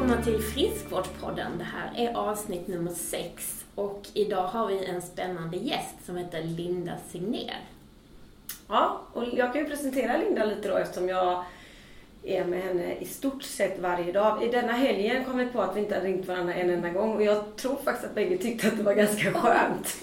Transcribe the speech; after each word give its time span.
välkomna 0.00 0.24
till 0.24 0.42
Friskvårdspodden. 0.42 1.58
Det 1.58 1.64
här 1.64 1.90
är 1.96 2.14
avsnitt 2.14 2.68
nummer 2.68 2.90
sex 2.90 3.64
och 3.74 4.06
idag 4.14 4.42
har 4.42 4.66
vi 4.66 4.84
en 4.84 5.02
spännande 5.02 5.56
gäst 5.56 5.94
som 6.06 6.16
heter 6.16 6.42
Linda 6.42 6.92
Signér. 7.08 7.60
Ja, 8.68 9.00
och 9.12 9.24
jag 9.32 9.52
kan 9.52 9.62
ju 9.62 9.68
presentera 9.68 10.16
Linda 10.16 10.44
lite 10.44 10.68
då 10.68 10.76
eftersom 10.76 11.08
jag 11.08 11.44
är 12.22 12.44
med 12.44 12.62
henne 12.62 12.94
i 12.94 13.04
stort 13.04 13.42
sett 13.42 13.78
varje 13.78 14.12
dag. 14.12 14.42
I 14.44 14.48
denna 14.48 14.72
helgen 14.72 15.24
kom 15.24 15.38
vi 15.38 15.46
på 15.46 15.60
att 15.60 15.76
vi 15.76 15.80
inte 15.80 15.94
hade 15.94 16.06
ringt 16.06 16.28
varandra 16.28 16.54
en 16.54 16.70
enda 16.70 16.88
gång 16.88 17.16
och 17.16 17.22
jag 17.22 17.56
tror 17.56 17.76
faktiskt 17.76 18.06
att 18.06 18.14
bägge 18.14 18.38
tyckte 18.38 18.68
att 18.68 18.76
det 18.76 18.82
var 18.82 18.94
ganska 18.94 19.32
skönt. 19.40 19.96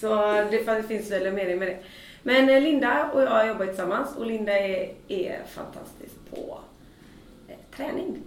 Så 0.00 0.14
det 0.50 0.88
finns 0.88 1.10
väl 1.10 1.26
en 1.26 1.34
mening 1.34 1.58
med 1.58 1.68
det. 1.68 1.78
Men 2.22 2.48
eh, 2.48 2.62
Linda 2.62 3.10
och 3.14 3.22
jag 3.22 3.48
jobbar 3.48 3.66
tillsammans 3.66 4.16
och 4.16 4.26
Linda 4.26 4.52
är, 4.58 4.92
är 5.08 5.42
fantastisk 5.46 6.14
på 6.30 6.58
eh, 7.48 7.76
träning. 7.76 8.22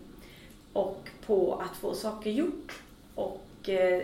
Och 0.77 1.09
på 1.25 1.61
att 1.65 1.77
få 1.77 1.93
saker 1.93 2.31
gjort. 2.31 2.81
Och 3.15 3.69
eh, 3.69 4.03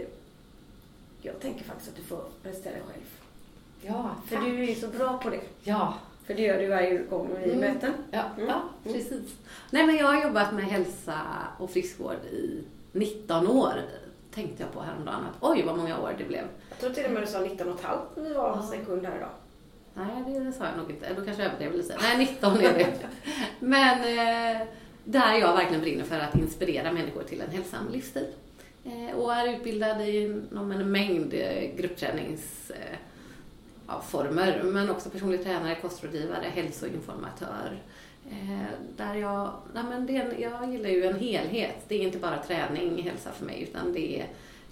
jag 1.22 1.40
tänker 1.40 1.64
faktiskt 1.64 1.90
att 1.90 1.96
du 1.96 2.04
får 2.04 2.24
presentera 2.44 2.74
dig 2.74 2.84
själv. 2.88 3.04
Ja, 3.82 4.16
För 4.28 4.36
du 4.36 4.70
är 4.70 4.76
så 4.76 4.88
bra 4.88 5.18
på 5.18 5.30
det. 5.30 5.42
Ja. 5.64 5.94
För 6.26 6.34
det 6.34 6.42
gör 6.42 6.60
du 6.60 6.68
varje 6.68 6.98
gång 6.98 7.30
vi 7.44 7.52
mm. 7.52 7.60
möten. 7.60 7.94
Ja, 8.12 8.24
mm. 8.38 8.48
ja, 8.48 8.62
precis. 8.84 9.36
Nej, 9.72 9.88
men 9.88 9.96
jag 9.96 10.08
har 10.08 10.24
jobbat 10.24 10.54
med 10.54 10.66
hälsa 10.66 11.20
och 11.60 11.70
friskvård 11.70 12.26
i 12.32 12.64
19 12.92 13.48
år. 13.48 13.74
Tänkte 14.34 14.64
jag 14.64 14.74
på 14.74 14.82
häromdagen 14.82 15.26
att 15.26 15.38
oj 15.52 15.64
vad 15.66 15.78
många 15.78 16.00
år 16.00 16.16
det 16.18 16.24
blev. 16.24 16.48
Jag 16.70 16.80
tror 16.80 16.90
till 16.90 17.06
och 17.06 17.12
med 17.12 17.24
du 17.24 17.28
sa 17.28 17.40
19 17.40 17.70
och 17.70 17.80
ett 17.80 17.86
halvt 17.86 18.16
när 18.16 18.24
vi 18.24 18.34
var 18.34 18.50
ja. 18.50 18.68
sekund 18.72 19.06
här 19.06 19.16
idag. 19.16 19.30
Nej, 19.94 20.40
det 20.40 20.52
sa 20.52 20.66
jag 20.66 20.78
nog 20.78 20.92
inte. 20.92 21.14
Då 21.14 21.26
kanske 21.26 21.44
jag 21.44 21.52
överdrev 21.52 21.74
lite. 21.74 21.98
Nej, 22.02 22.18
19 22.18 22.58
är 22.58 22.74
det. 22.74 22.94
Men 23.60 24.00
eh, 24.00 24.68
där 25.04 25.34
jag 25.34 25.54
verkligen 25.54 25.82
brinner 25.82 26.04
för 26.04 26.20
att 26.20 26.36
inspirera 26.36 26.92
människor 26.92 27.24
till 27.24 27.42
en 27.42 27.50
hälsosam 27.50 27.92
livsstil. 27.92 28.28
Eh, 28.86 29.16
och 29.16 29.34
är 29.34 29.56
utbildad 29.56 30.02
inom 30.02 30.72
en 30.72 30.92
mängd 30.92 31.34
eh, 31.34 31.76
gruppträningsformer. 31.76 34.60
Eh, 34.60 34.64
men 34.64 34.90
också 34.90 35.10
personlig 35.10 35.44
tränare, 35.44 35.76
kostrådgivare, 35.76 36.46
hälsoinformatör. 36.54 37.82
Där 38.98 39.16
jag, 39.16 39.52
nej 39.74 39.84
men 39.90 40.06
det, 40.06 40.36
jag 40.40 40.72
gillar 40.72 40.90
ju 40.90 41.06
en 41.06 41.20
helhet. 41.20 41.76
Det 41.88 41.96
är 41.96 42.00
inte 42.00 42.18
bara 42.18 42.44
träning, 42.44 43.04
hälsa 43.04 43.32
för 43.32 43.46
mig, 43.46 43.62
utan 43.62 43.94
det 43.94 44.20
är 44.20 44.28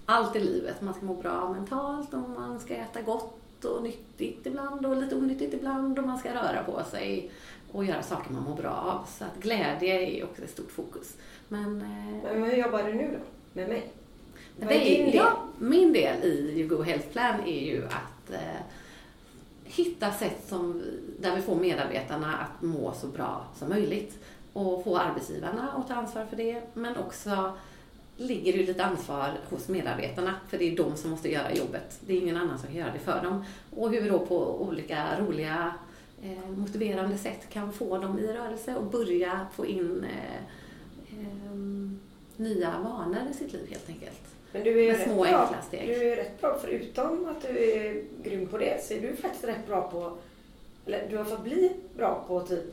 allt 0.05 0.35
i 0.35 0.39
livet. 0.39 0.81
Man 0.81 0.93
ska 0.93 1.05
må 1.05 1.13
bra 1.13 1.53
mentalt 1.53 2.13
och 2.13 2.29
man 2.29 2.59
ska 2.59 2.75
äta 2.75 3.01
gott 3.01 3.65
och 3.65 3.83
nyttigt 3.83 4.45
ibland 4.45 4.85
och 4.85 5.01
lite 5.01 5.15
onyttigt 5.15 5.53
ibland 5.53 5.99
och 5.99 6.07
man 6.07 6.17
ska 6.17 6.33
röra 6.33 6.63
på 6.63 6.83
sig 6.83 7.31
och 7.71 7.85
göra 7.85 8.03
saker 8.03 8.33
man 8.33 8.43
mår 8.43 8.55
bra 8.55 8.71
av. 8.71 9.07
Så 9.17 9.23
att 9.23 9.43
glädje 9.43 10.01
är 10.01 10.23
också 10.23 10.43
ett 10.43 10.49
stort 10.49 10.71
fokus. 10.71 11.17
Men, 11.47 11.81
eh, 11.81 12.33
Men 12.33 12.43
hur 12.43 12.57
jobbar 12.57 12.83
du 12.83 12.93
nu 12.93 13.09
då? 13.11 13.19
Med 13.53 13.69
mig? 13.69 13.91
Vad 14.59 14.71
är 14.71 14.79
din 14.79 15.05
del? 15.05 15.15
Ja, 15.15 15.43
min 15.59 15.93
del 15.93 16.23
i 16.23 16.59
YouGo 16.59 16.81
Health 16.81 17.07
Plan 17.07 17.39
är 17.45 17.61
ju 17.61 17.85
att 17.85 18.31
eh, 18.31 18.61
hitta 19.63 20.11
sätt 20.11 20.47
som, 20.47 20.83
där 21.19 21.35
vi 21.35 21.41
får 21.41 21.55
medarbetarna 21.55 22.37
att 22.37 22.61
må 22.61 22.93
så 22.93 23.07
bra 23.07 23.45
som 23.55 23.69
möjligt 23.69 24.19
och 24.53 24.83
få 24.83 24.97
arbetsgivarna 24.97 25.71
att 25.71 25.87
ta 25.87 25.93
ansvar 25.93 26.25
för 26.25 26.37
det 26.37 26.61
men 26.73 26.97
också 26.97 27.53
ligger 28.17 28.53
det 28.53 28.63
lite 28.65 28.85
ansvar 28.85 29.31
hos 29.49 29.67
medarbetarna 29.67 30.35
för 30.47 30.57
det 30.57 30.71
är 30.71 30.77
de 30.77 30.95
som 30.95 31.11
måste 31.11 31.31
göra 31.31 31.53
jobbet. 31.53 31.99
Det 32.05 32.13
är 32.13 32.17
ingen 32.17 32.37
annan 32.37 32.59
som 32.59 32.67
kan 32.67 32.77
göra 32.77 32.91
det 32.91 32.99
för 32.99 33.23
dem. 33.23 33.45
Och 33.75 33.91
hur 33.91 34.01
vi 34.01 34.09
då 34.09 34.19
på 34.19 34.61
olika 34.61 35.19
roliga 35.19 35.73
motiverande 36.55 37.17
sätt 37.17 37.49
kan 37.49 37.73
få 37.73 37.97
dem 37.97 38.19
i 38.19 38.27
rörelse 38.27 38.75
och 38.75 38.83
börja 38.83 39.47
få 39.55 39.65
in 39.65 40.03
eh, 40.09 40.35
eh, 41.19 41.55
nya 42.37 42.79
vanor 42.83 43.21
i 43.31 43.33
sitt 43.33 43.53
liv 43.53 43.67
helt 43.69 43.89
enkelt. 43.89 44.21
Men 44.51 44.63
du 44.63 44.85
är, 44.85 44.91
Med 44.97 45.01
små 45.07 45.23
bra, 45.23 45.41
enkla 45.41 45.61
steg. 45.61 45.87
du 45.87 46.11
är 46.11 46.15
rätt 46.15 46.41
bra, 46.41 46.57
förutom 46.61 47.27
att 47.29 47.41
du 47.41 47.71
är 47.71 48.03
grym 48.23 48.47
på 48.47 48.57
det, 48.57 48.83
så 48.83 48.93
är 48.93 49.01
du 49.01 49.15
faktiskt 49.15 49.43
rätt 49.43 49.67
bra 49.67 49.91
på, 49.91 50.17
eller 50.85 51.07
du 51.09 51.17
har 51.17 51.23
fått 51.23 51.43
bli 51.43 51.71
bra 51.97 52.23
på 52.27 52.41
typ 52.41 52.63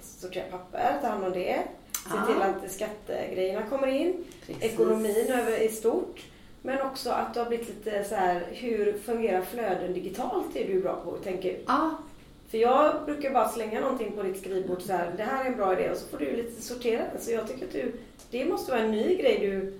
sortera 0.00 0.44
papper, 0.50 0.98
ta 1.00 1.06
hand 1.08 1.24
om 1.24 1.32
det, 1.32 1.62
Se 1.92 2.10
ja. 2.16 2.26
till 2.26 2.42
att 2.42 2.72
skattegrejerna 2.72 3.66
kommer 3.66 3.86
in. 3.86 4.24
Precis. 4.46 4.62
Ekonomin 4.62 5.26
över 5.32 5.62
i 5.62 5.68
stort. 5.68 6.22
Men 6.62 6.80
också 6.80 7.10
att 7.10 7.34
du 7.34 7.40
har 7.40 7.46
blivit 7.46 7.68
lite 7.68 8.04
så 8.04 8.14
här, 8.14 8.46
hur 8.52 8.92
fungerar 8.98 9.42
flöden 9.42 9.92
digitalt 9.92 10.56
är 10.56 10.66
du 10.66 10.80
bra 10.82 11.00
på, 11.04 11.10
tänker 11.10 11.58
Ja. 11.66 11.90
För 12.50 12.58
jag 12.58 13.04
brukar 13.04 13.30
bara 13.30 13.48
slänga 13.48 13.80
någonting 13.80 14.12
på 14.12 14.22
ditt 14.22 14.40
skrivbord 14.40 14.82
så 14.82 14.92
här, 14.92 15.12
det 15.16 15.22
här 15.22 15.44
är 15.44 15.48
en 15.48 15.56
bra 15.56 15.72
idé 15.72 15.90
och 15.90 15.96
så 15.96 16.06
får 16.06 16.18
du 16.18 16.36
lite 16.36 16.62
sortera 16.62 17.02
den. 17.12 17.22
Så 17.22 17.32
jag 17.32 17.48
tycker 17.48 17.66
att 17.66 17.72
du, 17.72 17.92
det 18.30 18.44
måste 18.44 18.72
vara 18.72 18.82
en 18.82 18.90
ny 18.90 19.16
grej 19.16 19.38
du, 19.40 19.78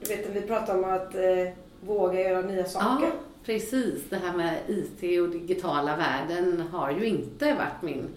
du 0.00 0.16
vet 0.16 0.28
vi 0.30 0.40
pratar 0.40 0.78
om 0.78 0.84
att 0.84 1.14
eh, 1.14 1.52
våga 1.80 2.20
göra 2.20 2.40
nya 2.40 2.64
saker. 2.64 3.06
Ja, 3.06 3.12
precis. 3.44 4.02
Det 4.10 4.16
här 4.16 4.36
med 4.36 4.54
IT 4.68 5.20
och 5.20 5.28
digitala 5.28 5.96
världen 5.96 6.60
har 6.72 6.90
ju 6.90 7.06
inte 7.06 7.54
varit 7.54 7.82
min 7.82 8.08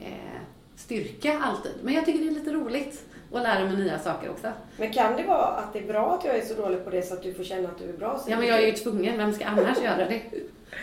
eh, 0.00 0.40
styrka 0.76 1.38
alltid. 1.38 1.72
Men 1.82 1.94
jag 1.94 2.04
tycker 2.04 2.18
det 2.18 2.28
är 2.28 2.34
lite 2.34 2.52
roligt 2.52 3.04
att 3.32 3.42
lära 3.42 3.64
mig 3.64 3.76
nya 3.76 3.98
saker 3.98 4.30
också. 4.30 4.52
Men 4.76 4.92
kan 4.92 5.16
det 5.16 5.22
vara 5.22 5.46
att 5.46 5.72
det 5.72 5.78
är 5.78 5.86
bra 5.86 6.14
att 6.14 6.24
jag 6.24 6.36
är 6.36 6.44
så 6.44 6.54
dålig 6.54 6.84
på 6.84 6.90
det 6.90 7.02
så 7.02 7.14
att 7.14 7.22
du 7.22 7.34
får 7.34 7.44
känna 7.44 7.68
att 7.68 7.78
du 7.78 7.84
är 7.84 7.92
bra? 7.92 8.20
Ja, 8.26 8.36
men 8.38 8.48
jag 8.48 8.62
är 8.62 8.66
ju 8.66 8.72
tvungen. 8.72 9.18
Vem 9.18 9.32
ska 9.32 9.44
annars 9.44 9.82
göra 9.82 9.96
det? 10.08 10.20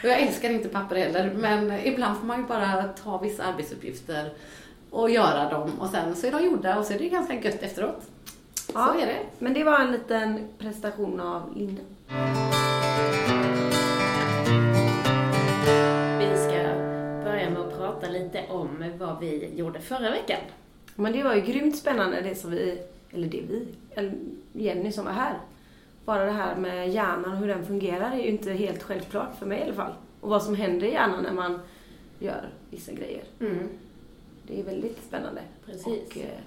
Och 0.03 0.09
jag 0.09 0.21
älskar 0.21 0.49
inte 0.49 0.69
papper 0.69 0.95
heller, 0.95 1.33
men 1.33 1.71
ibland 1.71 2.17
får 2.17 2.25
man 2.25 2.39
ju 2.39 2.45
bara 2.45 2.83
ta 2.83 3.17
vissa 3.17 3.43
arbetsuppgifter 3.43 4.33
och 4.89 5.09
göra 5.09 5.49
dem 5.49 5.79
och 5.79 5.89
sen 5.89 6.15
så 6.15 6.27
är 6.27 6.31
de 6.31 6.45
gjorda 6.45 6.79
och 6.79 6.85
så 6.85 6.93
är 6.93 6.99
det 6.99 7.09
ganska 7.09 7.33
gött 7.33 7.63
efteråt. 7.63 8.01
Ja, 8.73 8.93
så 8.93 9.01
är 9.01 9.05
det. 9.05 9.19
Men 9.39 9.53
det 9.53 9.63
var 9.63 9.79
en 9.79 9.91
liten 9.91 10.47
presentation 10.57 11.19
av 11.19 11.57
Linda. 11.57 11.81
prata 18.01 18.09
lite 18.13 18.43
om 18.49 18.83
vad 18.97 19.19
vi 19.19 19.49
gjorde 19.55 19.79
förra 19.79 20.11
veckan. 20.11 20.39
Men 20.95 21.13
det 21.13 21.23
var 21.23 21.35
ju 21.35 21.41
grymt 21.41 21.77
spännande 21.77 22.21
det 22.21 22.35
som 22.35 22.51
vi, 22.51 22.81
eller 23.11 23.27
det 23.27 23.41
vi, 23.49 23.67
eller 23.95 24.13
Jenny 24.53 24.91
som 24.91 25.05
var 25.05 25.11
här. 25.11 25.37
Bara 26.07 26.25
det 26.25 26.31
här 26.31 26.56
med 26.56 26.90
hjärnan 26.90 27.31
och 27.31 27.38
hur 27.38 27.47
den 27.47 27.66
fungerar 27.66 28.12
är 28.12 28.18
ju 28.18 28.28
inte 28.28 28.51
helt 28.51 28.84
självklart 28.84 29.40
för 29.40 29.45
mig 29.45 29.59
i 29.59 29.63
alla 29.63 29.73
fall. 29.73 29.94
Och 30.22 30.29
vad 30.29 30.44
som 30.44 30.56
händer 30.56 30.88
i 30.88 30.91
hjärnan 30.91 31.23
när 31.23 31.34
man 31.34 31.59
gör 32.19 32.50
vissa 32.69 32.91
grejer. 32.91 33.23
Mm. 33.40 33.69
Det 34.44 34.59
är 34.59 34.63
väldigt 34.63 35.03
spännande. 35.07 35.41
Precis. 35.66 35.85
Och 35.85 36.17
eh, 36.17 36.40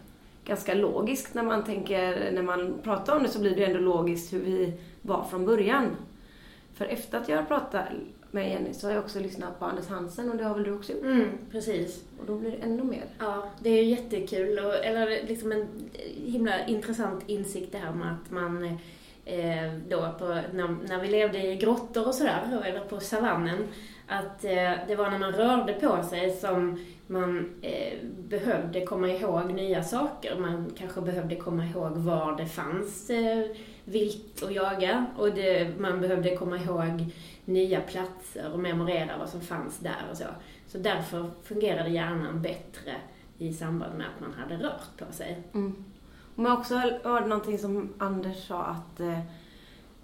ganska 0.45 0.75
logiskt 0.75 1.35
när 1.35 1.43
man 1.43 1.65
tänker, 1.65 2.33
när 2.33 2.43
man 2.43 2.75
pratar 2.83 3.17
om 3.17 3.23
det 3.23 3.29
så 3.29 3.41
blir 3.41 3.57
det 3.57 3.65
ändå 3.65 3.79
logiskt 3.79 4.33
hur 4.33 4.41
vi 4.41 4.73
var 5.03 5.25
från 5.25 5.45
början. 5.45 5.97
För 6.75 6.85
efter 6.85 7.19
att 7.19 7.29
jag 7.29 7.49
pratat 7.49 7.85
med 8.31 8.51
Jenny 8.51 8.75
så 8.75 8.87
har 8.87 8.95
jag 8.95 9.05
också 9.05 9.21
lyssnat 9.21 9.59
på 9.59 9.65
Anders 9.65 9.89
Hansen 9.89 10.31
och 10.31 10.37
det 10.37 10.45
har 10.45 10.55
väl 10.55 10.65
du 10.65 10.73
också 10.73 10.93
gjort? 10.93 11.03
Mm, 11.03 11.29
precis. 11.51 12.05
Och 12.21 12.27
då 12.27 12.37
blir 12.37 12.51
det 12.51 12.57
ännu 12.57 12.83
mer. 12.83 13.05
Ja, 13.19 13.51
det 13.63 13.71
är 13.71 13.85
jättekul 13.85 14.59
och, 14.59 14.85
eller 14.85 15.27
liksom 15.27 15.53
en 15.53 15.67
himla 16.25 16.67
intressant 16.67 17.25
insikt 17.27 17.73
det 17.73 17.79
här 17.79 17.93
med 17.93 18.13
att 18.13 18.31
man 18.31 18.79
eh, 19.25 19.73
då 19.89 20.15
på, 20.19 20.27
när, 20.53 20.89
när 20.89 21.01
vi 21.01 21.09
levde 21.09 21.47
i 21.47 21.57
grottor 21.57 22.09
och 22.09 22.15
sådär, 22.15 22.63
eller 22.65 22.81
på 22.81 23.01
savannen, 23.01 23.69
att 24.07 24.45
eh, 24.45 24.73
det 24.89 24.97
var 24.97 25.11
när 25.11 25.19
man 25.19 25.33
rörde 25.33 25.73
på 25.73 26.03
sig 26.03 26.31
som 26.31 26.79
man 27.07 27.51
eh, 27.63 27.99
behövde 28.05 28.87
komma 28.87 29.09
ihåg 29.09 29.53
nya 29.53 29.83
saker. 29.83 30.37
Man 30.37 30.73
kanske 30.79 31.01
behövde 31.01 31.37
komma 31.37 31.65
ihåg 31.65 31.97
var 31.97 32.37
det 32.37 32.47
fanns 32.47 33.11
eh, 33.11 33.45
vilt 33.85 34.43
att 34.43 34.55
jaga 34.55 35.07
och 35.17 35.35
det, 35.35 35.79
man 35.79 36.01
behövde 36.01 36.37
komma 36.37 36.57
ihåg 36.57 37.07
nya 37.45 37.81
platser 37.81 38.53
och 38.53 38.59
memorera 38.59 39.19
vad 39.19 39.29
som 39.29 39.41
fanns 39.41 39.79
där 39.79 40.07
och 40.11 40.17
så. 40.17 40.25
Så 40.67 40.79
därför 40.79 41.31
fungerade 41.43 41.91
hjärnan 41.91 42.43
bättre 42.43 42.95
i 43.39 43.53
samband 43.53 43.99
med 43.99 44.07
att 44.07 44.21
man 44.21 44.33
hade 44.33 44.65
rört 44.65 44.97
på 44.99 45.13
sig. 45.13 45.43
Mm. 45.55 45.85
Och 46.35 46.43
man 46.43 46.53
också 46.53 46.75
hörde 47.05 47.27
någonting 47.27 47.59
som 47.59 47.89
Anders 47.99 48.47
sa 48.47 48.63
att 48.63 49.01
eh, 49.01 49.19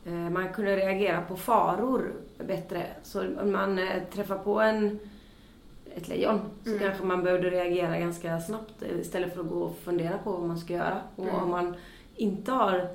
eh, 0.05 0.31
man 0.31 0.53
kunde 0.53 0.77
reagera 0.77 1.23
på 1.23 1.37
faror 1.37 2.13
bättre. 2.39 2.87
Så 3.03 3.41
om 3.43 3.53
man 3.53 3.79
eh, 3.79 4.03
träffar 4.13 4.39
på 4.39 4.61
en, 4.61 4.99
ett 5.95 6.09
lejon 6.09 6.41
så 6.65 6.69
mm. 6.69 6.81
kanske 6.81 7.05
man 7.05 7.23
behövde 7.23 7.51
reagera 7.51 7.99
ganska 7.99 8.41
snabbt 8.41 8.83
istället 8.83 9.35
för 9.35 9.41
att 9.41 9.49
gå 9.49 9.63
och 9.63 9.79
fundera 9.79 10.19
på 10.19 10.33
vad 10.33 10.49
man 10.49 10.59
ska 10.59 10.73
göra. 10.73 11.01
Och 11.17 11.29
mm. 11.29 11.43
om 11.43 11.51
man 11.51 11.75
inte 12.17 12.53
har 12.53 12.89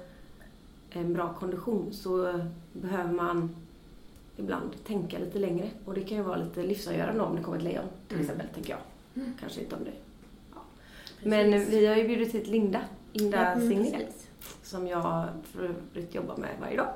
en 0.90 1.14
bra 1.14 1.34
kondition 1.34 1.94
så 1.94 2.40
behöver 2.74 3.14
man 3.14 3.56
ibland 4.38 4.86
tänka 4.86 5.20
lite 5.20 5.40
längre. 5.40 5.70
Och 5.86 5.94
det 5.94 6.02
kan 6.02 6.18
ju 6.18 6.24
vara 6.24 6.38
lite 6.38 6.64
livsavgörande 6.64 7.22
om 7.22 7.36
det 7.36 7.42
kommer 7.42 7.58
ett 7.58 7.64
lejon 7.64 7.86
till 8.08 8.18
mm. 8.18 8.26
exempel, 8.26 8.48
tänker 8.54 8.70
jag. 8.70 8.80
Mm. 9.24 9.34
Kanske 9.40 9.62
inte 9.62 9.76
om 9.76 9.84
det. 9.84 9.92
Ja. 10.54 10.62
Men 11.24 11.52
vi 11.52 11.86
har 11.86 11.96
ju 11.96 12.08
bjudit 12.08 12.36
hit 12.36 12.48
Linda, 12.48 12.82
Linda 13.14 13.38
ja, 13.38 13.52
mm, 13.52 13.68
Signér. 13.70 14.08
Som 14.64 14.88
jag 14.88 15.28
för 15.44 15.64
övrigt 15.64 16.16
jobbar 16.16 16.38
med 16.38 16.50
varje 16.62 16.78
dag. 16.78 16.94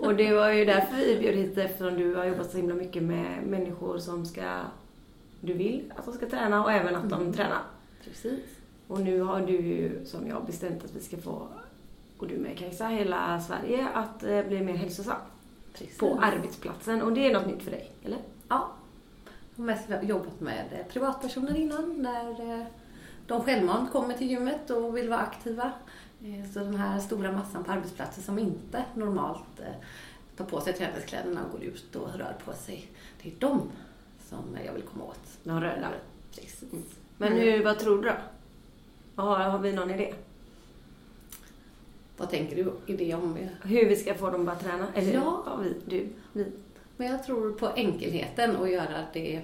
och 0.00 0.14
det 0.14 0.32
var 0.32 0.50
ju 0.50 0.64
därför 0.64 0.96
vi 0.96 1.18
bjöd 1.18 1.34
hit 1.34 1.58
eftersom 1.58 1.94
du 1.98 2.14
har 2.14 2.24
jobbat 2.24 2.50
så 2.50 2.56
himla 2.56 2.74
mycket 2.74 3.02
med 3.02 3.42
människor 3.46 3.98
som 3.98 4.26
ska, 4.26 4.60
du 5.40 5.52
vill 5.52 5.92
att 5.96 6.04
de 6.04 6.14
ska 6.14 6.26
träna 6.26 6.64
och 6.64 6.72
även 6.72 6.96
att 6.96 7.10
de 7.10 7.20
mm. 7.20 7.32
tränar. 7.32 7.62
Precis. 8.04 8.40
Och 8.86 9.00
nu 9.00 9.20
har 9.20 9.40
du 9.40 9.52
ju, 9.52 10.04
som 10.04 10.28
jag, 10.28 10.46
bestämt 10.46 10.84
att 10.84 10.96
vi 10.96 11.00
ska 11.00 11.16
få, 11.16 11.48
och 12.18 12.28
du 12.28 12.36
med 12.36 12.58
Kajsa, 12.58 12.86
hela 12.86 13.40
Sverige 13.40 13.88
att 13.94 14.22
eh, 14.22 14.42
bli 14.42 14.60
mer 14.60 14.74
hälsosam 14.74 15.16
Precis. 15.72 15.98
på 15.98 16.18
arbetsplatsen. 16.22 17.02
Och 17.02 17.12
det 17.12 17.26
är 17.26 17.34
något 17.34 17.46
nytt 17.46 17.62
för 17.62 17.70
dig, 17.70 17.90
eller? 18.04 18.18
Ja. 18.48 18.72
Jag 19.54 19.62
har 19.62 19.66
mest 19.66 19.88
jobbat 20.02 20.40
med 20.40 20.84
privatpersoner 20.88 21.56
innan 21.56 22.02
där 22.02 22.60
eh, 22.60 22.66
de 23.30 23.44
självmant 23.44 23.92
kommer 23.92 24.14
till 24.14 24.30
gymmet 24.30 24.70
och 24.70 24.96
vill 24.96 25.08
vara 25.08 25.20
aktiva. 25.20 25.72
Eh, 26.24 26.50
Så 26.52 26.58
den 26.58 26.74
här 26.74 27.00
stora 27.00 27.32
massan 27.32 27.64
på 27.64 27.72
arbetsplatser 27.72 28.22
som 28.22 28.38
inte 28.38 28.84
normalt 28.94 29.60
eh, 29.60 29.74
tar 30.36 30.44
på 30.44 30.60
sig 30.60 30.72
träningskläderna 30.72 31.40
och 31.44 31.52
går 31.52 31.62
ut 31.62 31.96
och 31.96 32.08
rör 32.14 32.36
på 32.44 32.52
sig. 32.52 32.88
Det 33.22 33.28
är 33.28 33.34
de 33.38 33.60
som 34.28 34.58
jag 34.66 34.72
vill 34.72 34.82
komma 34.82 35.04
åt. 35.04 35.20
De 35.44 35.60
röda. 35.60 35.88
Precis. 36.34 36.64
Men 37.16 37.32
hur, 37.32 37.64
vad 37.64 37.78
tror 37.78 38.02
du 38.02 38.08
då? 38.08 38.14
Har, 39.22 39.36
har 39.38 39.58
vi 39.58 39.72
någon 39.72 39.90
idé? 39.90 40.14
Vad 42.16 42.30
tänker 42.30 42.56
du 42.56 42.72
idé 42.92 43.14
om? 43.14 43.36
Hur 43.62 43.88
vi 43.88 43.96
ska 43.96 44.14
få 44.14 44.30
dem 44.30 44.48
att 44.48 44.60
träna? 44.60 44.86
Eller, 44.94 45.12
Ja. 45.12 45.58
vi, 45.62 45.74
du, 45.86 46.08
vi. 46.32 46.52
Men 46.96 47.06
jag 47.06 47.24
tror 47.24 47.52
på 47.52 47.66
enkelheten 47.68 48.56
och 48.56 48.68
göra 48.68 49.04
det 49.12 49.42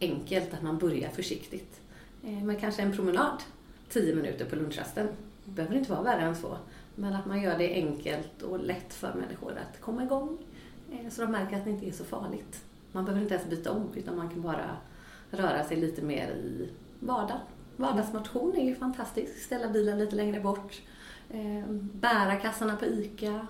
enkelt, 0.00 0.54
att 0.54 0.62
man 0.62 0.78
börjar 0.78 1.10
försiktigt. 1.10 1.80
Eh, 2.26 2.44
Men 2.44 2.56
kanske 2.56 2.82
en 2.82 2.92
promenad, 2.92 3.42
10 3.88 4.14
minuter 4.14 4.44
på 4.44 4.56
lunchrasten. 4.56 5.08
Det 5.44 5.50
behöver 5.50 5.76
inte 5.76 5.90
vara 5.90 6.02
värre 6.02 6.20
än 6.22 6.36
så. 6.36 6.56
Men 6.94 7.12
att 7.14 7.26
man 7.26 7.42
gör 7.42 7.58
det 7.58 7.74
enkelt 7.74 8.42
och 8.42 8.60
lätt 8.60 8.94
för 8.94 9.14
människor 9.14 9.52
att 9.52 9.80
komma 9.80 10.02
igång. 10.04 10.38
eh, 10.92 11.10
Så 11.10 11.22
de 11.22 11.32
märker 11.32 11.56
att 11.56 11.64
det 11.64 11.70
inte 11.70 11.88
är 11.88 11.92
så 11.92 12.04
farligt. 12.04 12.64
Man 12.92 13.04
behöver 13.04 13.22
inte 13.22 13.34
ens 13.34 13.50
byta 13.50 13.72
om, 13.72 13.88
utan 13.94 14.16
man 14.16 14.30
kan 14.30 14.42
bara 14.42 14.76
röra 15.30 15.64
sig 15.64 15.76
lite 15.76 16.02
mer 16.02 16.28
i 16.30 16.68
vardagen. 17.00 17.40
Vardagsmotion 17.76 18.56
är 18.56 18.64
ju 18.64 18.74
fantastiskt. 18.74 19.42
Ställa 19.42 19.68
bilen 19.68 19.98
lite 19.98 20.16
längre 20.16 20.40
bort. 20.40 20.82
eh, 21.30 21.66
Bära 21.92 22.36
kassarna 22.36 22.76
på 22.76 22.84
ICA 22.86 23.46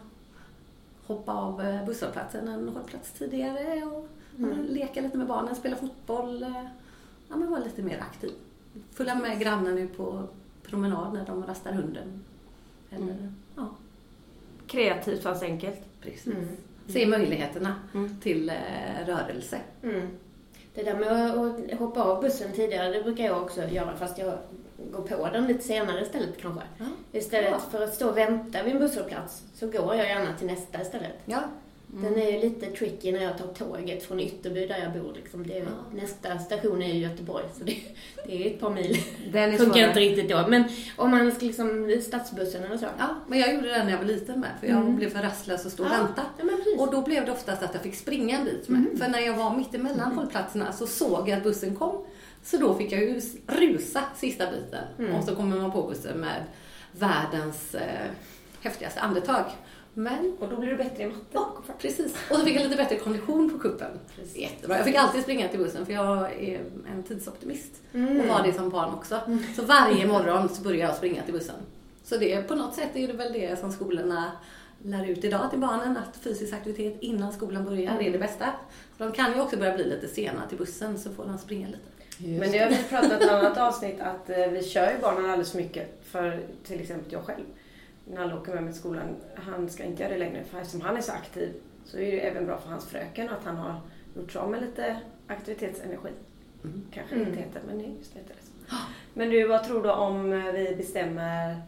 hoppa 1.06 1.32
av 1.32 1.62
busshållplatsen 1.87 2.49
en 2.49 2.69
hållplats 2.69 3.12
tidigare 3.12 3.82
och 3.84 4.08
men, 4.37 4.62
leka 4.62 5.00
lite 5.00 5.19
med 5.19 5.26
barnen, 5.26 5.55
spela 5.56 5.76
fotboll. 5.76 6.40
Ja, 7.28 7.37
men 7.37 7.50
vara 7.50 7.61
lite 7.64 7.82
mer 7.82 7.99
aktiv. 8.00 8.31
Följa 8.94 9.14
med 9.14 9.38
grannen 9.40 9.78
ut 9.78 9.96
på 9.96 10.23
promenad 10.62 11.12
när 11.14 11.26
de 11.26 11.46
rastar 11.46 11.73
hunden. 11.73 12.25
Eller, 12.90 13.32
ja, 13.56 13.69
Kreativt 14.67 15.23
fast 15.23 15.43
enkelt. 15.43 15.81
precis. 16.00 16.26
Mm. 16.26 16.49
Se 16.88 17.06
möjligheterna 17.06 17.75
Mm. 17.94 18.20
till 18.20 18.49
eh, 18.49 19.06
rörelse. 19.06 19.58
Mm. 19.82 20.08
Det 20.75 20.82
där 20.82 20.94
med 20.94 21.31
att 21.31 21.73
att 21.73 21.78
hoppa 21.78 22.02
av 22.05 22.23
bussen 22.23 22.52
tidigare, 22.52 22.93
det 22.93 23.02
brukar 23.02 23.25
jag 23.25 23.43
också 23.43 23.69
göra 23.69 23.96
fast 23.96 24.19
jag 24.19 24.38
går 24.93 25.02
på 25.02 25.28
den 25.32 25.46
lite 25.46 25.64
senare 25.64 26.02
istället 26.02 26.40
kanske. 26.40 26.62
Ja. 26.78 26.84
Istället 27.12 27.50
Ja. 27.50 27.58
för 27.58 27.84
att 27.84 27.94
stå 27.94 28.08
och 28.11 28.17
vänta 28.17 28.62
vid 28.62 28.73
en 28.73 28.78
busshållplats 28.78 29.43
så 29.55 29.67
går 29.70 29.94
jag 29.94 30.06
gärna 30.08 30.37
till 30.37 30.46
nästa 30.46 30.82
istället. 30.82 31.12
Ja, 31.25 31.43
Den 32.03 32.17
är 32.19 32.31
ju 32.33 32.41
lite 32.41 32.67
tricky 32.67 33.13
när 33.13 33.23
jag 33.23 33.39
tar 33.39 33.47
tåget 33.47 34.03
från 34.03 34.21
Ytterby 34.21 34.67
där 34.67 34.79
jag 34.79 34.93
bor. 35.03 35.13
Liksom. 35.15 35.47
Det 35.47 35.59
är, 35.59 35.63
Ja. 35.63 36.01
Nästa 36.01 36.39
station 36.39 36.83
är 36.83 36.95
ju 36.95 37.01
Göteborg 37.01 37.45
så 37.59 37.65
det, 37.65 37.77
det 38.27 38.43
är 38.43 38.51
ett 38.55 38.61
par 38.61 38.71
mil. 38.71 38.97
Den 39.33 39.59
Funkar 39.59 39.89
inte 39.89 40.01
riktigt 40.01 40.29
då. 40.31 40.45
Men 40.49 40.65
om 40.97 41.11
man 41.11 41.33
ska 41.33 41.47
liksom, 41.47 42.01
stadsbussen 42.07 42.65
eller 42.65 42.77
så. 42.79 42.87
ja, 42.99 43.09
men 43.29 43.39
jag 43.39 43.55
gjorde 43.55 43.69
det 43.69 43.85
när 43.85 43.91
jag 43.91 43.99
var 43.99 44.05
liten 44.05 44.41
med 44.41 44.51
för 44.61 44.67
jag 44.67 44.77
Mm. 44.81 44.97
blev 44.97 45.11
för 45.11 45.23
rastlös 45.23 45.67
att 45.67 45.73
stå 45.73 45.83
och 45.85 45.89
Ja, 45.93 45.99
vänta. 46.05 46.23
Ja. 46.39 46.83
Och 46.85 46.91
då 46.93 47.03
blev 47.03 47.27
det 47.27 47.33
oftast 47.33 47.63
att 47.63 47.75
jag 47.75 47.83
fick 47.83 47.95
springa 47.95 48.39
en 48.39 48.45
bit 48.45 48.69
med. 48.69 48.81
Mm. 48.81 48.97
För 48.99 49.09
när 49.09 49.21
jag 49.21 49.37
var 49.37 49.57
mitt 49.57 49.75
emellan 49.75 50.13
hållplatserna 50.13 50.73
så 50.73 50.87
såg 50.87 51.29
jag 51.29 51.37
att 51.37 51.43
bussen 51.45 51.77
kom. 51.77 52.05
Så 52.43 52.57
då 52.57 52.75
fick 52.75 52.93
jag 52.93 53.01
ju 53.01 53.21
rusa 53.47 54.03
sista 54.17 54.45
biten. 54.51 54.85
Mm. 54.99 55.15
Och 55.15 55.25
så 55.25 55.37
kommer 55.37 55.57
man 55.57 55.73
på 55.73 55.83
bussen 55.83 56.19
med 56.21 56.45
världens 56.93 57.75
eh, 57.75 58.07
häftigaste 58.63 59.01
andetag. 59.01 59.45
Men, 59.99 60.37
Och 60.41 60.49
då 60.49 60.57
blir 60.57 60.71
du 60.71 60.77
bättre 60.77 61.03
i 61.03 61.07
matte. 61.07 61.25
ja, 61.33 61.53
precis. 61.79 62.15
Och 62.31 62.37
så 62.37 62.45
fick 62.45 62.57
jag 62.57 62.63
lite 62.63 62.77
bättre 62.77 62.97
kondition 62.97 63.51
på 63.51 63.59
kuppen. 63.59 63.91
Jättebra. 64.35 64.77
Jag 64.77 64.85
fick 64.85 64.97
alltid 64.97 65.23
springa 65.23 65.49
till 65.49 65.59
bussen 65.59 65.87
för 65.87 65.93
jag 65.93 66.33
är 66.33 66.61
en 66.93 67.03
tidsoptimist. 67.03 67.83
Mm. 67.93 68.21
Och 68.21 68.27
var 68.27 68.43
det 68.47 68.53
som 68.53 68.71
barn 68.71 68.95
också. 68.95 69.21
Så 69.57 69.63
varje 69.63 70.07
morgon 70.07 70.49
så 70.49 70.63
börjar 70.63 70.87
jag 70.87 70.97
springa 70.97 71.23
till 71.23 71.33
bussen. 71.33 71.55
Så 72.05 72.17
det, 72.17 72.49
på 72.49 72.55
något 72.55 72.75
sätt 72.75 72.91
är 72.95 73.07
det 73.07 73.13
väl 73.13 73.33
det 73.33 73.61
som 73.61 73.73
skolorna 73.73 74.33
lär 74.83 75.07
ut 75.07 75.25
idag 75.25 75.51
till 75.51 75.59
barnen, 75.59 75.97
att 75.97 76.17
fysisk 76.17 76.53
aktivitet 76.53 76.97
innan 77.01 77.33
skolan 77.33 77.65
börjar 77.65 77.99
är 78.01 78.11
det 78.11 78.19
bästa. 78.19 78.47
De 78.99 79.13
kan 79.13 79.33
ju 79.33 79.41
också 79.41 79.57
börja 79.57 79.75
bli 79.75 79.85
lite 79.85 80.09
sena 80.09 80.47
till 80.49 80.59
bussen 80.59 80.99
så 80.99 81.11
får 81.11 81.25
de 81.25 81.39
springa 81.39 81.67
lite. 81.67 81.81
Men 82.41 82.53
det 82.53 82.59
har 82.59 82.69
vi 82.69 82.77
pratat 82.89 83.23
i 83.23 83.25
ett 83.25 83.31
annat 83.31 83.59
avsnitt 83.59 84.01
att 84.01 84.31
eh, 84.31 84.47
vi 84.47 84.63
kör 84.63 84.91
ju 84.91 84.99
barnen 85.03 85.25
alldeles 85.25 85.51
för 85.51 85.59
mycket. 85.59 86.01
För 86.05 86.41
till 86.67 86.81
exempel 86.81 87.13
jag 87.13 87.25
själv. 87.25 87.45
När 88.11 88.17
han 88.17 88.32
åker 88.38 88.55
med 88.55 88.62
mig 88.62 88.73
till 88.73 88.81
skolan, 88.81 89.17
han 89.35 89.69
ska 89.70 89.85
inte 89.85 90.03
göra 90.03 90.12
det 90.12 90.19
längre. 90.19 90.44
För 90.44 90.58
eftersom 90.58 90.81
han 90.81 90.97
är 90.97 91.00
så 91.00 91.12
aktiv 91.12 91.53
så 91.85 91.99
är 91.99 92.12
det 92.12 92.20
även 92.20 92.47
bra 92.47 92.58
för 92.58 92.69
hans 92.70 92.85
fröken 92.87 93.29
att 93.29 93.44
han 93.44 93.56
har 93.56 93.81
gjort 94.17 94.32
sig 94.32 94.41
av 94.41 94.50
med 94.50 94.61
lite 94.62 95.00
aktivitetsenergi. 95.26 96.08
Mm. 96.64 96.82
Kanske 96.93 97.14
Mm. 97.14 97.29
inte 97.29 97.41
heter, 97.41 97.61
men 97.67 97.81
just 97.99 98.12
det 98.14 98.19
heter 98.19 98.35
det 98.41 98.47
så. 98.47 98.76
Men 99.14 99.31
du, 99.31 99.47
vad 99.47 99.64
tror 99.64 99.82
du 99.82 99.91
om 99.91 100.31
vi 100.31 100.75
bestämmer, 100.76 101.62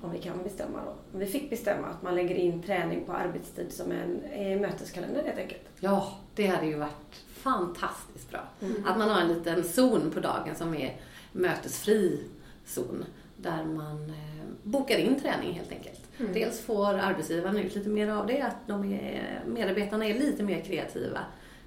om 0.00 0.12
vi 0.12 0.18
kan 0.18 0.42
bestämma 0.42 0.78
då, 0.84 0.90
om 1.12 1.18
vi 1.20 1.26
fick 1.26 1.50
bestämma 1.50 1.86
att 1.86 2.02
man 2.02 2.14
lägger 2.14 2.34
in 2.34 2.62
träning 2.62 3.04
på 3.04 3.12
arbetstid 3.12 3.72
som 3.72 3.92
en 3.92 4.22
eh, 4.24 4.60
möteskalender 4.60 5.22
helt 5.22 5.38
enkelt? 5.38 5.62
Ja, 5.80 6.12
det 6.34 6.46
hade 6.46 6.66
ju 6.66 6.74
varit 6.78 7.24
fantastiskt 7.28 8.30
bra. 8.30 8.40
Mm. 8.60 8.84
Att 8.86 8.98
man 8.98 9.10
har 9.10 9.20
en 9.20 9.28
liten 9.28 9.64
zon 9.64 10.10
på 10.14 10.20
dagen 10.20 10.54
som 10.54 10.74
är 10.74 10.96
mötesfri 11.32 12.24
zon. 12.66 13.04
Där 13.36 13.64
man 13.64 14.04
eh, 14.10 14.29
bokar 14.62 14.98
in 14.98 15.20
träning 15.20 15.52
helt 15.52 15.72
enkelt. 15.72 16.00
Mm. 16.18 16.32
Dels 16.32 16.60
får 16.60 16.94
arbetsgivarna 16.94 17.62
ut 17.62 17.74
lite 17.74 17.88
mer 17.88 18.08
av 18.10 18.26
det, 18.26 18.42
att 18.42 18.66
de 18.66 18.92
är, 18.92 19.42
medarbetarna 19.46 20.06
är 20.06 20.14
lite 20.14 20.42
mer 20.42 20.60
kreativa 20.60 21.20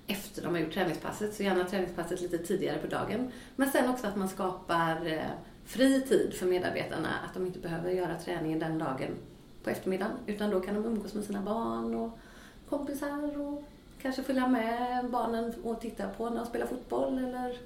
efter 0.07 0.41
de 0.41 0.53
har 0.53 0.61
gjort 0.61 0.73
träningspasset, 0.73 1.33
så 1.33 1.43
gärna 1.43 1.63
träningspasset 1.63 2.21
lite 2.21 2.37
tidigare 2.37 2.77
på 2.77 2.87
dagen. 2.87 3.31
Men 3.55 3.71
sen 3.71 3.89
också 3.89 4.07
att 4.07 4.15
man 4.15 4.29
skapar 4.29 5.05
eh, 5.05 5.21
fri 5.65 6.01
tid 6.01 6.33
för 6.33 6.45
medarbetarna, 6.45 7.09
att 7.27 7.33
de 7.33 7.45
inte 7.45 7.59
behöver 7.59 7.91
göra 7.91 8.15
träningen 8.15 8.59
den 8.59 8.77
dagen 8.77 9.11
på 9.63 9.69
eftermiddagen, 9.69 10.13
utan 10.25 10.49
då 10.49 10.59
kan 10.59 10.75
de 10.75 10.85
umgås 10.85 11.13
med 11.13 11.23
sina 11.23 11.41
barn 11.41 11.95
och 11.95 12.17
kompisar 12.69 13.41
och 13.41 13.63
kanske 14.01 14.23
följa 14.23 14.47
med 14.47 15.09
barnen 15.09 15.53
och 15.63 15.81
titta 15.81 16.07
på 16.07 16.29
när 16.29 16.37
de 16.37 16.45
spelar 16.45 16.65
fotboll 16.65 17.17
eller 17.17 17.57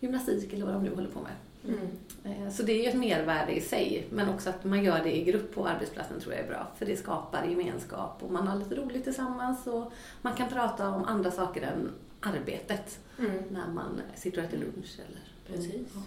gymnastik 0.00 0.52
eller 0.52 0.64
vad 0.64 0.74
de 0.74 0.82
nu 0.82 0.94
håller 0.94 1.10
på 1.10 1.20
med. 1.20 1.32
Mm. 1.68 1.88
Eh, 2.24 2.50
Så 2.52 2.62
det 2.62 2.72
är 2.72 2.82
ju 2.82 2.88
ett 2.88 2.96
mervärde 2.96 3.52
i 3.52 3.60
sig, 3.60 4.06
men 4.10 4.28
också 4.28 4.50
att 4.50 4.64
man 4.64 4.84
gör 4.84 5.00
det 5.04 5.16
i 5.16 5.24
grupp 5.24 5.54
på 5.54 5.66
arbetsplatsen 5.68 6.20
tror 6.20 6.34
jag 6.34 6.42
är 6.44 6.48
bra. 6.48 6.66
För 6.78 6.86
det 6.86 6.96
skapar 6.96 7.44
gemenskap 7.44 8.22
och 8.22 8.30
man 8.32 8.48
har 8.48 8.58
lite 8.58 8.74
roligt 8.74 9.04
tillsammans 9.04 9.66
och 9.66 9.92
man 10.22 10.34
kan 10.34 10.48
prata 10.48 10.88
om 10.88 11.04
andra 11.04 11.30
saker 11.30 11.62
än 11.62 11.90
arbetet 12.20 12.98
Mm. 13.18 13.32
när 13.50 13.68
man 13.68 14.00
sitter 14.14 14.38
och 14.38 14.44
äter 14.44 14.58
lunch 14.58 14.98
eller... 15.08 15.20
Precis. 15.56 15.74
Ja, 15.94 16.00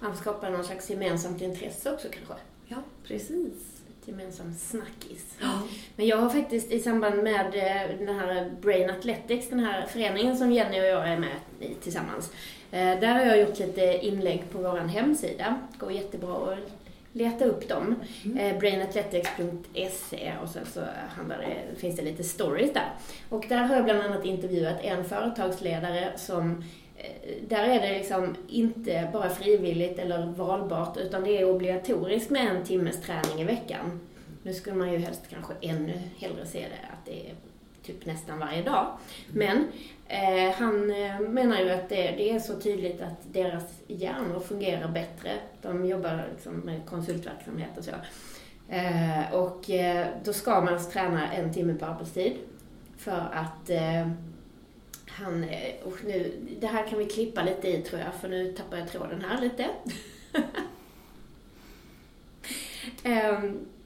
Man 0.00 0.16
skapar 0.16 0.50
någon 0.50 0.64
slags 0.64 0.90
gemensamt 0.90 1.42
intresse 1.42 1.92
också 1.94 2.08
kanske. 2.10 2.34
ja 2.66 2.76
precis. 3.04 3.80
Ett 3.88 4.08
gemensamt 4.08 4.58
snackis. 4.60 5.34
Ja. 5.40 5.62
Men 5.96 6.06
jag 6.06 6.16
har 6.16 6.28
faktiskt 6.30 6.70
i 6.72 6.80
samband 6.80 7.22
med 7.22 7.46
eh, 7.46 7.98
den 8.06 8.16
här 8.16 8.50
Brain 8.60 8.90
Athletics, 8.90 9.48
den 9.50 9.58
här 9.60 9.86
föreningen 9.86 10.36
som 10.38 10.52
Jenny 10.52 10.80
och 10.80 10.84
jag 10.84 11.08
är 11.08 11.18
med 11.18 11.36
i 11.60 11.74
tillsammans. 11.74 12.30
Eh, 12.70 13.00
Där 13.00 13.14
har 13.14 13.24
jag 13.24 13.40
gjort 13.40 13.58
lite 13.58 14.06
inlägg 14.06 14.44
på 14.52 14.58
vår 14.58 14.76
hemsida. 14.76 15.60
Går 15.78 15.92
jättebra 15.92 16.52
att 16.52 16.58
leta 17.12 17.44
upp 17.44 17.68
dem. 17.68 17.94
Eh, 18.38 18.58
Brainathletics.se 18.58 20.32
och 20.42 20.48
sen 20.48 20.66
så 20.66 20.80
handlar 21.16 21.38
det, 21.38 21.80
finns 21.80 21.96
det 21.96 22.02
lite 22.02 22.24
stories 22.24 22.72
där. 22.72 22.90
Och 23.28 23.44
där 23.48 23.64
har 23.64 23.74
jag 23.74 23.84
bland 23.84 24.00
annat 24.00 24.24
intervjuat 24.24 24.76
en 24.82 25.04
företagsledare 25.04 26.12
som 26.16 26.64
eh, 26.96 27.34
där 27.48 27.64
är 27.64 27.80
det 27.80 27.98
liksom 27.98 28.36
inte 28.48 29.08
bara 29.12 29.28
frivilligt 29.28 29.98
eller 29.98 30.26
valbart 30.26 30.96
utan 30.96 31.24
det 31.24 31.38
är 31.38 31.50
obligatoriskt 31.50 32.30
med 32.30 32.56
en 32.56 32.64
timmes 32.64 33.02
träning 33.02 33.40
i 33.40 33.44
veckan. 33.44 34.00
Nu 34.42 34.54
skulle 34.54 34.76
man 34.76 34.92
ju 34.92 34.98
helst 34.98 35.22
kanske 35.30 35.52
ännu 35.60 35.92
hellre 36.18 36.46
se 36.46 36.58
det 36.58 36.88
att 36.92 37.06
det 37.06 37.30
är 37.30 37.34
typ 37.90 38.06
nästan 38.06 38.38
varje 38.38 38.62
dag. 38.62 38.86
Men 39.32 39.66
eh, 40.08 40.54
han 40.54 40.90
eh, 40.90 41.20
menar 41.20 41.60
ju 41.60 41.70
att 41.70 41.88
det, 41.88 42.10
det 42.10 42.30
är 42.30 42.38
så 42.38 42.60
tydligt 42.60 43.00
att 43.02 43.32
deras 43.32 43.64
hjärnor 43.86 44.40
fungerar 44.40 44.88
bättre. 44.88 45.32
De 45.62 45.86
jobbar 45.86 46.28
liksom 46.32 46.54
med 46.54 46.86
konsultverksamhet 46.86 47.78
och 47.78 47.84
så. 47.84 47.90
Eh, 48.68 49.34
och 49.34 49.70
eh, 49.70 50.06
då 50.24 50.32
ska 50.32 50.60
man 50.60 50.74
alltså 50.74 50.90
träna 50.90 51.32
en 51.32 51.52
timme 51.52 51.74
på 51.74 51.86
arbetstid. 51.86 52.32
För 52.96 53.28
att 53.32 53.70
eh, 53.70 54.08
han, 55.06 55.44
eh, 55.44 55.74
och 55.84 55.96
nu, 56.04 56.32
det 56.60 56.66
här 56.66 56.86
kan 56.86 56.98
vi 56.98 57.04
klippa 57.04 57.42
lite 57.42 57.68
i 57.68 57.82
tror 57.82 58.00
jag, 58.00 58.14
för 58.14 58.28
nu 58.28 58.52
tappar 58.52 58.76
jag 58.76 58.88
tråden 58.88 59.24
här 59.28 59.40
lite. 59.40 59.66
um, 63.04 63.66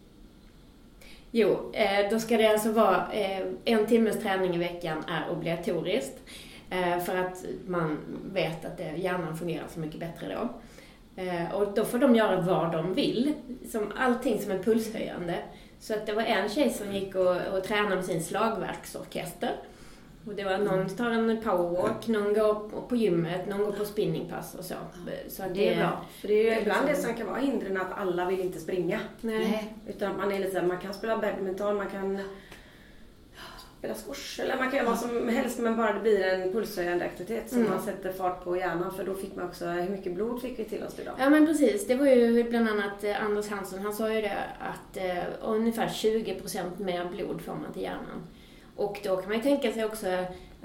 jo, 1.36 1.70
eh, 1.72 2.10
då 2.10 2.20
ska 2.20 2.36
det 2.36 2.46
alltså 2.46 2.72
vara 2.72 3.12
eh, 3.12 3.46
en 3.64 3.86
timmes 3.86 4.22
träning 4.22 4.54
i 4.54 4.58
veckan 4.58 5.04
är 5.08 5.30
obligatoriskt. 5.32 6.18
Eh, 6.70 6.98
för 6.98 7.16
att 7.16 7.44
man 7.66 7.98
vet 8.32 8.64
att 8.64 8.80
hjärnan 8.96 9.36
fungerar 9.36 9.64
så 9.74 9.80
mycket 9.80 10.00
bättre 10.00 10.34
då. 10.34 10.48
Och 11.58 11.74
då 11.74 11.84
får 11.84 11.98
de 11.98 12.14
göra 12.14 12.40
vad 12.40 12.72
de 12.72 12.94
vill. 12.94 13.32
Som 13.70 13.92
allting 13.96 14.42
som 14.42 14.52
är 14.52 14.58
pulshöjande. 14.58 15.38
Så 15.80 15.94
att 15.94 16.06
det 16.06 16.12
var 16.12 16.22
en 16.22 16.48
tjej 16.48 16.70
som 16.70 16.92
gick 16.92 17.14
och, 17.14 17.36
och 17.52 17.64
tränade 17.64 17.96
med 17.96 18.04
sin 18.04 18.22
slagverksorkester. 18.22 19.52
Och 20.26 20.34
det 20.34 20.44
var 20.44 20.58
någon 20.58 20.88
tar 20.88 21.10
en 21.10 21.40
powerwalk, 21.42 22.08
någon 22.08 22.34
går 22.34 22.70
på 22.88 22.96
gymmet, 22.96 23.48
någon 23.48 23.64
går 23.64 23.72
på 23.72 23.84
spinningpass 23.84 24.54
och 24.54 24.64
så. 24.64 24.74
så 25.28 25.42
att 25.42 25.54
Det 25.54 25.68
är 25.74 25.76
bra. 25.76 26.04
För 26.20 26.28
det 26.28 26.34
är 26.34 26.42
ju 26.44 26.50
det 26.50 26.56
är 26.56 26.60
ibland 26.60 26.86
det 26.86 26.92
liksom- 26.92 27.04
som 27.08 27.14
kan 27.18 27.26
vara 27.26 27.38
hindren 27.40 27.76
att 27.76 27.92
alla 27.98 28.24
vill 28.26 28.40
inte 28.40 28.58
springa. 28.60 29.00
Nej. 29.20 29.74
Utan 29.88 30.16
man 30.16 30.32
är 30.32 30.38
lite 30.38 30.62
man 30.62 30.78
kan 30.78 30.94
spela 30.94 31.18
badminton, 31.18 31.76
man 31.76 31.90
kan 31.90 32.18
spela 33.78 33.94
squash 33.94 34.40
eller 34.40 34.56
man 34.56 34.70
kan 34.70 34.76
göra 34.78 34.88
vad 34.88 34.98
som 34.98 35.28
helst 35.28 35.58
men 35.58 35.76
bara 35.76 35.92
det 35.92 36.00
blir 36.00 36.24
en 36.24 36.52
pulshöjande 36.52 37.04
aktivitet 37.04 37.48
som 37.50 37.58
Mm. 37.58 37.70
man 37.70 37.82
sätter 37.82 38.12
fart 38.12 38.44
på 38.44 38.56
hjärnan 38.56 38.94
för 38.94 39.04
då 39.04 39.14
fick 39.14 39.36
man 39.36 39.46
också, 39.46 39.66
hur 39.66 39.90
mycket 39.90 40.14
blod 40.14 40.42
fick 40.42 40.58
vi 40.58 40.64
till 40.64 40.82
oss 40.84 40.98
idag? 40.98 41.14
Ja 41.18 41.30
men 41.30 41.46
precis, 41.46 41.86
det 41.86 41.94
var 41.94 42.06
ju 42.06 42.44
bland 42.50 42.68
annat 42.68 43.04
eh, 43.04 43.24
Anders 43.24 43.48
Hansson, 43.50 43.78
han 43.78 43.94
sa 43.94 44.12
ju 44.12 44.20
det 44.20 44.38
att 44.60 44.96
eh, 44.96 45.24
ungefär 45.42 45.88
20% 45.88 46.78
mer 46.78 47.04
blod 47.04 47.40
får 47.40 47.52
man 47.54 47.72
till 47.72 47.82
hjärnan. 47.82 48.26
Och 48.76 49.00
då 49.04 49.16
kan 49.16 49.28
man 49.28 49.36
ju 49.36 49.42
tänka 49.42 49.72
sig 49.72 49.84
också, 49.84 50.06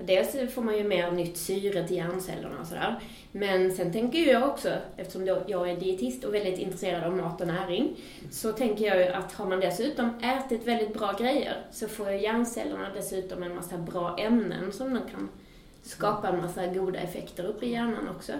dels 0.01 0.53
får 0.53 0.61
man 0.61 0.77
ju 0.77 0.83
mer 0.83 1.11
nytt 1.11 1.37
syre 1.37 1.87
till 1.87 1.97
hjärncellerna 1.97 2.59
och 2.61 2.67
sådär. 2.67 2.99
Men 3.31 3.71
sen 3.71 3.93
tänker 3.93 4.31
jag 4.31 4.49
också, 4.49 4.69
eftersom 4.97 5.25
då 5.25 5.37
jag 5.47 5.69
är 5.69 5.75
dietist 5.75 6.23
och 6.23 6.33
väldigt 6.33 6.59
intresserad 6.59 7.03
av 7.03 7.17
mat 7.17 7.41
och 7.41 7.47
näring, 7.47 7.95
så 8.31 8.51
tänker 8.51 8.85
jag 8.85 8.97
ju 8.97 9.07
att 9.07 9.33
har 9.33 9.45
man 9.45 9.59
dessutom 9.59 10.19
ätit 10.19 10.67
väldigt 10.67 10.93
bra 10.93 11.13
grejer 11.19 11.65
så 11.71 11.87
får 11.87 12.11
ju 12.11 12.21
hjärncellerna 12.21 12.89
dessutom 12.95 13.43
en 13.43 13.55
massa 13.55 13.77
bra 13.77 14.17
ämnen 14.17 14.71
som 14.71 14.93
de 14.93 14.99
kan 15.11 15.29
skapa 15.83 16.27
en 16.27 16.41
massa 16.41 16.67
goda 16.67 16.99
effekter 16.99 17.45
uppe 17.45 17.65
i 17.65 17.71
hjärnan 17.71 18.09
också. 18.15 18.33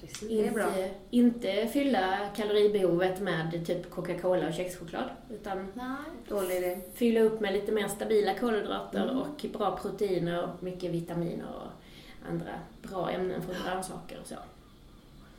Precis. 0.00 0.28
Det 0.28 0.46
är 0.46 0.50
bra. 0.52 0.66
Inte, 0.66 0.90
inte 1.10 1.66
fylla 1.72 2.18
kaloribehovet 2.36 3.20
med 3.20 3.66
typ 3.66 3.90
Coca-Cola 3.90 4.48
och 4.48 4.54
kexchoklad. 4.54 5.08
Utan 5.30 5.68
Nej. 5.74 6.80
Fylla 6.94 7.20
upp 7.20 7.40
med 7.40 7.52
lite 7.52 7.72
mer 7.72 7.88
stabila 7.88 8.34
kolhydrater 8.34 9.02
Mm. 9.04 9.18
och 9.18 9.46
bra 9.52 9.76
proteiner 9.82 10.42
och 10.44 10.62
mycket 10.62 10.90
vitaminer 10.90 11.46
och 11.56 11.70
andra 12.30 12.50
bra 12.82 13.10
ämnen 13.10 13.42
från 13.42 13.54
grönsaker 13.64 14.18
och 14.20 14.26
så. 14.26 14.34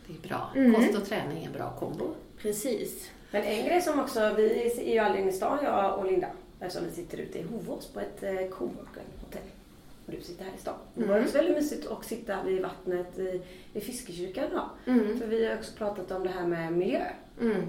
Det 0.07 0.13
är 0.13 0.27
bra. 0.29 0.49
Mm. 0.55 0.73
Kost 0.75 0.97
och 0.97 1.05
träning 1.05 1.43
är 1.43 1.47
en 1.47 1.53
bra 1.53 1.73
kombo. 1.79 2.05
Precis. 2.41 3.09
Men 3.31 3.43
en 3.43 3.65
grej 3.65 3.81
som 3.81 3.99
också, 3.99 4.33
vi 4.37 4.71
är 4.87 4.93
ju 4.93 4.99
aldrig 4.99 5.27
i 5.27 5.31
stan 5.31 5.59
jag 5.63 5.99
och 5.99 6.05
Linda 6.05 6.27
eftersom 6.59 6.85
vi 6.87 6.91
sitter 6.95 7.17
ute 7.17 7.39
i 7.39 7.43
Hovås 7.43 7.87
på 7.87 7.99
ett 7.99 8.23
eh, 8.23 8.31
Coworking 8.33 9.03
hotell. 9.25 9.41
Och 10.09 10.15
du 10.15 10.21
sitter 10.21 10.45
här 10.45 10.51
i 10.57 10.61
stan. 10.61 10.73
Det 10.93 11.05
var 11.05 11.15
Mm. 11.15 11.25
också 11.25 11.37
väldigt 11.37 11.55
mysigt 11.55 11.87
att 11.87 12.05
sitta 12.05 12.43
vid 12.43 12.61
vattnet 12.61 13.19
i, 13.19 13.41
i 13.73 13.79
Fiskekyrkan 13.81 14.43
idag. 14.51 14.69
Mm. 14.85 15.19
För 15.19 15.27
vi 15.27 15.45
har 15.45 15.55
också 15.55 15.71
pratat 15.77 16.11
om 16.11 16.23
det 16.23 16.29
här 16.29 16.47
med 16.47 16.73
miljö. 16.73 17.01
Mm. 17.41 17.57
Nu 17.57 17.63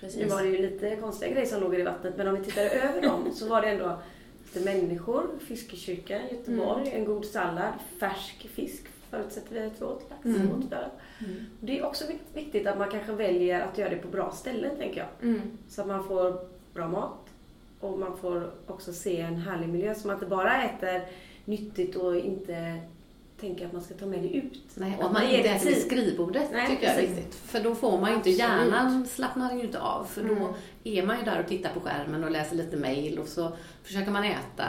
Precis. 0.00 0.32
var 0.32 0.42
det 0.42 0.48
ju 0.48 0.58
lite 0.70 0.96
konstiga 0.96 1.30
grejer 1.32 1.46
som 1.46 1.60
låg 1.60 1.74
i 1.74 1.82
vattnet 1.82 2.14
men 2.16 2.28
om 2.28 2.34
vi 2.34 2.44
tittar 2.44 2.62
över 2.62 3.02
dem 3.02 3.30
så 3.34 3.48
var 3.48 3.62
det 3.62 3.68
ändå 3.68 3.98
lite 4.44 4.64
människor, 4.72 5.26
Fiskekyrkan, 5.46 6.20
Göteborg, 6.30 6.90
en 6.92 7.04
god 7.04 7.24
sallad, 7.24 7.72
färsk 8.00 8.48
fisk 8.48 8.82
förutsätter 9.10 9.54
vi 9.54 9.66
att 9.66 9.80
vi 9.80 9.84
åt, 9.84 10.06
lax 10.10 10.24
Mm. 10.24 10.52
åt 10.58 10.70
där. 10.70 10.88
Mm. 11.20 11.34
Det 11.60 11.78
är 11.78 11.84
också 11.86 12.04
vik- 12.06 12.34
viktigt 12.44 12.66
att 12.66 12.78
man 12.78 12.90
kanske 12.90 13.12
väljer 13.12 13.60
att 13.60 13.78
göra 13.78 13.90
det 13.90 13.96
på 13.96 14.08
bra 14.08 14.30
ställen 14.32 14.76
tänker 14.76 15.00
jag. 15.00 15.28
Mm. 15.30 15.40
Så 15.68 15.80
att 15.80 15.86
man 15.86 16.04
får 16.04 16.38
bra 16.74 16.88
mat 16.88 17.18
och 17.80 17.98
man 17.98 18.16
får 18.16 18.50
också 18.66 18.92
se 18.92 19.20
en 19.20 19.36
härlig 19.36 19.68
miljö 19.68 19.94
så 19.94 20.06
man 20.06 20.16
inte 20.16 20.26
bara 20.26 20.62
äter 20.62 21.02
nyttigt 21.44 21.96
och 21.96 22.16
inte 22.16 22.78
tänker 23.40 23.66
att 23.66 23.72
man 23.72 23.82
ska 23.82 23.94
ta 23.94 24.06
med 24.06 24.22
det 24.22 24.28
ut. 24.36 24.60
Nej, 24.74 24.96
och 24.98 25.04
att 25.04 25.12
man 25.12 25.22
inte 25.22 25.48
äter 25.48 25.66
vid 25.68 25.78
skrivbordet 25.82 26.48
Nej, 26.52 26.66
tycker 26.68 26.86
jag 26.86 26.92
är 26.94 27.00
precis. 27.00 27.16
viktigt. 27.16 27.34
För 27.34 27.60
då 27.60 27.74
får 27.74 28.00
man 28.00 28.10
ju 28.10 28.16
inte, 28.16 28.30
hjärnan 28.30 29.06
slappnar 29.06 29.54
ju 29.56 29.60
inte 29.62 29.80
av. 29.80 30.04
För 30.04 30.22
då 30.24 30.32
Mm. 30.34 30.52
är 30.84 31.02
man 31.06 31.18
ju 31.18 31.24
där 31.24 31.40
och 31.40 31.48
tittar 31.48 31.70
på 31.74 31.80
skärmen 31.80 32.24
och 32.24 32.30
läser 32.30 32.56
lite 32.56 32.76
mail 32.76 33.18
och 33.18 33.28
så 33.28 33.52
försöker 33.82 34.10
man 34.10 34.24
äta 34.24 34.64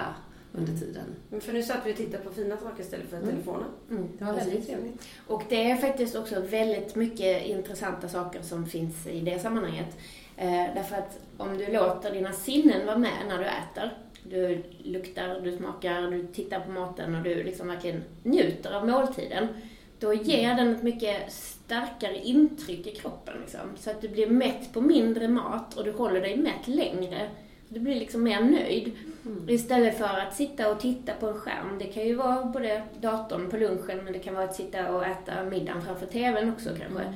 under 0.54 0.74
tiden. 0.74 1.06
Men 1.30 1.42
för 1.42 1.54
nu 1.54 1.64
satt 1.64 1.78
vi 1.86 1.94
och 1.94 1.98
tittade 1.98 2.24
på 2.24 2.30
fina 2.32 2.58
saker 2.58 2.84
istället 2.84 3.10
för 3.10 3.18
Mm. 3.18 3.30
telefonen. 3.30 3.68
Mm. 3.90 4.08
Det 4.20 4.26
var 4.26 4.34
Precis. 4.34 4.50
väldigt 4.54 4.68
trevligt. 4.70 5.08
Och 5.28 5.44
det 5.50 5.72
är 5.72 5.76
faktiskt 5.76 6.16
också 6.16 6.40
väldigt 6.42 6.96
mycket 6.96 7.46
intressanta 7.46 8.10
saker 8.10 8.42
som 8.42 8.66
finns 8.66 9.08
i 9.08 9.20
det 9.20 9.40
sammanhanget. 9.40 9.98
Eh, 10.38 10.52
därför 10.76 10.96
att 10.96 11.20
om 11.38 11.58
du 11.58 11.68
låter 11.74 12.12
dina 12.12 12.34
sinnen 12.34 12.86
vara 12.86 12.98
med 12.98 13.12
när 13.28 13.38
du 13.38 13.44
äter, 13.46 13.98
du 14.30 14.64
luktar, 14.84 15.40
du 15.44 15.52
smakar, 15.52 16.02
du 16.02 16.28
tittar 16.28 16.60
på 16.60 16.72
maten 16.72 17.16
och 17.16 17.24
du 17.24 17.44
liksom 17.44 17.68
verkligen 17.68 18.04
njuter 18.24 18.74
av 18.74 18.88
måltiden, 18.88 19.48
då 20.00 20.14
ger 20.14 20.56
den 20.56 20.76
ett 20.76 20.84
mycket 20.84 21.32
starkare 21.32 22.18
intryck 22.18 22.88
i 22.88 22.92
kroppen. 22.92 23.34
Liksom. 23.42 23.60
Så 23.76 23.90
att 23.90 24.02
du 24.02 24.10
blir 24.10 24.28
mätt 24.28 24.74
på 24.74 24.82
mindre 24.82 25.28
mat 25.28 25.78
och 25.78 25.84
du 25.84 25.92
håller 25.92 26.22
dig 26.22 26.38
mätt 26.38 26.68
längre. 26.68 27.30
Du 27.70 27.80
blir 27.80 27.96
liksom 27.96 28.24
mer 28.24 28.42
nöjd. 28.42 28.92
Mm. 29.26 29.50
Istället 29.50 29.98
för 29.98 30.20
att 30.20 30.36
sitta 30.36 30.72
och 30.72 30.80
titta 30.80 31.14
på 31.14 31.28
en 31.28 31.40
skärm. 31.40 31.78
Det 31.80 31.86
kan 31.86 32.08
ju 32.08 32.16
vara 32.16 32.46
både 32.46 32.84
datorn 33.02 33.50
på 33.50 33.58
lunchen 33.58 34.04
men 34.04 34.14
det 34.14 34.20
kan 34.20 34.34
vara 34.34 34.46
att 34.46 34.56
sitta 34.56 34.96
och 34.96 35.06
äta 35.06 35.44
middagen 35.44 35.82
framför 35.82 36.06
TVn 36.06 36.52
också 36.52 36.70
kanske. 36.70 37.04
Mm. 37.04 37.14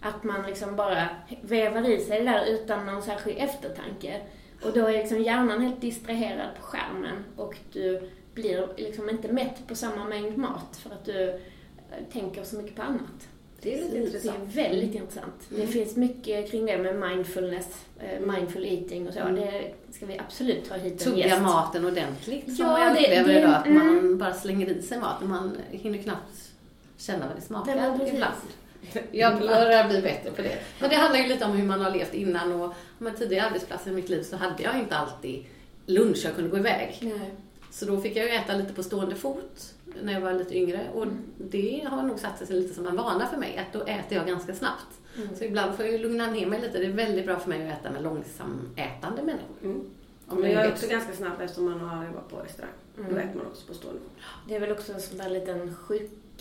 Att 0.00 0.24
man 0.24 0.46
liksom 0.46 0.76
bara 0.76 1.08
vevar 1.40 1.90
i 1.90 2.00
sig 2.00 2.18
det 2.18 2.30
där 2.30 2.44
utan 2.46 2.86
någon 2.86 3.02
särskild 3.02 3.38
eftertanke. 3.38 4.20
Och 4.64 4.72
då 4.74 4.86
är 4.86 4.92
liksom 4.92 5.22
hjärnan 5.22 5.60
helt 5.60 5.80
distraherad 5.80 6.48
på 6.56 6.62
skärmen 6.62 7.24
och 7.36 7.56
du 7.72 8.10
blir 8.34 8.68
liksom 8.76 9.10
inte 9.10 9.32
mätt 9.32 9.66
på 9.68 9.74
samma 9.74 10.04
mängd 10.04 10.38
mat 10.38 10.76
för 10.82 10.90
att 10.90 11.04
du 11.04 11.28
eh, 11.28 11.36
tänker 12.12 12.44
så 12.44 12.56
mycket 12.56 12.76
på 12.76 12.82
annat. 12.82 13.28
Det 13.60 13.74
är 13.74 13.78
lite 13.78 13.90
Det 13.94 13.98
är 13.98 14.06
intressant. 14.06 14.54
väldigt 14.54 14.94
intressant. 14.94 15.34
Det 15.48 15.56
Mm. 15.56 15.68
finns 15.68 15.96
mycket 15.96 16.50
kring 16.50 16.66
det 16.66 16.78
med 16.78 16.96
mindfulness, 17.10 17.84
eh, 17.98 18.20
mindful 18.20 18.64
eating 18.64 19.08
och 19.08 19.14
så. 19.14 19.20
Mm. 19.20 19.34
Det 19.36 19.72
ska 19.90 20.06
vi 20.06 20.18
absolut 20.18 20.68
ha 20.68 20.76
hit 20.76 20.92
en 20.92 20.98
Tugga 21.12 21.26
gäst. 21.26 21.42
maten 21.42 21.84
ordentligt 21.84 22.56
som 22.56 22.66
Ja, 22.66 22.84
jag 22.84 22.94
det- 22.94 23.00
upplever 23.02 23.32
det- 23.32 23.38
idag. 23.40 23.54
Att 23.54 23.66
man 23.72 23.88
mm. 23.88 24.18
bara 24.18 24.34
slänger 24.34 24.66
i 24.68 24.82
sig 24.82 24.98
mat 24.98 25.22
och 25.22 25.28
man 25.28 25.56
hinner 25.70 25.98
knappt 25.98 26.50
känna 26.96 27.26
vad 27.26 27.36
det 27.36 27.40
smakar 27.42 27.72
ibland. 28.08 28.32
Jag 29.12 29.38
börjar 29.38 29.88
bli 29.88 30.02
bättre 30.02 30.30
på 30.30 30.42
det. 30.42 30.58
Men 30.80 30.90
det 30.90 30.96
handlar 30.96 31.20
ju 31.20 31.26
lite 31.28 31.44
om 31.44 31.52
hur 31.52 31.64
man 31.66 31.80
har 31.80 31.90
levt 31.90 32.14
innan 32.14 32.52
och 32.52 32.72
med 32.98 33.16
tidigare 33.18 33.46
arbetsplatser 33.46 33.90
i 33.90 33.94
mitt 33.94 34.08
liv 34.08 34.22
så 34.22 34.36
hade 34.36 34.62
jag 34.62 34.78
inte 34.78 34.96
alltid 34.96 35.44
lunch 35.86 36.22
jag 36.24 36.34
kunde 36.34 36.50
gå 36.50 36.58
iväg. 36.58 36.98
Nej. 37.00 37.30
Så 37.70 37.84
då 37.84 38.00
fick 38.00 38.16
jag 38.16 38.24
ju 38.24 38.30
äta 38.30 38.54
lite 38.56 38.72
på 38.72 38.82
stående 38.82 39.14
fot 39.14 39.74
när 40.02 40.12
jag 40.12 40.20
var 40.20 40.32
lite 40.32 40.56
yngre 40.56 40.80
och 40.94 41.06
det 41.38 41.86
har 41.90 42.02
nog 42.02 42.18
satt 42.18 42.46
sig 42.46 42.56
lite 42.56 42.74
som 42.74 42.86
en 42.86 42.96
vana 42.96 43.26
för 43.26 43.36
mig 43.36 43.56
att 43.58 43.72
då 43.72 43.80
äter 43.80 44.18
jag 44.18 44.26
ganska 44.26 44.54
snabbt. 44.54 44.86
Mm. 45.16 45.36
Så 45.36 45.44
ibland 45.44 45.76
får 45.76 45.86
jag 45.86 46.00
lugna 46.00 46.26
ner 46.30 46.46
mig 46.46 46.60
lite. 46.60 46.78
Det 46.78 46.84
är 46.86 46.90
väldigt 46.90 47.26
bra 47.26 47.38
för 47.38 47.48
mig 47.48 47.70
att 47.70 47.80
äta 47.80 47.90
med 47.90 48.02
långsamätande 48.02 49.22
människor. 49.22 49.56
Mm. 49.62 49.84
Men 50.28 50.50
jag 50.50 50.64
är 50.64 50.72
också 50.72 50.86
ganska 50.88 51.12
snabb 51.12 51.40
eftersom 51.40 51.64
man 51.64 51.80
har 51.80 52.04
jobbat 52.06 52.28
på 52.30 52.36
restaurang. 52.36 52.72
Då 52.96 53.02
Mm. 53.02 53.16
äter 53.18 53.36
man 53.38 53.46
också 53.46 53.66
på 53.66 53.74
stående 53.74 54.00
fot. 54.00 54.12
Det 54.48 54.54
är 54.56 54.60
väl 54.60 54.72
också 54.72 54.92
en 54.92 55.00
sån 55.00 55.18
där 55.18 55.30
liten 55.30 55.76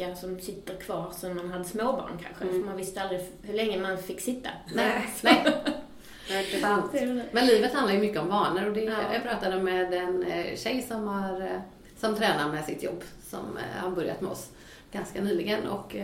sjuka 0.02 0.16
som 0.16 0.40
sitter 0.40 0.76
kvar 0.76 1.12
sen 1.16 1.36
man 1.36 1.52
hade 1.52 1.64
småbarn 1.66 2.18
kanske. 2.24 2.44
Mm. 2.44 2.56
För 2.56 2.66
man 2.68 2.78
visste 2.78 3.02
aldrig 3.02 3.22
hur 3.42 3.54
länge 3.54 3.78
man 3.82 3.98
fick 3.98 4.22
sitta. 4.22 4.50
Nej, 4.76 5.10
nej. 5.24 5.44
Men 7.32 7.46
livet 7.46 7.74
handlar 7.74 7.94
ju 7.94 8.00
mycket 8.00 8.22
om 8.22 8.28
vanor 8.28 8.66
och 8.68 8.74
det, 8.74 8.82
Ja. 8.82 9.14
jag 9.14 9.24
pratade 9.24 9.64
med 9.64 9.94
en 9.94 10.24
eh, 10.24 10.56
tjej 10.56 10.82
som, 10.82 11.08
har, 11.08 11.42
eh, 11.42 11.62
som 11.98 12.16
tränar 12.16 12.52
med 12.52 12.66
sitt 12.66 12.84
jobb 12.84 13.04
som 13.24 13.58
eh, 13.58 13.84
har 13.84 13.92
börjat 13.92 14.22
med 14.22 14.32
oss 14.32 14.50
ganska 14.92 15.22
nyligen. 15.22 15.68
Och, 15.68 15.96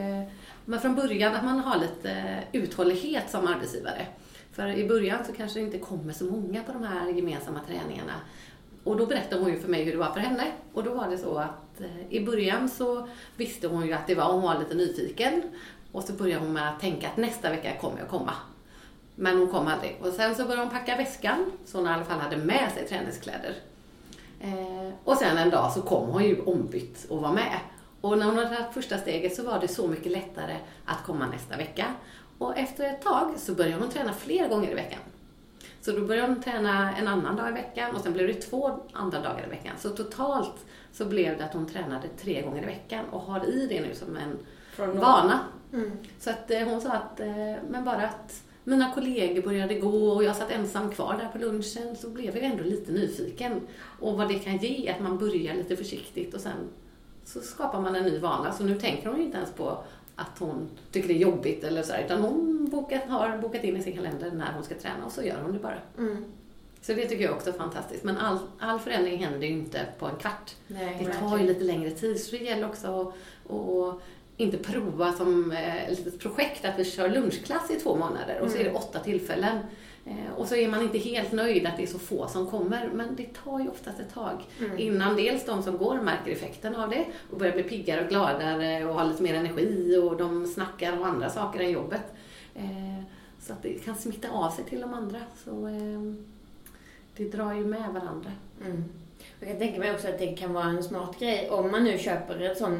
men 0.66 0.80
från 0.80 0.96
början 0.96 1.36
att 1.36 1.44
man 1.46 1.60
har 1.60 1.80
lite 1.80 2.44
uthållighet 2.51 3.30
som 3.30 3.48
arbetsgivare. 3.48 4.06
För 4.51 4.68
i 4.68 4.88
början 4.88 5.25
så 5.25 5.34
kanske 5.34 5.60
det 5.60 5.66
inte 5.66 5.77
kommer 5.77 6.13
så 6.13 6.25
många 6.25 6.63
på 6.63 6.72
de 6.72 6.84
här 6.84 7.10
gemensamma 7.10 7.60
träningarna. 7.68 8.13
Och 8.88 8.98
då 8.98 9.06
berättade 9.06 9.41
hon 9.41 9.51
ju 9.51 9.60
för 9.60 9.67
mig 9.67 9.84
hur 9.84 9.91
det 9.91 9.98
var 9.98 10.12
för 10.12 10.20
henne. 10.20 10.51
Och 10.74 10.84
då 10.84 10.94
var 10.94 11.10
det 11.10 11.17
så 11.17 11.38
att 11.38 11.82
eh, 11.82 12.13
i 12.13 12.25
början 12.25 12.70
så 12.70 13.08
visste 13.38 13.67
hon 13.67 13.86
ju 13.88 13.94
att 13.94 14.08
det 14.08 14.15
var, 14.15 14.32
hon 14.32 14.41
var 14.41 14.60
lite 14.60 14.75
nyfiken. 14.75 15.41
Och 15.91 16.03
så 16.03 16.13
började 16.13 16.46
hon 16.46 16.53
med 16.53 16.70
att 16.70 16.79
tänka 16.79 17.08
att 17.08 17.17
nästa 17.17 17.50
vecka 17.50 17.77
kommer 17.82 18.00
jag 18.00 18.10
komma. 18.10 18.34
Men 19.15 19.38
hon 19.38 19.48
kom 19.48 19.67
aldrig. 19.67 19.98
Och 20.01 20.13
sen 20.13 20.36
så 20.36 20.44
började 20.44 20.62
hon 20.62 20.70
packa 20.70 20.98
väskan, 20.98 21.51
så 21.65 21.77
hon 21.77 21.88
i 21.88 21.89
alla 21.89 22.03
fall 22.03 22.20
hade 22.20 22.38
med 22.38 22.72
sig 22.72 22.88
träningskläder. 22.88 23.56
Eh, 24.41 24.94
och 25.03 25.17
sen 25.17 25.38
en 25.38 25.50
dag 25.50 25.72
så 25.72 25.82
kom 25.82 26.10
hon 26.10 26.24
ju 26.24 26.41
ombytt 26.41 27.06
och 27.10 27.22
var 27.22 27.34
med. 27.34 27.60
Och 28.01 28.17
när 28.17 28.25
hon 28.25 28.38
hade 28.38 28.56
tagit 28.56 28.74
första 28.74 28.98
steget 28.98 29.36
så 29.36 29.44
var 29.44 29.60
det 29.60 29.67
så 29.67 29.88
mycket 29.88 30.12
lättare 30.12 30.56
att 30.86 31.03
komma 31.06 31.27
nästa 31.27 31.58
vecka. 31.58 31.94
Och 32.38 32.58
efter 32.58 32.84
ett 32.84 33.01
tag 33.01 33.34
så 33.38 33.53
började 33.53 33.82
hon 33.82 33.89
träna 33.89 34.13
fler 34.13 34.50
gånger 34.50 34.72
i 34.72 34.74
veckan. 34.74 35.00
Så 35.88 35.94
då 35.94 36.01
började 36.01 36.27
hon 36.27 36.41
träna 36.41 36.98
en 36.98 37.08
annan 37.08 37.36
dag 37.36 37.50
i 37.50 37.51
veckan 37.51 37.96
och 37.96 38.01
sen 38.01 38.13
blev 38.13 38.27
det 38.27 38.34
två 38.34 38.79
andra 38.94 39.20
dagar 39.22 39.46
i 39.48 39.50
veckan. 39.50 39.74
Så 39.77 39.89
totalt 39.89 40.65
så 40.91 41.06
blev 41.06 41.38
det 41.38 41.46
att 41.46 41.53
hon 41.53 41.67
tränade 41.67 42.08
tre 42.22 42.41
gånger 42.41 42.63
i 42.63 42.65
veckan 42.65 43.06
och 43.12 43.22
har 43.22 43.46
i 43.46 43.67
det 43.67 43.82
nu 43.82 43.96
som 43.96 44.17
en 44.17 44.38
Från 44.72 45.00
vana. 45.00 45.39
Mm. 45.74 45.91
Så 46.20 46.29
att 46.29 46.51
eh, 46.51 46.60
hon 46.60 46.82
sa 46.82 46.91
att, 46.91 47.20
eh, 47.20 47.56
men 47.70 47.86
bara 47.86 48.08
att 48.08 48.44
mina 48.63 48.91
kollegor 48.94 49.41
började 49.41 49.79
gå 49.79 50.12
och 50.12 50.24
jag 50.24 50.36
satt 50.36 50.51
ensam 50.51 50.91
kvar 50.91 51.17
där 51.17 51.29
på 51.29 51.38
lunchen 51.38 51.96
så 51.96 52.10
blev 52.10 52.36
jag 52.36 52.44
ändå 52.44 52.63
lite 52.63 52.91
nyfiken. 52.91 53.62
Och 54.00 54.17
vad 54.17 54.27
det 54.27 54.39
kan 54.39 54.58
ge, 54.58 54.89
att 54.89 55.01
man 55.01 55.17
börjar 55.17 55.53
lite 55.56 55.75
försiktigt 55.75 56.34
och 56.34 56.41
sen 56.41 56.70
så 57.25 57.39
skapar 57.39 57.82
man 57.82 57.96
en 57.96 58.03
ny 58.03 58.20
vana. 58.20 58.53
Så 58.53 58.63
nu 58.63 58.79
tänker 58.79 59.10
hon 59.10 59.17
ju 59.17 59.25
inte 59.25 59.38
ens 59.38 59.51
på 59.51 59.84
att 60.18 60.40
hon 60.40 60.70
tycker 60.92 61.08
det 61.08 61.14
är 61.14 61.18
jobbigt 61.18 61.64
eller 61.64 61.84
så 61.84 61.94
här, 61.94 62.04
utan 62.06 62.22
hon 62.22 62.68
bokat, 62.72 63.04
har 63.08 63.38
bokat 63.38 63.64
in 63.64 63.78
i 63.78 63.84
sin 63.84 63.96
kalender 63.96 64.32
när 64.32 64.54
hon 64.54 64.64
ska 64.64 64.76
träna 64.76 65.06
och 65.06 65.12
så 65.12 65.24
gör 65.24 65.42
hon 65.42 65.54
det 65.54 65.60
bara. 65.60 65.80
Mm. 65.98 66.26
Så 66.82 66.94
det 66.94 67.08
tycker 67.08 67.24
jag 67.24 67.36
också 67.36 67.50
är 67.50 67.54
fantastiskt. 67.54 68.04
Men 68.04 68.18
all, 68.18 68.40
all 68.60 68.80
förändring 68.80 69.24
händer 69.24 69.48
ju 69.48 69.54
inte 69.54 69.86
på 70.00 70.06
en 70.06 70.16
kvart. 70.16 70.56
Nej, 70.68 70.98
Det 71.06 71.14
tar 71.14 71.38
ju 71.38 71.48
lite 71.48 71.64
längre 71.64 71.92
tid, 71.92 72.22
så 72.22 72.32
det 72.36 72.44
gäller 72.44 72.68
också 72.68 72.88
att, 73.02 73.52
att 73.52 74.02
inte 74.38 74.58
prova 74.58 75.14
som 75.14 75.52
eh, 75.52 75.84
ett 75.84 76.06
litet 76.06 76.20
projekt 76.20 76.66
att 76.66 76.80
vi 76.80 76.86
kör 76.86 77.10
lunchklass 77.10 77.72
i 77.72 77.76
två 77.76 77.96
månader 77.96 78.40
och 78.40 78.52
så 78.52 78.58
är 78.58 78.64
det 78.64 78.74
åtta 78.74 79.00
tillfällen. 79.00 79.58
Eh, 80.08 80.34
Och 80.38 80.48
så 80.48 80.56
är 80.56 80.68
man 80.68 80.82
inte 80.82 80.98
helt 80.98 81.32
nöjd 81.32 81.68
att 81.68 81.78
det 81.78 81.84
är 81.84 81.88
så 81.88 82.00
få 82.00 82.28
som 82.28 82.48
kommer, 82.48 82.90
men 82.94 83.16
det 83.16 83.34
tar 83.44 83.60
ju 83.60 83.68
oftast 83.70 84.00
ett 84.00 84.14
tag 84.14 84.44
innan 84.78 85.16
dels 85.16 85.46
de 85.46 85.64
som 85.64 85.78
går 85.78 86.02
märker 86.02 86.32
effekten 86.32 86.76
av 86.76 86.90
det 86.90 87.06
och 87.32 87.38
börjar 87.38 87.54
bli 87.54 87.64
piggare 87.64 88.04
och 88.04 88.10
gladare 88.10 88.86
och 88.86 88.94
har 88.96 89.06
lite 89.06 89.24
mer 89.24 89.34
energi 89.34 89.98
och 89.98 90.18
de 90.18 90.46
snackar 90.48 90.94
om 90.98 91.04
andra 91.04 91.30
saker 91.30 91.60
än 91.60 91.72
jobbet. 91.72 92.02
Eh, 92.56 93.04
Så 93.40 93.54
att 93.54 93.64
det 93.64 93.86
kan 93.86 93.96
smitta 93.96 94.30
av 94.32 94.52
sig 94.52 94.66
till 94.66 94.82
de 94.82 94.94
andra. 94.94 95.20
Så 95.46 95.68
eh, 95.68 96.14
det 97.18 97.24
drar 97.32 97.54
ju 97.54 97.66
med 97.66 97.94
varandra. 97.94 98.32
Mm. 98.66 98.84
Jag 99.40 99.50
kan 99.50 99.58
tänka 99.60 99.80
mig 99.80 99.92
också 99.94 100.08
att 100.08 100.20
det 100.20 100.28
kan 100.36 100.54
vara 100.54 100.66
en 100.66 100.84
smart 100.84 101.20
grej 101.20 101.50
om 101.50 101.72
man 101.72 101.84
nu 101.84 101.98
köper 101.98 102.40
en 102.40 102.56
sån 102.56 102.80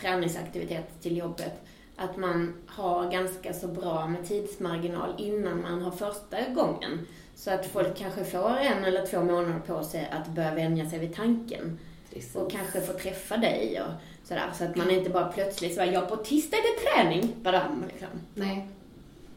träningsaktivitet 0.00 1.00
till 1.02 1.16
jobbet. 1.16 1.62
Att 2.02 2.16
man 2.16 2.54
har 2.66 3.10
ganska 3.10 3.52
så 3.52 3.66
bra 3.66 4.06
med 4.06 4.28
tidsmarginal 4.28 5.14
innan 5.18 5.62
man 5.62 5.82
har 5.82 5.90
första 5.90 6.36
gången. 6.54 7.06
Så 7.34 7.50
att 7.50 7.66
folk 7.66 7.96
kanske 7.96 8.24
får 8.24 8.56
en 8.56 8.84
eller 8.84 9.06
två 9.06 9.20
månader 9.22 9.60
på 9.66 9.82
sig 9.84 10.08
att 10.12 10.28
börja 10.28 10.54
vänja 10.54 10.90
sig 10.90 10.98
vid 10.98 11.14
tanken. 11.14 11.78
Precis. 12.14 12.36
Och 12.36 12.50
kanske 12.50 12.80
få 12.80 12.92
träffa 12.92 13.36
dig 13.36 13.82
och 13.82 13.92
sådär. 14.28 14.50
Så 14.54 14.64
att 14.64 14.76
man 14.76 14.90
inte 14.90 15.10
bara 15.10 15.28
plötsligt 15.32 15.74
säger 15.74 15.92
ja 15.92 16.00
på 16.00 16.16
tisdag 16.16 16.56
är 16.56 16.62
det 16.62 16.90
träning, 16.90 17.34
badam, 17.42 17.84
liksom. 17.92 18.08
Nej. 18.34 18.68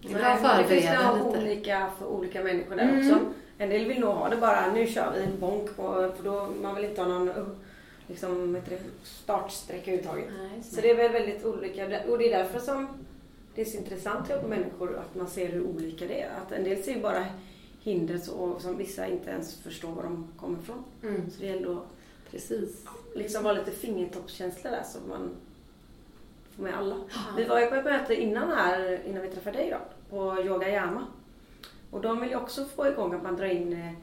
Det 0.02 0.14
är 0.14 0.22
Nej, 0.44 0.64
det 0.64 0.68
finns 0.82 0.86
nog 1.04 1.18
lite. 1.34 1.40
olika 1.40 1.88
för 2.00 2.06
olika 2.06 2.44
människor 2.44 2.76
där 2.76 2.84
Mm. 2.84 3.00
också. 3.00 3.26
En 3.58 3.70
del 3.70 3.86
vill 3.86 4.00
nog 4.00 4.10
ha 4.14 4.30
det 4.30 4.38
bara, 4.38 4.72
nu 4.74 4.88
kör 4.88 5.12
vi 5.16 5.24
en 5.24 5.40
bonk 5.40 5.76
på, 5.76 6.12
för 6.18 6.24
då 6.24 6.48
man 6.62 6.76
vill 6.76 6.86
inte 6.86 7.02
ha 7.02 7.08
någon 7.08 7.30
uh, 7.30 7.46
liksom, 8.14 8.58
startsträcka 9.04 9.92
överhuvudtaget. 9.92 10.34
Nej, 10.38 10.64
Så 10.64 10.82
det 10.82 10.90
är 10.90 10.96
väl 10.96 11.12
väldigt 11.12 11.46
olika 11.46 11.86
och 11.86 12.18
det 12.18 12.34
är 12.34 12.38
därför 12.38 12.60
som 12.60 12.88
det 13.56 13.62
är 13.62 13.66
så 13.66 13.78
intressant 13.78 14.24
att 14.24 14.30
jobba 14.30 14.48
med 14.48 14.60
människor, 14.60 14.98
att 14.98 15.16
man 15.16 15.28
ser 15.28 15.50
hur 15.50 15.64
olika 15.64 16.06
det 16.06 16.22
är. 16.22 16.32
Att 16.46 16.52
en 16.52 16.64
del 16.64 16.84
ser 16.84 17.02
bara 17.02 17.26
hinder 17.82 18.18
så, 18.18 18.60
som 18.60 18.78
vissa 18.78 19.08
inte 19.08 19.30
ens 19.30 19.56
förstår 19.56 19.92
var 19.92 20.04
de 20.04 20.28
kommer 20.38 20.60
ifrån. 20.60 20.84
Mm. 21.04 21.30
Så 21.30 21.40
det 21.40 21.46
gäller 21.48 21.72
att 21.72 21.88
Precis. 22.32 22.86
liksom 23.16 23.44
vara 23.44 23.54
lite 23.54 23.72
fingertoppskänsla 23.72 24.72
där 24.72 24.84
så 24.84 25.00
man 25.10 25.30
får 26.56 26.64
med 26.64 26.78
alla. 26.78 26.96
Vi 27.38 27.44
var 27.44 27.60
ju 27.60 27.66
på 27.68 27.76
ett 27.76 27.86
möte 27.86 28.16
innan 28.16 28.50
här, 28.50 29.02
innan 29.06 29.22
vi 29.22 29.30
träffade 29.30 29.58
dig 29.58 29.70
då, 29.70 29.78
på 30.10 30.44
Yoga 30.44 30.70
Yama. 30.70 31.08
Och 31.92 32.02
de 32.02 32.22
vill 32.22 32.30
ju 32.30 32.36
också 32.36 32.66
få 32.66 32.88
igång 32.88 33.14
att 33.14 33.24
man 33.24 33.36
drar 33.36 33.48
in, 33.48 33.74
eh, 33.74 33.94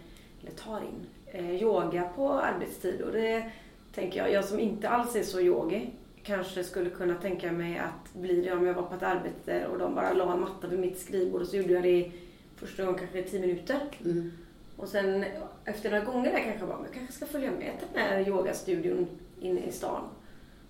eller 0.43 0.53
tar 0.57 0.81
in, 0.81 1.07
eh, 1.27 1.63
yoga 1.63 2.11
på 2.17 2.33
arbetstid. 2.33 3.03
Och 3.03 3.13
det 3.13 3.51
tänker 3.95 4.19
jag, 4.21 4.33
jag 4.33 4.45
som 4.45 4.61
inte 4.61 4.89
alls 4.89 5.17
är 5.17 5.23
så 5.23 5.41
yogi, 5.41 5.91
kanske 6.23 6.65
skulle 6.65 6.91
kunna 6.91 7.15
tänka 7.15 7.53
mig 7.53 7.79
att 7.79 8.15
bli 8.15 8.41
det 8.41 8.53
om 8.53 8.67
jag 8.67 8.75
var 8.75 8.83
på 8.83 8.95
ett 8.95 9.03
arbete 9.03 9.67
och 9.67 9.79
de 9.79 9.95
bara 9.95 10.13
la 10.13 10.33
en 10.33 10.41
matta 10.41 10.67
vid 10.67 10.79
mitt 10.79 10.99
skrivbord 10.99 11.41
och 11.41 11.47
så 11.47 11.57
gjorde 11.57 11.73
jag 11.73 11.83
det 11.83 12.13
första 12.57 12.85
gången 12.85 12.99
kanske 12.99 13.19
i 13.19 13.23
tio 13.23 13.41
minuter. 13.41 13.81
Mm. 14.05 14.33
Och 14.77 14.89
sen 14.89 15.25
efter 15.65 15.91
några 15.91 16.05
gånger 16.05 16.33
där 16.33 16.39
kanske 16.39 16.59
jag 16.59 16.69
bara, 16.69 16.79
jag 16.85 16.95
kanske 16.95 17.13
ska 17.13 17.27
följa 17.27 17.51
med 17.51 17.79
till 17.79 17.89
den 17.93 18.03
här 18.03 18.29
yogastudion 18.29 19.07
inne 19.41 19.61
i 19.61 19.73
stan. 19.73 20.03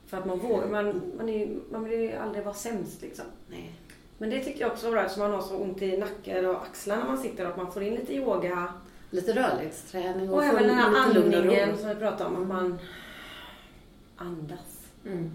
För 0.06 0.16
att 0.16 0.26
man 0.26 0.38
vågar, 0.38 0.66
man, 0.66 1.02
man, 1.16 1.28
är, 1.28 1.48
man 1.70 1.84
vill 1.84 2.00
ju 2.00 2.12
aldrig 2.12 2.44
vara 2.44 2.54
sämst 2.54 3.02
liksom. 3.02 3.24
Nej. 3.48 3.72
Men 4.18 4.30
det 4.30 4.40
tycker 4.40 4.60
jag 4.60 4.72
också 4.72 4.86
var 4.86 4.92
bra 4.92 5.02
eftersom 5.02 5.22
man 5.22 5.32
har 5.32 5.42
så 5.42 5.56
ont 5.56 5.82
i 5.82 5.96
nacken 5.96 6.46
och 6.46 6.62
axlarna 6.62 7.02
när 7.02 7.08
man 7.08 7.22
sitter 7.22 7.44
att 7.44 7.56
man 7.56 7.72
får 7.72 7.82
in 7.82 7.94
lite 7.94 8.14
yoga. 8.14 8.72
Lite 9.10 9.32
rörlighetsträning 9.32 10.30
och, 10.30 10.36
Och 10.36 10.44
även 10.44 10.62
den 10.62 10.74
här 10.74 10.96
andningen 10.96 11.78
som 11.78 11.88
vi 11.88 11.94
pratade 11.94 12.24
om, 12.24 12.42
att 12.42 12.48
man 12.48 12.78
andas. 14.20 14.86
Mm. 15.06 15.30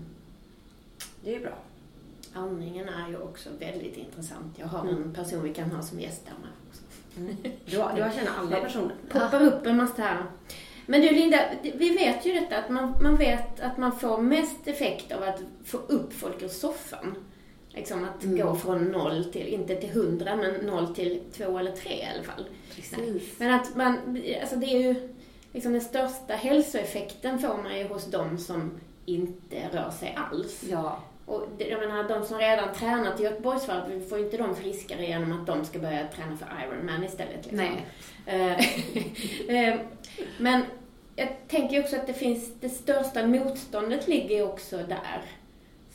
Det 1.24 1.36
är 1.36 1.40
bra. 1.40 1.58
Andningen 2.34 2.90
är 2.90 3.10
ju 3.10 3.18
också 3.18 3.50
väldigt 3.60 3.98
intressant. 3.98 4.54
Jag 4.60 4.68
har 4.68 4.88
en 4.88 5.14
person 5.14 5.44
vi 5.44 5.54
kan 5.54 5.72
ha 5.72 5.82
som 5.82 6.00
gäst 6.00 6.26
där 6.26 6.34
med 6.42 6.50
också. 6.70 6.82
Du, 7.72 7.80
har- 7.80 7.96
du 7.96 8.02
har 8.02 8.10
känner 8.12 8.32
alla 8.40 8.60
personer. 8.62 8.96
Poppar 9.10 9.42
upp 9.44 9.66
en 9.66 9.78
massa 9.78 10.02
här. 10.02 10.24
Men 10.86 11.02
du 11.02 11.10
Linda, 11.12 11.40
vi 11.64 11.90
vet 11.90 12.26
ju 12.26 12.34
detta 12.34 12.58
att 12.58 12.70
man, 12.70 12.94
man 13.02 13.16
vet 13.16 13.60
att 13.60 13.78
man 13.78 14.00
får 14.00 14.18
mest 14.22 14.68
effekt 14.68 15.12
av 15.12 15.24
att 15.24 15.42
få 15.64 15.78
upp 15.78 16.14
folk 16.14 16.42
ur 16.44 16.48
soffan. 16.48 17.16
Liksom 17.70 18.04
att 18.06 18.24
Mm. 18.24 18.46
gå 18.46 18.56
från 18.56 18.84
noll 18.92 19.26
till, 19.26 19.48
inte 19.48 19.76
till 19.76 19.90
hundra, 19.90 20.36
men 20.36 20.54
noll 20.66 20.96
till 20.96 21.22
två 21.34 21.58
eller 21.58 21.72
tre 21.72 21.92
i 21.94 22.08
alla 22.16 22.24
fall. 22.24 22.46
Precis. 22.76 23.40
Men 23.40 23.54
att 23.54 23.76
man, 23.76 23.98
alltså 24.42 24.56
det 24.56 24.66
är 24.66 24.80
ju, 24.80 25.10
liksom 25.56 25.72
den 25.72 25.82
största 25.82 26.34
hälsoeffekten 26.34 27.40
får 27.40 27.58
man 27.64 27.78
ju 27.78 27.88
hos 27.88 28.06
de 28.06 28.38
som 28.38 28.80
inte 29.06 29.70
rör 29.72 29.92
sig 29.92 30.18
alls. 30.18 30.64
Ja. 30.70 31.04
Och 31.26 31.44
jag 31.58 31.80
menar, 31.80 32.04
de 32.04 32.26
som 32.26 32.38
redan 32.38 32.74
tränat 32.74 33.20
i 33.20 33.24
Göteborgsvarvet, 33.24 33.90
vi 33.90 34.06
får 34.06 34.18
ju 34.18 34.26
inte 34.26 34.38
de 34.38 34.56
friskare 34.56 35.06
genom 35.06 35.32
att 35.32 35.48
de 35.48 35.66
ska 35.66 35.80
börja 35.80 36.08
träna 36.08 36.38
för 36.38 36.48
Ironman 36.64 37.04
istället. 37.04 37.46
Liksom. 37.46 37.58
Nej. 37.58 37.86
Eh, 38.26 38.60
eh, 39.70 39.80
Men 40.38 40.62
jag 41.16 41.30
tänker 41.48 41.80
också 41.80 41.96
att 41.96 42.08
det 42.08 42.14
finns, 42.14 42.54
det 42.60 42.70
största 42.70 43.28
motståndet 43.28 44.08
ligger 44.08 44.44
också 44.44 44.78
där. 44.78 45.22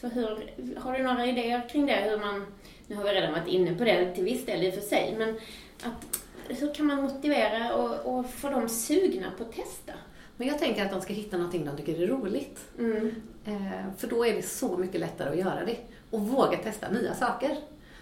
Så 0.00 0.08
hur, 0.08 0.50
har 0.76 0.98
du 0.98 1.02
några 1.02 1.26
idéer 1.26 1.68
kring 1.68 1.86
det? 1.86 1.96
Hur 1.96 2.18
man, 2.18 2.46
nu 2.86 2.96
har 2.96 3.04
vi 3.04 3.10
redan 3.10 3.32
varit 3.32 3.48
inne 3.48 3.74
på 3.74 3.84
det 3.84 4.14
till 4.14 4.24
viss 4.24 4.46
del 4.46 4.62
i 4.62 4.70
och 4.70 4.74
för 4.74 4.80
sig, 4.80 5.14
men 5.18 5.40
att, 5.82 6.24
hur 6.58 6.74
kan 6.74 6.86
man 6.86 7.02
motivera 7.02 7.74
och, 7.74 8.18
och 8.18 8.30
få 8.30 8.50
dem 8.50 8.68
sugna 8.68 9.32
på 9.38 9.44
att 9.44 9.52
testa? 9.52 9.92
Men 10.36 10.48
jag 10.48 10.58
tänker 10.58 10.84
att 10.84 10.90
de 10.90 11.00
ska 11.00 11.12
hitta 11.12 11.36
någonting 11.36 11.64
de 11.64 11.76
tycker 11.76 12.02
är 12.02 12.06
roligt. 12.06 12.60
Mm. 12.78 13.14
Eh, 13.44 13.96
för 13.98 14.06
då 14.06 14.26
är 14.26 14.34
det 14.34 14.42
så 14.42 14.76
mycket 14.76 15.00
lättare 15.00 15.30
att 15.30 15.38
göra 15.38 15.64
det. 15.64 15.76
Och 16.10 16.20
våga 16.20 16.58
testa 16.58 16.90
nya 16.90 17.14
saker. 17.14 17.56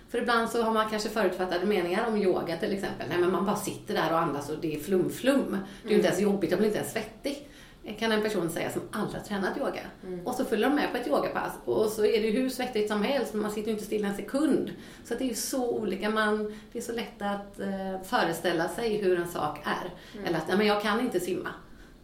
För 0.09 0.19
ibland 0.19 0.51
så 0.51 0.63
har 0.63 0.73
man 0.73 0.91
kanske 0.91 1.09
förutfattade 1.09 1.67
meningar 1.67 2.09
om 2.09 2.17
yoga 2.17 2.57
till 2.57 2.73
exempel. 2.73 3.09
Nej 3.09 3.19
men 3.19 3.33
man 3.33 3.47
bara 3.47 3.57
sitter 3.57 3.95
där 3.95 4.13
och 4.13 4.19
andas 4.19 4.51
och 4.51 4.59
det 4.61 4.75
är 4.75 4.81
flum-flum. 4.81 5.59
Det 5.83 5.89
är 5.89 5.91
ju 5.91 5.97
inte 5.97 6.09
ens 6.09 6.21
jobbigt, 6.21 6.51
jag 6.51 6.59
blir 6.59 6.69
inte 6.69 6.79
ens 6.79 6.93
svettig. 6.93 7.49
Kan 7.99 8.13
en 8.13 8.23
person 8.23 8.51
säga 8.51 8.71
som 8.71 8.83
aldrig 8.91 9.21
har 9.21 9.29
tränat 9.29 9.59
yoga. 9.59 9.81
Och 10.25 10.35
så 10.35 10.45
följer 10.45 10.69
de 10.69 10.75
med 10.75 10.91
på 10.93 10.97
ett 10.97 11.07
yogapass 11.07 11.53
och 11.65 11.87
så 11.87 12.05
är 12.05 12.23
det 12.23 12.31
hur 12.31 12.49
svettigt 12.49 12.89
som 12.89 13.03
helst 13.03 13.33
men 13.35 13.43
man 13.43 13.51
sitter 13.51 13.69
ju 13.69 13.73
inte 13.73 13.85
still 13.85 14.05
en 14.05 14.15
sekund. 14.15 14.73
Så 15.05 15.15
det 15.15 15.25
är 15.25 15.29
ju 15.29 15.35
så 15.35 15.71
olika. 15.71 16.11
Man, 16.11 16.55
det 16.73 16.79
är 16.79 16.83
så 16.83 16.93
lätt 16.93 17.23
att 17.23 17.61
eh, 17.61 18.03
föreställa 18.05 18.69
sig 18.69 18.97
hur 18.97 19.21
en 19.21 19.29
sak 19.29 19.61
är. 19.65 19.95
Eller 20.27 20.39
att, 20.39 20.49
nej 20.49 20.57
men 20.57 20.67
jag 20.67 20.83
kan 20.83 21.01
inte 21.01 21.21
simma. 21.21 21.49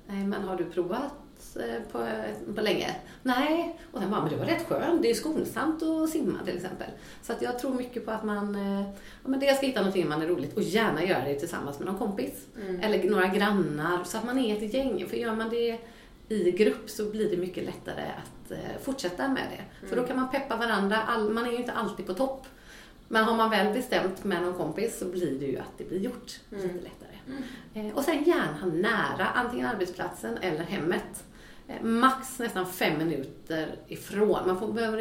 Nej 0.07 0.25
men 0.25 0.43
har 0.43 0.57
du 0.57 0.65
provat 0.65 1.13
på, 1.93 2.07
på 2.55 2.61
länge? 2.61 2.97
Nej. 3.23 3.79
Och 3.93 4.01
sen 4.01 4.11
bara, 4.11 4.21
men 4.21 4.31
det 4.31 4.37
var 4.37 4.45
rätt 4.45 4.67
skönt. 4.69 5.03
Det 5.03 5.11
är 5.11 5.15
skonsamt 5.15 5.83
att 5.83 6.11
simma 6.11 6.39
till 6.45 6.57
exempel. 6.57 6.91
Så 7.23 7.33
att 7.33 7.43
jag 7.43 7.59
tror 7.59 7.75
mycket 7.75 8.05
på 8.05 8.11
att 8.11 8.25
man, 8.25 8.55
eh, 8.55 8.89
ja 9.23 9.29
men 9.29 9.41
dels 9.41 9.57
ska 9.57 9.67
hitta 9.67 9.81
någonting 9.81 10.09
man 10.09 10.23
är 10.23 10.27
roligt 10.27 10.57
och 10.57 10.63
gärna 10.63 11.05
göra 11.05 11.25
det 11.25 11.35
tillsammans 11.35 11.79
med 11.79 11.87
någon 11.87 11.99
kompis. 11.99 12.47
Eller 12.83 13.11
några 13.11 13.27
grannar 13.27 14.05
så 14.05 14.19
att 14.19 14.25
man 14.25 14.39
är 14.39 14.57
ett 14.57 14.75
gäng. 14.75 15.07
För 15.09 15.17
gör 15.17 15.35
man 15.35 15.51
det 15.51 15.79
i 16.29 16.51
grupp 16.51 16.91
så 16.91 17.11
blir 17.11 17.31
det 17.31 17.37
mycket 17.37 17.65
lättare 17.65 18.03
att 18.03 18.51
eh, 18.51 18.83
fortsätta 18.83 19.29
med 19.29 19.43
det. 19.51 19.87
För 19.89 19.97
då 19.97 20.03
kan 20.07 20.17
man 20.17 20.31
peppa 20.31 20.57
varandra. 20.57 21.03
All, 21.03 21.31
man 21.31 21.47
är 21.47 21.51
ju 21.51 21.57
inte 21.57 21.73
alltid 21.73 22.07
på 22.07 22.15
topp. 22.15 22.47
Men 23.09 23.25
har 23.25 23.37
man 23.37 23.51
väl 23.51 23.75
bestämt 23.75 24.25
med 24.25 24.43
någon 24.43 24.55
kompis 24.55 24.99
så 24.99 25.05
blir 25.05 25.39
det 25.41 25.47
ju 25.47 25.59
att 25.59 25.79
det 25.79 25.85
blir 25.89 26.01
gjort 26.01 26.41
lite 26.51 26.67
lättare. 26.75 27.17
Eh, 27.75 27.95
och 27.97 28.03
sen 28.05 28.25
gärna 28.25 28.67
nära, 28.67 29.27
antingen 29.27 29.67
arbetsplatsen 29.67 30.39
eller 30.39 30.63
hemmet. 30.63 31.25
Eh, 31.69 31.83
max 31.83 32.39
nästan 32.39 32.67
fem 32.67 32.99
minuter 32.99 33.75
ifrån. 33.89 34.47
Man 34.47 34.59
får, 34.59 34.73
behöver, 34.73 34.99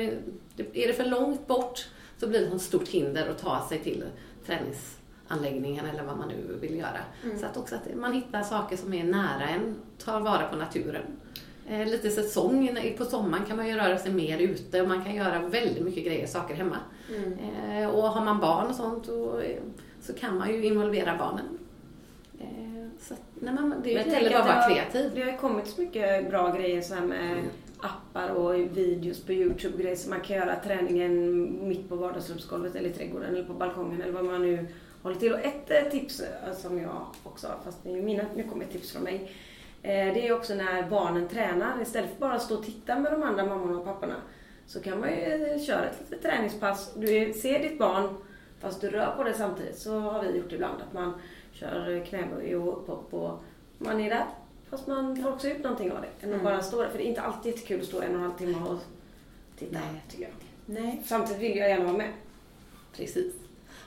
är 0.73 0.87
det 0.87 0.93
för 0.93 1.05
långt 1.05 1.47
bort 1.47 1.87
så 2.17 2.27
blir 2.27 2.49
det 2.49 2.55
ett 2.55 2.61
stort 2.61 2.87
hinder 2.87 3.29
att 3.29 3.37
ta 3.37 3.65
sig 3.69 3.79
till 3.79 4.03
träningsanläggningen 4.45 5.85
eller 5.85 6.03
vad 6.03 6.17
man 6.17 6.27
nu 6.27 6.57
vill 6.61 6.75
göra. 6.77 6.99
Så 7.39 7.45
att 7.45 7.57
också 7.57 7.75
att 7.75 7.95
man 7.95 8.13
hittar 8.13 8.43
saker 8.43 8.77
som 8.77 8.93
är 8.93 9.03
nära 9.03 9.47
en, 9.49 9.75
tar 10.05 10.19
vara 10.19 10.47
på 10.47 10.55
naturen. 10.55 11.03
Eh, 11.67 11.87
lite 11.87 12.09
säsong, 12.09 12.77
på 12.97 13.05
sommaren 13.05 13.45
kan 13.45 13.57
man 13.57 13.67
ju 13.67 13.75
röra 13.75 13.97
sig 13.97 14.11
mer 14.11 14.39
ute 14.39 14.81
och 14.81 14.87
man 14.87 15.03
kan 15.03 15.15
göra 15.15 15.39
väldigt 15.39 15.83
mycket 15.83 16.05
grejer, 16.05 16.27
saker 16.27 16.55
hemma. 16.55 16.77
Eh, 17.81 17.89
och 17.89 18.03
har 18.03 18.25
man 18.25 18.39
barn 18.39 18.67
och 18.67 18.75
sånt 18.75 19.07
och, 19.07 19.43
eh, 19.43 19.61
så 20.01 20.13
kan 20.13 20.37
man 20.37 20.49
ju 20.49 20.65
involvera 20.65 21.17
barnen. 21.17 21.59
Så 23.07 23.13
nej, 23.39 23.53
men 23.53 23.81
det 23.83 23.93
Men 23.93 24.03
tänker 24.09 24.31
bara 24.31 24.43
vara 24.43 24.69
kreativ. 24.69 25.11
Det 25.15 25.23
har 25.23 25.37
kommit 25.37 25.67
så 25.67 25.81
mycket 25.81 26.29
bra 26.29 26.55
grejer 26.55 26.81
så 26.81 26.93
här 26.95 27.05
med 27.05 27.43
appar 27.79 28.29
och 28.29 28.53
videos 28.55 29.25
på 29.25 29.33
Youtube 29.33 29.83
grejer 29.83 29.95
så 29.95 30.09
man 30.09 30.21
kan 30.21 30.35
göra 30.37 30.55
träningen 30.55 31.67
mitt 31.67 31.89
på 31.89 31.95
vardagsrumsgolvet 31.95 32.75
eller 32.75 32.89
i 32.89 32.93
trädgården 32.93 33.35
eller 33.35 33.43
på 33.43 33.53
balkongen 33.53 34.01
eller 34.01 34.13
vad 34.13 34.25
man 34.25 34.41
nu 34.41 34.67
håller 35.01 35.15
till. 35.15 35.33
Och 35.33 35.39
ett 35.39 35.71
eh, 35.71 35.91
tips 35.91 36.19
eh, 36.19 36.53
som 36.53 36.79
jag 36.81 37.05
också 37.23 37.47
har, 37.47 37.55
fast 37.63 37.85
mina, 37.85 38.23
nu 38.35 38.43
kommer 38.43 38.65
ett 38.65 38.71
tips 38.71 38.91
från 38.91 39.03
mig. 39.03 39.31
Eh, 39.81 40.13
Det 40.13 40.27
är 40.27 40.33
också 40.33 40.53
när 40.55 40.89
barnen 40.89 41.27
tränar 41.27 41.81
istället 41.81 42.09
för 42.13 42.19
bara 42.19 42.33
att 42.33 42.41
stå 42.41 42.55
och 42.55 42.65
titta 42.65 42.99
med 42.99 43.11
de 43.11 43.23
andra 43.23 43.45
mammorna 43.45 43.79
och 43.79 43.85
papporna 43.85 44.15
Så 44.65 44.79
kan 44.81 44.99
man 44.99 45.09
ju 45.09 45.59
köra 45.67 45.85
ett 45.85 45.99
litet 45.99 46.21
träningspass. 46.23 46.93
Du 46.95 47.33
ser 47.33 47.59
ditt 47.59 47.79
barn 47.79 48.15
fast 48.59 48.81
du 48.81 48.89
rör 48.89 49.13
på 49.17 49.23
det 49.23 49.33
samtidigt. 49.33 49.77
Så 49.77 49.99
har 49.99 50.23
vi 50.23 50.37
gjort 50.37 50.51
ibland 50.51 50.81
att 50.81 50.93
man 50.93 51.13
kör 51.53 52.05
knäböj 52.05 52.55
och 52.55 52.77
upphopp 52.77 53.13
och 53.13 53.43
man 53.77 53.99
är 54.01 54.09
där. 54.09 54.25
Fast 54.69 54.87
man 54.87 55.23
får 55.23 55.31
också 55.33 55.47
ut 55.47 55.63
någonting 55.63 55.91
av 55.91 55.97
det. 56.01 56.27
Än 56.27 56.33
att 56.33 56.43
bara 56.43 56.61
stå 56.61 56.81
där. 56.81 56.89
För 56.89 56.97
det 56.97 57.05
är 57.05 57.09
inte 57.09 57.21
alltid 57.21 57.51
jättekul 57.53 57.79
att 57.81 57.87
stå 57.87 58.01
en 58.01 58.09
och 58.09 58.15
en 58.15 58.21
halv 58.21 58.37
timme 58.37 58.57
och 58.69 58.79
titta. 59.59 59.79
Nej. 59.79 60.01
Tycker 60.09 60.23
jag. 60.23 60.31
Nej. 60.65 61.01
Samtidigt 61.05 61.41
vill 61.41 61.57
jag 61.57 61.69
gärna 61.69 61.83
vara 61.85 61.97
med. 61.97 62.11
Precis. 62.95 63.33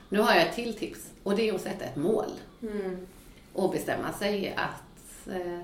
Nu 0.09 0.19
har 0.19 0.33
jag 0.35 0.47
ett 0.47 0.55
till 0.55 0.73
tips 0.73 1.11
och 1.23 1.35
det 1.35 1.49
är 1.49 1.53
att 1.55 1.61
sätta 1.61 1.85
ett 1.85 1.95
mål 1.95 2.31
Mm. 2.61 3.07
och 3.53 3.71
bestämma 3.71 4.13
sig 4.13 4.53
att, 4.57 5.27
eh, 5.35 5.59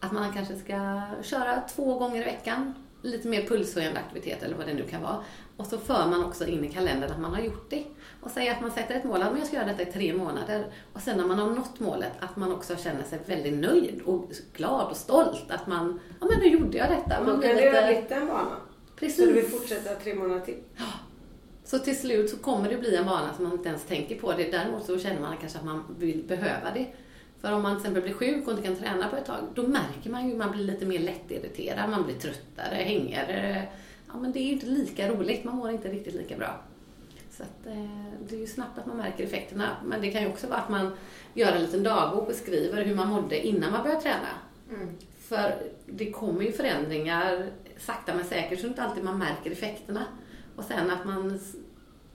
att 0.00 0.12
man 0.12 0.32
kanske 0.32 0.56
ska 0.56 1.02
köra 1.22 1.60
två 1.60 1.98
gånger 1.98 2.20
i 2.22 2.24
veckan. 2.24 2.74
Lite 3.02 3.28
mer 3.28 3.42
pulshöjande 3.42 4.00
aktivitet 4.00 4.42
eller 4.42 4.56
vad 4.56 4.66
det 4.66 4.74
nu 4.74 4.82
kan 4.82 5.02
vara. 5.02 5.24
Och 5.56 5.66
så 5.66 5.78
för 5.78 6.06
man 6.10 6.24
också 6.24 6.46
in 6.46 6.64
i 6.64 6.68
kalendern 6.72 7.10
att 7.12 7.20
man 7.20 7.34
har 7.34 7.40
gjort 7.40 7.70
det. 7.70 7.84
Och 8.20 8.30
säger 8.30 8.52
att 8.52 8.60
man 8.60 8.70
sätter 8.70 8.94
ett 8.94 9.04
mål, 9.04 9.22
att 9.22 9.38
jag 9.38 9.46
ska 9.46 9.56
göra 9.56 9.66
detta 9.66 9.82
i 9.82 9.92
tre 9.92 10.12
månader. 10.12 10.66
Och 10.92 11.00
sen 11.00 11.16
när 11.16 11.26
man 11.26 11.38
har 11.38 11.50
nått 11.50 11.80
målet, 11.80 12.12
att 12.20 12.36
man 12.36 12.52
också 12.52 12.76
känner 12.76 13.02
sig 13.02 13.18
väldigt 13.26 13.54
nöjd 13.54 14.00
och 14.04 14.30
glad 14.56 14.90
och 14.90 14.96
stolt. 14.96 15.44
Att 15.48 15.66
man, 15.66 16.00
ja 16.20 16.26
men 16.26 16.38
nu 16.38 16.48
gjorde 16.48 16.78
jag 16.78 16.90
detta. 16.90 17.24
Man 17.24 17.38
blir 17.38 17.48
kan 17.48 17.56
det 17.56 18.00
lite, 18.00 18.14
en 18.14 18.26
vana. 18.26 18.56
precis. 18.96 19.16
Så 19.16 19.24
du 19.24 19.32
vill 19.32 19.44
fortsätta 19.50 19.94
tre 19.94 20.14
månader 20.14 20.40
till. 20.40 20.58
Så 21.64 21.78
till 21.78 21.98
slut 21.98 22.30
så 22.30 22.36
kommer 22.36 22.68
det 22.68 22.76
bli 22.76 22.96
en 22.96 23.06
vana 23.06 23.34
som 23.34 23.44
man 23.44 23.52
inte 23.52 23.68
ens 23.68 23.84
tänker 23.84 24.18
på 24.18 24.32
det. 24.32 24.50
Däremot 24.50 24.84
så 24.84 24.98
känner 24.98 25.20
man 25.20 25.36
kanske 25.40 25.58
att 25.58 25.64
man 25.64 25.96
vill 25.98 26.24
behöva 26.28 26.70
det. 26.74 26.86
För 27.40 27.52
om 27.52 27.62
man 27.62 27.72
till 27.72 27.80
exempel 27.80 28.02
blir 28.02 28.12
sjuk 28.12 28.46
och 28.46 28.52
inte 28.52 28.62
kan 28.66 28.76
träna 28.76 29.08
på 29.08 29.16
ett 29.16 29.24
tag, 29.24 29.38
då 29.54 29.62
märker 29.62 30.10
man 30.10 30.26
ju 30.26 30.32
att 30.32 30.38
man 30.38 30.50
blir 30.50 30.64
lite 30.64 30.86
mer 30.86 30.98
lättirriterad, 30.98 31.90
man 31.90 32.04
blir 32.04 32.14
tröttare, 32.14 32.74
hängigare. 32.74 33.68
Ja, 34.06 34.18
men 34.18 34.32
det 34.32 34.38
är 34.38 34.44
ju 34.44 34.52
inte 34.52 34.66
lika 34.66 35.08
roligt, 35.08 35.44
man 35.44 35.56
mår 35.56 35.70
inte 35.70 35.88
riktigt 35.88 36.14
lika 36.14 36.36
bra. 36.36 36.60
Så 37.38 37.44
att, 37.44 37.66
eh, 37.66 38.12
det 38.28 38.36
är 38.36 38.40
ju 38.40 38.46
snabbt 38.46 38.78
att 38.78 38.86
man 38.86 38.96
märker 38.96 39.24
effekterna. 39.24 39.76
Men 39.84 40.00
det 40.00 40.10
kan 40.10 40.22
ju 40.22 40.28
också 40.28 40.46
vara 40.46 40.58
att 40.58 40.68
man 40.68 40.92
gör 41.34 41.52
en 41.52 41.62
liten 41.62 41.82
dagbok 41.82 42.28
och 42.28 42.34
skriver 42.34 42.84
hur 42.84 42.94
man 42.94 43.08
mådde 43.08 43.46
innan 43.46 43.72
man 43.72 43.82
började 43.82 44.02
träna. 44.02 44.28
Mm. 44.70 44.88
För 45.18 45.54
det 45.86 46.10
kommer 46.10 46.42
ju 46.42 46.52
förändringar 46.52 47.50
sakta 47.78 48.14
men 48.14 48.24
säkert 48.24 48.60
så 48.60 48.66
inte 48.66 48.82
alltid 48.82 49.04
man 49.04 49.18
märker 49.18 49.50
effekterna. 49.50 50.04
Och 50.56 50.64
sen 50.64 50.90
att 50.90 51.04
man 51.04 51.40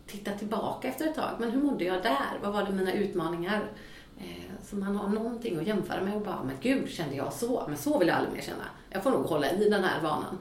tittar 0.08 0.36
tillbaka 0.36 0.88
efter 0.88 1.08
ett 1.08 1.16
tag. 1.16 1.32
Men 1.40 1.52
hur 1.52 1.62
mådde 1.62 1.84
jag 1.84 2.04
där? 2.04 2.40
Vad 2.42 2.54
var 2.54 2.64
det 2.64 2.72
mina 2.72 2.94
utmaningar? 2.94 3.72
Eh, 4.18 4.54
så 4.64 4.76
man 4.76 4.96
har 4.96 5.10
någonting 5.10 5.60
att 5.60 5.68
jämföra 5.68 6.02
med 6.02 6.16
och 6.16 6.22
bara, 6.22 6.44
men 6.44 6.56
gud, 6.62 6.90
kände 6.90 7.16
jag 7.16 7.34
så? 7.34 7.64
Men 7.68 7.78
så 7.78 8.00
vill 8.00 8.08
jag 8.08 8.18
aldrig 8.18 8.36
mer 8.36 8.42
känna. 8.42 8.66
Jag 8.90 9.04
får 9.04 9.12
nog 9.12 9.26
hålla 9.26 9.52
i 9.52 9.70
den 9.70 9.84
här 9.84 10.02
vanan. 10.02 10.38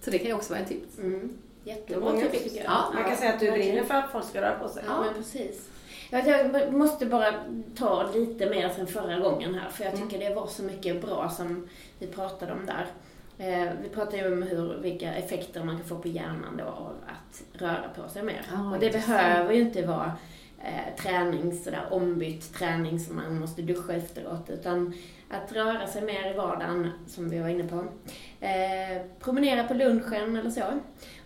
Så 0.00 0.10
det 0.10 0.18
kan 0.18 0.26
ju 0.26 0.34
också 0.34 0.52
vara 0.52 0.62
ett 0.62 0.68
tips. 0.68 0.98
Mm. 0.98 1.38
Jättebra 1.64 2.12
tips. 2.12 2.44
tycker 2.44 2.56
jag. 2.56 2.64
Ja, 2.66 2.90
Man 2.94 3.04
kan 3.04 3.16
säga 3.16 3.32
att 3.32 3.40
du 3.40 3.50
brinner 3.50 3.84
för 3.84 3.94
att 3.94 4.12
folk 4.12 4.24
ska 4.24 4.40
röra 4.40 4.58
på 4.58 4.68
sig. 4.68 4.82
Ja, 4.86 5.00
men 5.04 5.14
precis. 5.14 5.68
Jag, 6.10 6.72
måste 6.72 7.06
bara 7.06 7.34
ta 7.76 8.10
lite 8.14 8.50
mer 8.50 8.68
sen 8.68 8.86
förra 8.86 9.18
gången 9.18 9.54
här, 9.54 9.68
för 9.68 9.84
jag 9.84 9.96
tycker 9.96 10.18
det 10.18 10.34
var 10.34 10.46
så 10.46 10.62
mycket 10.62 11.02
bra 11.02 11.28
som 11.30 11.68
vi 11.98 12.06
pratade 12.06 12.52
om 12.52 12.66
där. 12.66 12.86
Eh, 13.38 13.70
vi 13.82 13.88
pratade 13.88 14.16
ju 14.16 14.32
om 14.32 14.42
hur, 14.42 14.78
vilka 14.82 15.14
effekter 15.14 15.64
man 15.64 15.76
kan 15.76 15.86
få 15.86 15.98
på 15.98 16.08
hjärnan 16.08 16.56
då 16.58 16.64
av 16.64 16.92
att 17.06 17.60
röra 17.60 17.84
på 17.96 18.08
sig 18.08 18.22
mer. 18.22 18.46
Ja, 18.52 18.70
och 18.74 18.78
det 18.80 18.86
intressant. 18.86 19.18
behöver 19.18 19.52
ju 19.52 19.60
inte 19.60 19.86
vara 19.86 20.12
eh, 20.64 21.02
träning, 21.02 21.52
sådär 21.52 21.86
ombytt 21.90 22.54
träning 22.54 23.00
som 23.00 23.16
man 23.16 23.38
måste 23.40 23.62
duscha 23.62 23.92
efteråt, 23.92 24.50
utan 24.50 24.94
att 25.30 25.52
röra 25.52 25.86
sig 25.86 26.02
mer 26.02 26.30
i 26.30 26.36
vardagen, 26.36 26.90
som 27.06 27.28
vi 27.30 27.38
var 27.38 27.48
inne 27.48 27.64
på. 27.68 27.76
Eh, 28.40 29.02
promenera 29.20 29.64
på 29.64 29.74
lunchen 29.74 30.36
eller 30.36 30.50
så. 30.50 30.62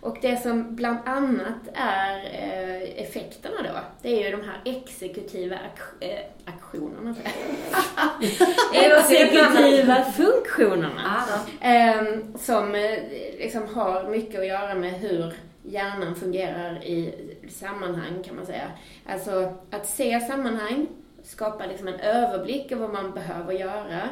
Och 0.01 0.17
det 0.21 0.37
som 0.41 0.75
bland 0.75 0.97
annat 1.05 1.67
är 1.73 2.17
eh, 2.17 3.01
effekterna 3.03 3.55
då, 3.63 3.79
det 4.01 4.09
är 4.23 4.25
ju 4.31 4.37
de 4.37 4.43
här 4.43 4.61
exekutiva 4.65 5.55
ak- 5.55 6.03
eh, 6.05 6.19
aktionerna. 6.45 7.15
exekutiva 8.73 10.03
funktionerna. 10.11 11.01
Ah, 11.05 11.39
Ehm, 11.61 12.37
som 12.37 12.71
liksom 13.39 13.75
har 13.75 14.09
mycket 14.09 14.39
att 14.39 14.47
göra 14.47 14.75
med 14.75 14.93
hur 14.93 15.33
hjärnan 15.63 16.15
fungerar 16.15 16.83
i 16.83 17.13
sammanhang 17.49 18.23
kan 18.23 18.35
man 18.35 18.45
säga. 18.45 18.71
Alltså 19.05 19.53
att 19.69 19.87
se 19.87 20.19
sammanhang, 20.19 20.87
skapa 21.23 21.65
liksom 21.65 21.87
en 21.87 21.99
överblick 21.99 22.71
över 22.71 22.87
vad 22.87 23.03
man 23.03 23.13
behöver 23.13 23.53
göra. 23.53 24.09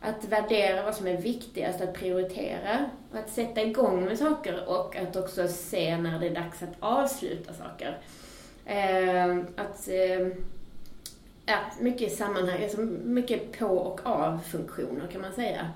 Att 0.00 0.24
värdera 0.24 0.82
vad 0.82 0.94
som 0.94 1.06
är 1.06 1.16
viktigast 1.16 1.80
att 1.80 1.94
prioritera. 1.94 2.90
Och 3.10 3.18
att 3.18 3.30
sätta 3.30 3.62
igång 3.62 4.04
med 4.04 4.18
saker 4.18 4.68
och 4.68 4.96
att 4.96 5.16
också 5.16 5.48
se 5.48 5.96
när 5.96 6.18
det 6.18 6.26
är 6.26 6.34
dags 6.34 6.62
att 6.62 6.76
avsluta 6.80 7.52
saker. 7.52 7.98
Eh, 8.64 9.36
att 9.56 9.88
eh, 9.88 10.28
Ja, 11.48 11.58
mycket 11.80 12.16
sammanhang, 12.16 12.62
alltså 12.62 12.80
mycket 13.04 13.58
på 13.58 13.66
och 13.66 14.00
av 14.06 14.38
funktioner 14.38 15.06
kan 15.12 15.20
man 15.20 15.32
säga. 15.32 15.70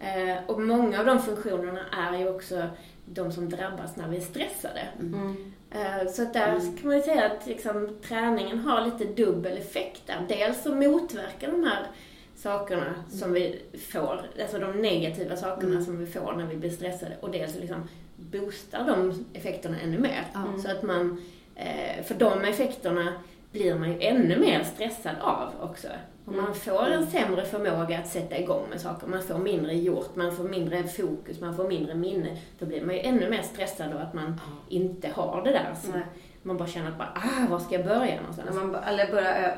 Eh, 0.00 0.44
och 0.46 0.60
många 0.60 1.00
av 1.00 1.06
de 1.06 1.22
funktionerna 1.22 1.80
är 1.92 2.18
ju 2.18 2.28
också 2.28 2.68
de 3.06 3.32
som 3.32 3.48
drabbas 3.48 3.96
när 3.96 4.08
vi 4.08 4.16
är 4.16 4.20
stressade. 4.20 4.88
Mm. 5.00 5.52
Eh, 5.70 6.08
så 6.12 6.22
att 6.22 6.32
där 6.32 6.60
kan 6.60 6.88
man 6.88 6.96
ju 6.96 7.02
säga 7.02 7.26
att 7.26 7.46
liksom, 7.46 7.96
träningen 8.02 8.58
har 8.58 8.84
lite 8.84 9.22
dubbel 9.22 9.58
effekt 9.58 10.02
där. 10.06 10.26
Dels 10.28 10.62
så 10.62 10.74
motverkar 10.74 11.50
de 11.50 11.64
här 11.64 11.86
sakerna 12.36 12.94
som 13.10 13.32
vi 13.32 13.62
får, 13.92 14.20
alltså 14.40 14.58
de 14.58 14.72
negativa 14.72 15.36
sakerna 15.36 15.84
som 15.84 15.98
vi 15.98 16.06
får 16.06 16.34
när 16.36 16.46
vi 16.46 16.56
blir 16.56 16.70
stressade 16.70 17.16
och 17.20 17.30
dels 17.30 17.52
så 17.52 17.60
liksom 17.60 17.88
boostar 18.16 18.86
de 18.86 19.24
effekterna 19.32 19.80
ännu 19.80 19.98
mer. 19.98 20.24
Ja. 20.34 20.62
Så 20.62 20.70
att 20.70 20.82
man, 20.82 21.22
eh, 21.54 22.04
för 22.04 22.14
de 22.14 22.44
effekterna 22.44 23.12
blir 23.52 23.74
man 23.74 23.92
ju 23.92 24.00
ännu 24.00 24.38
mer 24.38 24.64
stressad 24.64 25.14
av 25.20 25.52
också. 25.60 25.88
Och 26.26 26.32
man 26.32 26.54
får 26.54 26.90
en 26.90 27.06
sämre 27.06 27.44
förmåga 27.44 27.98
att 27.98 28.06
sätta 28.08 28.38
igång 28.38 28.62
med 28.70 28.80
saker. 28.80 29.06
Man 29.06 29.22
får 29.22 29.38
mindre 29.38 29.74
gjort, 29.74 30.16
man 30.16 30.36
får 30.36 30.44
mindre 30.44 30.82
fokus, 30.84 31.40
man 31.40 31.56
får 31.56 31.68
mindre 31.68 31.94
minne. 31.94 32.36
Då 32.58 32.66
blir 32.66 32.84
man 32.84 32.94
ju 32.94 33.00
ännu 33.00 33.30
mer 33.30 33.42
stressad 33.42 33.92
av 33.92 34.00
att 34.00 34.14
man 34.14 34.40
inte 34.68 35.08
har 35.08 35.42
det 35.44 35.50
där. 35.50 35.74
Så 35.82 35.90
Nej. 35.90 36.02
man 36.42 36.56
bara 36.56 36.68
känner 36.68 36.88
att 36.88 36.98
bara, 36.98 37.12
ah, 37.14 37.50
var 37.50 37.58
ska 37.58 37.74
jag 37.74 37.84
börja 37.84 38.16
någonstans? 38.20 38.54
man, 38.56 38.74
eller 38.74 39.10
börjar, 39.10 39.34
ö- 39.42 39.54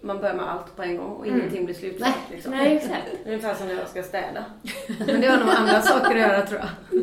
man 0.00 0.18
börjar 0.20 0.34
med 0.34 0.50
allt 0.50 0.76
på 0.76 0.82
en 0.82 0.96
gång 0.96 1.10
och 1.16 1.26
Mm. 1.26 1.38
ingenting 1.40 1.64
blir 1.64 1.74
slutfört. 1.74 2.00
Nej, 2.08 2.14
liksom. 2.30 2.52
Nej, 2.52 2.76
exakt. 2.76 3.08
Ungefär 3.26 3.54
som 3.54 3.66
när 3.66 3.74
jag 3.74 3.88
ska 3.88 4.02
städa. 4.02 4.44
Men 5.06 5.20
det 5.20 5.26
har 5.26 5.38
nog 5.38 5.48
andra 5.56 5.80
saker 5.82 6.10
att 6.10 6.20
göra 6.20 6.46
tror 6.46 6.60
jag. 6.60 7.00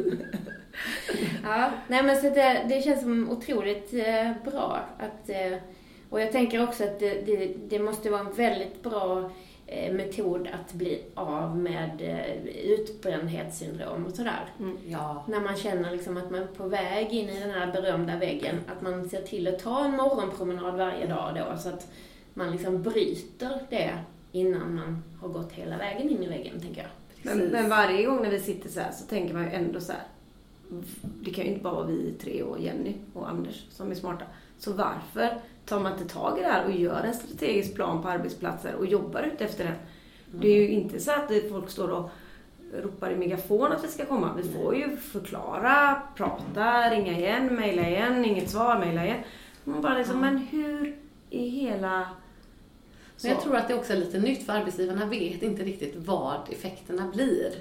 Ja, 1.44 1.70
nej 1.88 2.04
men 2.04 2.16
så 2.18 2.22
det, 2.30 2.66
det 2.70 2.82
känns 2.82 3.02
som 3.02 3.30
otroligt 3.32 3.94
eh, 3.94 4.52
bra 4.52 4.80
att, 5.00 5.30
eh, 5.30 5.58
och 6.10 6.22
jag 6.22 6.32
tänker 6.32 6.64
också 6.64 6.84
att 6.84 7.00
det, 7.00 7.22
det, 7.26 7.54
det 7.70 7.80
måste 7.80 8.10
vara 8.10 8.22
en 8.22 8.34
väldigt 8.34 8.84
bra 8.84 9.32
eh, 9.68 9.94
metod 9.94 10.48
att 10.54 10.74
bli 10.74 11.04
av 11.16 11.58
med 11.58 12.02
eh, 12.02 12.46
utbrändhetssyndrom 12.72 14.06
och 14.06 14.16
sådär. 14.16 14.46
ja. 14.88 15.24
När 15.28 15.40
man 15.40 15.56
känner 15.56 15.92
liksom 15.92 16.18
att 16.18 16.32
man 16.32 16.42
är 16.42 16.48
på 16.48 16.68
väg 16.68 17.14
in 17.14 17.30
i 17.30 17.40
den 17.40 17.52
här 17.52 17.72
berömda 17.72 18.18
väggen, 18.18 18.56
att 18.68 18.82
man 18.82 19.10
ser 19.10 19.22
till 19.22 19.48
att 19.48 19.60
ta 19.60 19.86
en 19.86 19.92
morgonpromenad 19.92 20.76
varje 20.76 21.08
dag 21.08 21.36
då, 21.36 21.58
så 21.58 21.70
att 21.70 21.88
man 22.34 22.52
liksom 22.52 22.84
bryter 22.84 23.60
det 23.70 23.98
innan 24.32 24.76
man 24.76 25.04
har 25.22 25.30
gått 25.30 25.52
hela 25.52 25.78
vägen 25.78 26.10
in 26.10 26.24
i 26.24 26.28
väggen, 26.28 26.60
tänker 26.60 26.82
jag. 26.82 26.92
Men, 27.22 27.48
men 27.48 27.70
varje 27.70 28.06
gång 28.06 28.22
när 28.22 28.30
vi 28.30 28.40
sitter 28.40 28.70
så 28.70 28.80
här 28.80 28.92
så 28.92 29.06
tänker 29.06 29.34
man 29.34 29.44
ju 29.44 29.52
ändå 29.52 29.80
så 29.80 29.92
här. 29.92 30.04
Det 31.02 31.32
kan 31.32 31.46
ju 31.46 31.50
inte 31.50 31.64
bara 31.64 31.74
vara 31.74 31.86
vi 31.86 32.14
tre 32.22 32.44
och 32.44 32.60
Jenny 32.60 32.94
och 33.14 33.30
Anders 33.30 33.66
som 33.70 33.92
är 33.92 33.96
smarta. 33.96 34.26
Så 34.60 34.74
varför 34.74 35.38
tar 35.66 35.80
man 35.80 35.92
inte 35.94 36.14
tag 36.14 36.38
i 36.40 36.42
det 36.42 36.48
här 36.48 36.66
och 36.66 36.72
gör 36.72 37.04
en 37.04 37.14
strategisk 37.14 37.76
plan 37.76 38.02
på 38.02 38.10
arbetsplatser 38.10 38.76
och 38.76 38.86
jobbar 38.86 39.22
ut 39.24 39.42
efter 39.42 39.64
den? 39.64 39.74
Det 40.32 40.48
är 40.48 40.56
ju 40.62 40.70
inte 40.70 41.00
så 41.00 41.12
att 41.12 41.32
folk 41.50 41.70
står 41.70 41.90
och 41.90 42.10
ropar 42.84 43.12
i 43.12 43.16
megafon 43.16 43.72
att 43.72 43.84
vi 43.84 43.88
ska 43.88 44.06
komma. 44.06 44.34
Vi 44.38 44.50
får 44.50 44.76
ju 44.76 44.98
förklara, 44.98 46.02
prata, 46.16 46.90
ringa 46.90 47.18
igen, 47.20 47.56
mejla 47.56 47.90
igen, 47.90 48.26
inget 48.26 48.50
svar, 48.50 48.80
mejla 48.80 49.06
igen. 49.06 49.18
Man 49.64 49.82
bara 49.82 49.98
liksom, 49.98 50.22
men 50.22 50.38
hur 50.38 50.96
i 51.30 51.48
hela... 51.50 52.08
Men 53.24 53.32
jag 53.32 53.42
tror 53.42 53.56
att 53.56 53.68
det 53.68 53.74
också 53.74 53.94
är 53.94 53.98
lite 53.98 54.20
nytt 54.20 54.46
för 54.46 54.54
arbetsgivarna 54.54 55.06
vet 55.06 55.42
inte 55.44 55.64
riktigt 55.64 55.94
vad 55.96 56.50
effekterna 56.50 57.12
blir. 57.14 57.52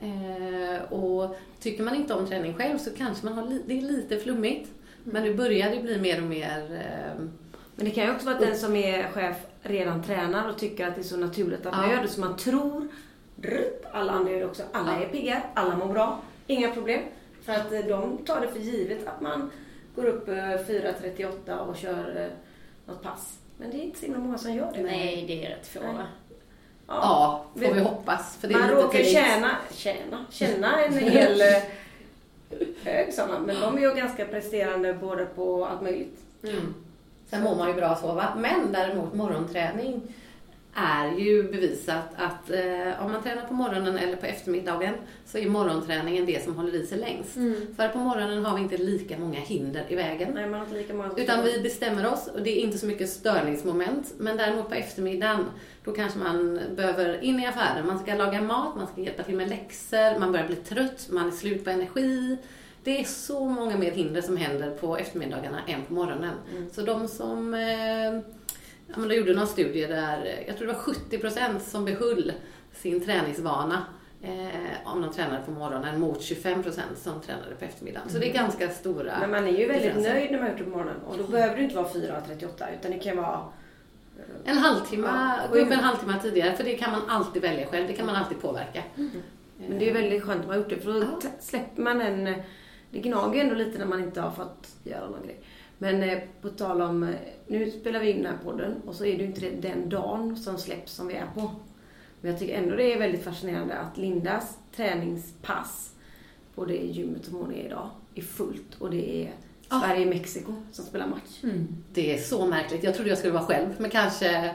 Eh, 0.00 0.92
och 0.92 1.36
tycker 1.60 1.82
man 1.84 1.94
inte 1.94 2.14
om 2.14 2.26
träning 2.26 2.54
själv 2.54 2.78
så 2.78 2.90
kanske 2.96 3.24
man 3.26 3.34
har 3.34 3.46
li- 3.48 3.62
det 3.66 3.78
är 3.78 3.82
lite 3.82 4.16
flummigt. 4.18 4.70
Men 5.12 5.22
nu 5.22 5.34
börjar 5.34 5.70
det 5.70 5.82
bli 5.82 5.98
mer 6.00 6.22
och 6.22 6.28
mer 6.28 6.58
eh, 6.72 7.24
Men 7.76 7.84
det 7.84 7.90
kan 7.90 8.04
ju 8.04 8.10
också 8.12 8.26
vara 8.26 8.36
att 8.36 8.42
den 8.42 8.56
som 8.56 8.76
är 8.76 9.08
chef 9.08 9.36
redan 9.62 10.02
tränar 10.02 10.48
och 10.48 10.58
tycker 10.58 10.86
att 10.88 10.94
det 10.94 11.00
är 11.00 11.04
så 11.04 11.16
naturligt 11.16 11.66
att 11.66 11.72
man 11.76 11.88
Ja. 11.90 11.96
gör 11.96 12.02
det 12.02 12.08
så 12.08 12.20
man 12.20 12.36
tror 12.36 12.88
alla 13.92 14.12
andra 14.12 14.32
gör 14.32 14.38
det 14.40 14.46
också. 14.46 14.62
Alla 14.72 14.96
är 14.96 15.06
pigga, 15.08 15.42
alla 15.54 15.76
mår 15.76 15.86
bra, 15.92 16.20
inga 16.46 16.70
problem. 16.70 17.00
För 17.42 17.52
att 17.52 17.72
eh, 17.72 17.80
de 17.80 18.18
tar 18.26 18.40
det 18.40 18.48
för 18.48 18.58
givet 18.58 19.06
att 19.06 19.20
man 19.20 19.50
går 19.94 20.04
upp 20.06 20.28
eh, 20.28 20.34
4.38 20.34 21.56
och 21.58 21.76
kör 21.76 22.16
eh, 22.22 22.92
något 22.92 23.02
pass. 23.02 23.38
Men 23.58 23.70
det 23.70 23.76
är 23.76 23.82
inte 23.82 23.98
så 23.98 24.04
himla 24.04 24.20
många 24.20 24.38
som 24.38 24.54
gör 24.54 24.72
det. 24.74 24.82
Nej, 24.82 25.24
det 25.28 25.46
är 25.46 25.50
rätt 25.50 25.66
få 25.66 25.80
va? 25.80 26.06
ja, 26.88 27.44
får 27.54 27.74
Vi- 27.74 27.80
hoppas. 27.80 28.36
För 28.40 28.48
det 28.48 28.54
är 28.54 28.58
man 28.58 28.68
lite 28.68 28.82
råkar 28.82 29.02
tjäna, 29.02 29.50
tjäna, 29.74 30.24
känna 30.30 30.84
en 30.84 30.92
hel, 30.98 31.40
eh, 31.40 31.46
hög 32.86 33.12
sådana, 33.12 33.38
men 33.38 33.60
de 33.60 33.76
är 33.76 33.80
ju 33.80 33.94
ganska 33.94 34.24
presterande 34.24 34.94
både 34.94 35.24
på 35.24 35.66
allt 35.66 35.82
möjligt. 35.82 36.18
Mm. 36.42 36.74
Sen 37.30 37.42
mår 37.42 37.56
man 37.56 37.68
ju 37.68 37.74
bra 37.74 37.86
att 37.86 38.00
sova. 38.00 38.36
Men 38.36 38.72
däremot 38.72 39.14
morgonträning 39.14 40.02
är 40.76 41.18
ju 41.18 41.42
bevisat 41.42 42.04
att 42.16 42.50
eh, 42.50 43.04
om 43.04 43.12
man 43.12 43.22
tränar 43.22 43.42
på 43.48 43.54
morgonen 43.54 43.98
eller 43.98 44.16
på 44.16 44.26
eftermiddagen 44.26 44.94
så 45.26 45.38
är 45.38 45.48
morgonträningen 45.48 46.26
det 46.26 46.44
som 46.44 46.56
håller 46.56 46.74
i 46.74 46.86
sig 46.86 46.98
längst. 46.98 47.36
Mm. 47.36 47.74
För 47.76 47.88
på 47.88 47.98
morgonen 47.98 48.44
har 48.44 48.56
vi 48.56 48.62
inte 48.62 48.76
lika 48.76 49.18
många 49.18 49.40
hinder 49.40 49.84
i 49.88 49.96
vägen. 49.96 50.30
Nej, 50.34 50.46
man 50.46 50.60
har 50.60 50.66
inte 50.66 50.78
lika 50.78 50.94
många 50.94 51.10
Utan 51.16 51.44
vi 51.44 51.60
bestämmer 51.60 52.12
oss 52.12 52.28
och 52.34 52.42
det 52.42 52.50
är 52.50 52.62
inte 52.62 52.78
så 52.78 52.86
mycket 52.86 53.08
störningsmoment. 53.08 54.14
Men 54.18 54.36
däremot 54.36 54.68
på 54.68 54.74
eftermiddagen, 54.74 55.44
då 55.84 55.92
kanske 55.92 56.18
man 56.18 56.60
behöver 56.76 57.24
in 57.24 57.40
i 57.40 57.46
affären. 57.46 57.86
Man 57.86 57.98
ska 57.98 58.14
laga 58.14 58.42
mat, 58.42 58.76
man 58.76 58.86
ska 58.86 59.00
hjälpa 59.00 59.22
till 59.22 59.36
med 59.36 59.48
läxor, 59.48 60.18
man 60.18 60.32
börjar 60.32 60.46
bli 60.46 60.56
trött, 60.56 61.08
man 61.10 61.26
är 61.26 61.30
slut 61.30 61.64
på 61.64 61.70
energi. 61.70 62.38
Det 62.86 63.00
är 63.00 63.04
så 63.04 63.44
många 63.44 63.76
mer 63.76 63.90
hinder 63.90 64.22
som 64.22 64.36
händer 64.36 64.70
på 64.70 64.96
eftermiddagarna 64.96 65.60
än 65.66 65.84
på 65.84 65.94
morgonen. 65.94 66.34
Mm. 66.50 66.70
Så 66.72 66.80
de 66.82 67.08
som 67.08 67.54
eh, 67.54 67.60
Ja, 68.88 68.94
men 68.96 69.08
de 69.08 69.14
gjorde 69.14 69.34
någon 69.34 69.46
studie 69.46 69.86
där, 69.86 70.24
eh, 70.24 70.46
jag 70.48 70.56
tror 70.56 70.66
det 70.66 70.72
var 70.72 70.80
70 70.80 71.18
procent 71.18 71.62
som 71.62 71.84
behöll 71.84 72.32
sin 72.72 73.04
träningsvana 73.04 73.82
eh, 74.22 74.30
om 74.92 75.02
de 75.02 75.12
tränade 75.12 75.42
på 75.44 75.50
morgonen 75.50 76.00
mot 76.00 76.22
25 76.22 76.62
procent 76.62 76.98
som 76.98 77.20
tränade 77.20 77.54
på 77.58 77.64
eftermiddagen. 77.64 78.08
Så 78.10 78.18
det 78.18 78.30
är 78.30 78.34
ganska 78.34 78.70
stora 78.70 79.14
Men 79.20 79.30
man 79.30 79.46
är 79.46 79.58
ju 79.58 79.66
väldigt 79.66 79.82
differenser. 79.82 80.14
nöjd 80.14 80.30
när 80.30 80.38
man 80.38 80.42
har 80.42 80.48
gjort 80.50 80.58
det 80.58 80.64
på 80.64 80.70
morgonen. 80.70 80.96
Och 81.08 81.18
då 81.18 81.24
behöver 81.24 81.56
det 81.56 81.62
inte 81.62 81.76
vara 81.76 81.88
4.38 81.88 82.46
utan 82.80 82.90
det 82.90 82.98
kan 82.98 83.16
vara... 83.16 83.40
En 84.44 84.58
halvtimme, 84.58 85.06
Ja, 85.06 85.38
gå 85.52 85.58
upp 85.58 85.70
en 85.70 85.78
halvtimme 85.78 86.14
tidigare, 86.22 86.56
för 86.56 86.64
det 86.64 86.74
kan 86.76 86.90
man 86.90 87.02
alltid 87.08 87.42
välja 87.42 87.66
själv. 87.66 87.86
Det 87.86 87.92
kan 87.92 88.06
man 88.06 88.16
alltid 88.16 88.40
påverka. 88.40 88.82
Men 89.68 89.78
det 89.78 89.90
är 89.90 89.94
väldigt 89.94 90.22
skönt 90.22 90.40
att 90.40 90.46
man 90.46 90.56
har 90.56 90.62
gjort 90.62 90.70
det 90.70 90.80
för 90.80 90.92
då 90.92 91.00
Ja. 91.22 91.28
släpper 91.40 91.82
man 91.82 92.00
en... 92.00 92.34
Det 92.90 92.98
gnager 92.98 93.34
ju 93.34 93.40
ändå 93.40 93.54
lite 93.54 93.78
när 93.78 93.86
man 93.86 94.02
inte 94.04 94.20
har 94.20 94.30
fått 94.30 94.68
göra 94.84 95.08
någon 95.10 95.22
grej. 95.24 95.40
Men 95.78 96.02
eh, 96.02 96.18
på 96.42 96.48
tal 96.48 96.80
om... 96.82 97.02
eh, 97.02 97.14
Nu 97.46 97.70
spelar 97.70 98.00
vi 98.00 98.10
in 98.10 98.16
den 98.22 98.26
här 98.26 98.38
podden 98.44 98.74
och 98.86 98.94
så 98.94 99.04
är 99.04 99.12
det 99.16 99.22
ju 99.22 99.26
inte 99.28 99.50
den 99.50 99.88
dagen 99.88 100.36
som 100.36 100.58
släpps 100.58 100.92
som 100.92 101.06
vi 101.08 101.14
är 101.14 101.26
på. 101.34 101.50
Men 102.20 102.30
jag 102.30 102.40
tycker 102.40 102.54
ändå 102.58 102.76
det 102.76 102.92
är 102.92 102.98
väldigt 102.98 103.24
fascinerande 103.24 103.74
att 103.78 103.98
Lindas 103.98 104.58
träningspass 104.76 105.92
på 106.54 106.64
det 106.64 106.76
gymmet 106.76 107.24
som 107.24 107.34
hon 107.36 107.52
är 107.54 107.64
idag 107.66 107.90
är 108.14 108.22
fullt 108.22 108.74
och 108.78 108.90
det 108.90 109.22
är. 109.24 109.32
Sverige-Mexiko 109.80 110.52
som 110.72 110.84
spelar 110.84 111.06
match. 111.06 111.40
Mm. 111.42 111.68
Det 111.92 112.14
är 112.14 112.18
så 112.18 112.46
märkligt. 112.46 112.84
Jag 112.84 112.94
trodde 112.94 113.08
jag 113.10 113.18
skulle 113.18 113.32
vara 113.32 113.44
själv 113.44 113.68
med 113.80 113.92
kanske 113.92 114.54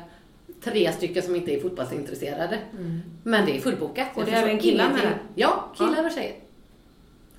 tre 0.64 0.92
stycken 0.92 1.24
som 1.24 1.36
inte 1.36 1.52
är 1.56 1.60
fotbollsintresserade. 1.62 2.60
Mm. 2.80 3.00
Men 3.24 3.46
det 3.46 3.58
är 3.58 3.62
fullbokat. 3.62 4.08
Och 4.16 4.26
det 4.26 4.32
är 4.32 4.44
även 4.44 4.60
killar 4.60 4.90
med. 4.94 5.14
Ja, 5.36 5.72
killar 5.78 6.06
och 6.06 6.12
tjejer. 6.12 6.36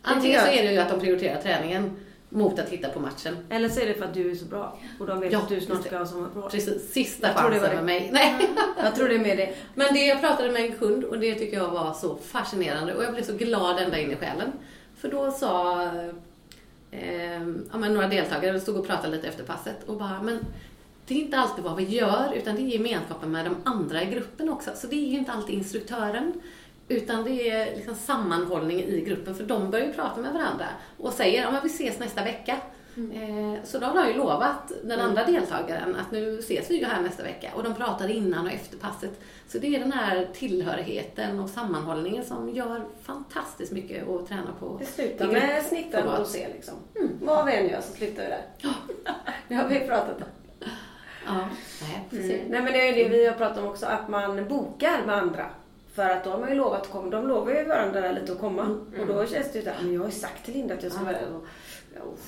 Antingen 0.02 0.40
så 0.40 0.46
är 0.46 0.62
det 0.62 0.72
ju 0.72 0.78
att 0.78 0.88
de 0.88 1.00
prioriterar 1.00 1.42
träningen 1.42 1.90
mot 2.28 2.58
att 2.58 2.70
titta 2.70 2.88
på 2.88 3.00
matchen. 3.00 3.36
Eller 3.50 3.68
så 3.68 3.80
är 3.80 3.86
det 3.86 3.94
för 3.94 4.04
att 4.04 4.14
du 4.14 4.30
är 4.30 4.34
så 4.34 4.44
bra 4.44 4.78
och 5.00 5.06
de 5.06 5.20
vet 5.20 5.32
Ja, 5.32 5.38
att 5.38 5.48
du 5.48 5.60
snart 5.60 5.86
ska 5.86 5.98
ha 5.98 6.06
sommarprov. 6.06 6.50
Precis, 6.50 6.92
sista 6.92 7.28
Jag 7.28 7.36
chansen 7.36 7.74
med 7.74 7.84
mig. 7.84 8.10
Nej. 8.12 8.48
Jag 8.82 8.94
tror 8.94 9.08
det 9.08 9.14
är 9.14 9.18
med 9.18 9.36
det. 9.36 9.54
Men 9.74 9.94
det 9.94 10.06
jag 10.06 10.20
pratade 10.20 10.52
med 10.52 10.64
en 10.64 10.72
kund 10.72 11.04
och 11.04 11.18
det 11.18 11.34
tycker 11.34 11.56
jag 11.56 11.70
var 11.70 11.92
så 11.94 12.16
fascinerande 12.16 12.94
och 12.94 13.04
jag 13.04 13.12
blev 13.14 13.24
så 13.24 13.32
glad 13.32 13.78
ända 13.78 13.98
in 13.98 14.10
i 14.10 14.16
själen. 14.16 14.52
För 14.96 15.08
då 15.10 15.30
sa 15.30 15.82
eh, 16.90 17.42
ja, 17.72 17.78
men 17.78 17.94
några 17.94 18.08
deltagare, 18.08 18.60
stod 18.60 18.76
och 18.76 18.86
pratade 18.86 19.16
lite 19.16 19.28
efter 19.28 19.44
passet 19.44 19.76
och 19.86 19.96
bara, 19.96 20.22
men 20.22 20.38
det 21.06 21.14
är 21.14 21.18
inte 21.18 21.38
alltid 21.38 21.64
vad 21.64 21.76
vi 21.76 21.84
gör 21.84 22.32
utan 22.36 22.56
det 22.56 22.62
är 22.62 22.66
gemenskapen 22.66 23.32
med 23.32 23.44
de 23.44 23.56
andra 23.64 24.02
i 24.02 24.06
gruppen 24.06 24.48
också. 24.48 24.70
Så 24.74 24.86
det 24.86 24.96
är 24.96 25.08
ju 25.08 25.18
inte 25.18 25.32
alltid 25.32 25.54
instruktören 25.54 26.32
utan 26.96 27.24
det 27.24 27.50
är 27.50 27.76
liksom 27.76 27.94
sammanhållning 27.94 28.80
i 28.84 29.00
gruppen 29.00 29.34
för 29.34 29.44
de 29.44 29.70
börjar 29.70 29.86
ju 29.86 29.92
prata 29.92 30.20
med 30.20 30.32
varandra 30.32 30.66
och 30.98 31.12
säger, 31.12 31.42
ja 31.42 31.50
men 31.50 31.60
vi 31.62 31.68
ses 31.68 31.98
nästa 31.98 32.24
vecka. 32.24 32.56
Eh, 32.96 33.62
Så 33.64 33.78
då 33.78 33.86
har 33.86 34.02
de 34.02 34.08
ju 34.08 34.14
lovat 34.18 34.72
den 34.84 35.00
andra 35.00 35.24
deltagaren 35.24 35.96
att 35.96 36.10
nu 36.12 36.38
ses 36.38 36.70
vi 36.70 36.78
ju 36.78 36.84
här 36.84 37.02
nästa 37.02 37.22
vecka. 37.22 37.50
Och 37.54 37.62
de 37.62 37.74
pratar 37.74 38.08
innan 38.10 38.46
och 38.46 38.52
efter 38.52 38.76
passet. 38.78 39.20
Så 39.48 39.58
det 39.58 39.66
är 39.76 39.78
den 39.80 39.92
här 39.92 40.28
tillhörigheten 40.34 41.40
och 41.40 41.48
sammanhållningen 41.50 42.24
som 42.24 42.50
gör 42.50 42.84
fantastiskt 43.02 43.72
mycket 43.72 44.08
att 44.08 44.28
träna 44.28 44.52
på. 44.60 44.76
Det 44.80 44.86
slutar 44.86 45.26
med 45.26 45.42
grupp- 45.42 45.68
snittar 45.68 46.04
och 46.04 46.18
rosé 46.18 46.46
liksom. 46.54 46.74
Vad 47.22 47.46
vi 47.46 47.52
än 47.52 47.68
gör 47.68 47.80
så 47.80 47.92
slutar 47.92 48.22
vi 48.22 48.28
där. 48.28 48.42
det 49.48 49.54
har 49.54 49.68
vi 49.68 49.80
pratat 49.80 50.16
om. 50.16 50.26
Ja, 51.26 51.48
nej. 51.82 52.22
Mm. 52.24 52.40
Nej 52.48 52.62
men 52.62 52.72
det 52.72 52.88
är 52.88 52.96
ju 52.96 53.02
det 53.04 53.08
vi 53.08 53.26
har 53.26 53.34
pratat 53.34 53.58
om 53.58 53.66
också, 53.66 53.86
att 53.86 54.08
man 54.08 54.48
bokar 54.48 55.06
med 55.06 55.14
andra. 55.16 55.46
För 55.94 56.10
att 56.10 56.24
då 56.24 56.30
har 56.30 56.48
ju 56.48 56.54
lovat 56.54 56.90
komma. 56.90 57.10
De 57.10 57.28
lovar 57.28 57.52
ju 57.52 57.64
varandra 57.64 58.12
lite 58.12 58.32
att 58.32 58.40
komma. 58.40 58.62
Och 59.00 59.06
då 59.06 59.26
känns 59.26 59.52
det 59.52 59.58
ju 59.58 59.64
såhär, 59.64 59.82
men 59.82 59.92
jag 59.92 60.00
har 60.00 60.06
ju 60.06 60.12
sagt 60.12 60.44
till 60.44 60.54
Linda 60.54 60.74
att 60.74 60.82
jag 60.82 60.92
ska 60.92 61.04
vara 61.04 61.12
där. 61.12 61.34
Och, 61.34 61.46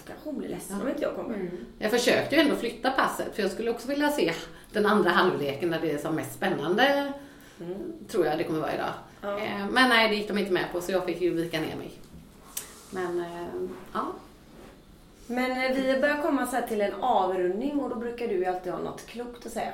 kanske 0.06 0.24
hon 0.24 0.38
blir 0.38 0.48
ledsen 0.48 0.80
om 0.80 0.88
inte 0.88 1.02
jag 1.02 1.14
kommer. 1.14 1.34
Mm. 1.34 1.50
Jag 1.78 1.90
försökte 1.90 2.34
ju 2.34 2.40
ändå 2.40 2.56
flytta 2.56 2.90
passet 2.90 3.34
för 3.34 3.42
jag 3.42 3.50
skulle 3.50 3.70
också 3.70 3.88
vilja 3.88 4.10
se 4.10 4.32
den 4.72 4.86
andra 4.86 5.10
halvleken 5.10 5.70
där 5.70 5.80
det 5.80 5.90
är 5.92 5.98
som 5.98 6.14
mest 6.14 6.34
spännande. 6.34 7.12
Tror 8.08 8.26
jag 8.26 8.38
det 8.38 8.44
kommer 8.44 8.60
vara 8.60 8.74
idag. 8.74 8.92
Ja. 9.20 9.38
Eh, 9.38 9.66
Men 9.70 9.88
nej, 9.88 10.08
det 10.08 10.14
gick 10.14 10.28
de 10.28 10.38
inte 10.38 10.52
med 10.52 10.64
på 10.72 10.80
så 10.80 10.92
jag 10.92 11.04
fick 11.04 11.20
ju 11.20 11.34
vika 11.34 11.60
ner 11.60 11.76
mig. 11.76 11.92
Men 12.90 13.20
eh, 13.20 13.46
ja, 13.92 14.06
Men 15.26 15.50
eh, 15.50 15.76
vi 15.76 16.00
börjar 16.00 16.22
komma 16.22 16.46
så 16.46 16.56
här 16.56 16.66
till 16.66 16.80
en 16.80 16.94
avrundning 16.94 17.80
och 17.80 17.90
då 17.90 17.96
brukar 17.96 18.28
du 18.28 18.34
ju 18.34 18.44
alltid 18.44 18.72
ha 18.72 18.78
något 18.80 19.06
klokt 19.06 19.46
att 19.46 19.52
säga. 19.52 19.72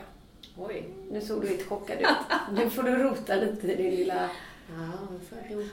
Oj. 0.69 0.85
Nu 1.11 1.21
såg 1.21 1.43
du 1.43 1.49
lite 1.49 1.65
chockad 1.65 2.01
ut. 2.01 2.07
Nu 2.53 2.71
får 2.71 2.83
du 2.83 2.97
rota 2.97 3.35
lite 3.35 3.73
i 3.73 3.77
din 3.77 3.95
lilla... 3.95 4.31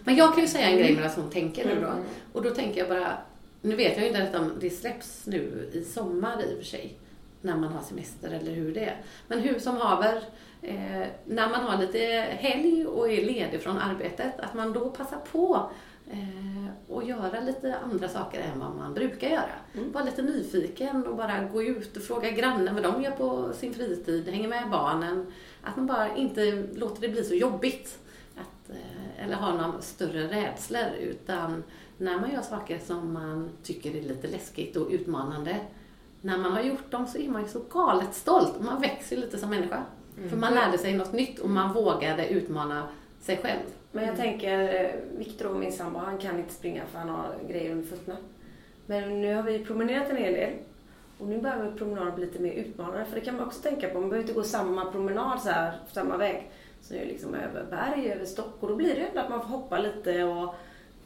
Men 0.03 0.15
jag 0.15 0.33
kan 0.33 0.41
ju 0.43 0.47
säga 0.47 0.69
en 0.69 0.77
grej 0.77 0.95
medan 0.95 1.11
hon 1.15 1.29
tänker 1.29 1.65
nu 1.65 1.75
då. 1.81 1.87
Mm. 1.87 2.03
Och 2.33 2.43
då 2.43 2.49
tänker 2.49 2.79
jag 2.79 2.89
bara, 2.89 3.17
nu 3.61 3.75
vet 3.75 3.97
jag 3.97 4.07
ju 4.07 4.23
inte 4.23 4.39
om 4.39 4.51
det 4.59 4.69
släpps 4.69 5.25
nu 5.25 5.69
i 5.73 5.83
sommar 5.83 6.43
i 6.43 6.53
och 6.53 6.57
för 6.57 6.65
sig. 6.65 6.97
När 7.41 7.57
man 7.57 7.73
har 7.73 7.81
semester 7.81 8.31
eller 8.31 8.51
hur 8.51 8.73
det 8.73 8.83
är. 8.83 9.01
Men 9.27 9.39
hur 9.39 9.59
som 9.59 9.77
haver, 9.77 10.23
eh, 10.61 11.07
när 11.25 11.49
man 11.49 11.63
har 11.63 11.77
lite 11.77 11.99
helg 12.29 12.85
och 12.85 13.11
är 13.11 13.25
ledig 13.25 13.61
från 13.61 13.77
arbetet, 13.77 14.39
att 14.39 14.53
man 14.53 14.73
då 14.73 14.89
passar 14.89 15.19
på 15.31 15.69
och 16.87 17.03
göra 17.03 17.39
lite 17.39 17.77
andra 17.79 18.09
saker 18.09 18.41
än 18.41 18.59
vad 18.59 18.75
man 18.75 18.93
brukar 18.93 19.29
göra. 19.29 19.51
Mm. 19.73 19.91
Vara 19.91 20.03
lite 20.03 20.21
nyfiken 20.21 21.07
och 21.07 21.15
bara 21.15 21.43
gå 21.43 21.63
ut 21.63 21.97
och 21.97 22.03
fråga 22.03 22.31
grannen 22.31 22.75
vad 22.75 22.83
de 22.83 23.01
gör 23.01 23.11
på 23.11 23.53
sin 23.53 23.73
fritid, 23.73 24.27
hänga 24.27 24.47
med 24.47 24.69
barnen. 24.69 25.25
Att 25.63 25.75
man 25.75 25.87
bara 25.87 26.15
inte 26.15 26.67
låter 26.73 27.01
det 27.01 27.09
bli 27.09 27.23
så 27.23 27.33
jobbigt. 27.35 27.99
Att, 28.35 28.69
eh, 28.69 29.25
eller 29.25 29.35
har 29.35 29.53
några 29.53 29.81
större 29.81 30.27
rädslor 30.27 30.89
utan 30.99 31.63
när 31.97 32.19
man 32.19 32.31
gör 32.31 32.41
saker 32.41 32.79
som 32.79 33.13
man 33.13 33.49
tycker 33.63 33.95
är 33.95 34.01
lite 34.01 34.27
läskigt 34.27 34.75
och 34.75 34.87
utmanande 34.89 35.59
när 36.21 36.37
man 36.37 36.51
har 36.51 36.61
gjort 36.61 36.91
dem 36.91 37.07
så 37.07 37.17
är 37.17 37.29
man 37.29 37.41
ju 37.41 37.47
så 37.47 37.61
galet 37.73 38.13
stolt 38.15 38.55
och 38.57 38.63
man 38.63 38.81
växer 38.81 39.17
lite 39.17 39.37
som 39.37 39.49
människa. 39.49 39.83
För 40.29 40.37
man 40.37 40.53
lärde 40.53 40.77
sig 40.77 40.93
något 40.97 41.13
nytt 41.13 41.39
och 41.39 41.49
man 41.49 41.73
vågade 41.73 42.27
utmana 42.27 42.87
sig 43.21 43.37
själv. 43.37 43.63
Men 43.91 44.05
jag 44.05 44.15
tänker, 44.15 44.83
eh, 44.83 45.17
Viktor 45.17 45.47
och 45.47 45.59
min 45.59 45.71
sambo, 45.71 45.99
han 45.99 46.17
kan 46.17 46.39
inte 46.39 46.53
springa 46.53 46.85
för 46.91 46.99
han 46.99 47.09
har 47.09 47.35
grejer 47.49 47.71
under 47.71 47.87
fötterna. 47.87 48.17
Men 48.85 49.21
nu 49.21 49.35
har 49.35 49.43
vi 49.43 49.65
promenerat 49.65 50.09
en 50.09 50.17
hel 50.17 50.33
del. 50.33 50.53
Och 51.17 51.27
nu 51.27 51.37
behöver 51.37 51.71
promenaden 51.71 52.15
bli 52.15 52.25
lite 52.25 52.41
mer 52.41 52.53
utmanande. 52.53 53.05
För 53.05 53.15
det 53.15 53.25
kan 53.25 53.35
man 53.35 53.45
också 53.45 53.61
tänka 53.61 53.89
på. 53.89 53.99
Man 53.99 54.09
behöver 54.09 54.27
inte 54.27 54.39
gå 54.39 54.43
samma 54.43 54.91
promenad 54.91 55.41
så 55.41 55.49
här, 55.49 55.79
samma 55.91 56.17
väg. 56.17 56.51
Så 56.81 56.93
det 56.93 56.99
är 56.99 57.05
liksom 57.05 57.33
över 57.33 57.65
berg, 57.69 58.11
över 58.11 58.25
stock. 58.25 58.53
Och 58.59 58.67
då 58.67 58.75
blir 58.75 58.95
det 58.95 59.01
ändå 59.01 59.21
att 59.21 59.29
man 59.29 59.41
får 59.41 59.47
hoppa 59.47 59.79
lite 59.79 60.23
och 60.23 60.55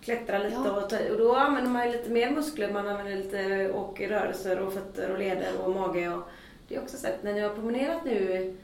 klättra 0.02 0.38
lite. 0.38 0.56
Ja. 0.66 0.82
Och, 0.82 0.90
ta, 0.90 0.98
och 1.12 1.18
då 1.18 1.36
använder 1.36 1.72
man 1.72 1.86
ju 1.86 1.92
lite 1.92 2.10
mer 2.10 2.32
muskler. 2.32 2.74
Man 2.74 2.88
använder 2.88 3.16
lite 3.16 3.72
och 3.72 4.02
rörelser 4.02 4.60
och 4.60 4.74
fötter 4.74 5.12
och 5.12 5.20
leder 5.20 5.66
och 5.66 5.76
mage. 5.76 6.10
Och 6.10 6.22
det 6.68 6.76
är 6.76 6.82
också 6.82 6.98
så 6.98 7.08
att 7.08 7.24
när 7.24 7.34
ni 7.34 7.40
har 7.40 7.54
promenerat 7.54 8.06
nu, 8.06 8.58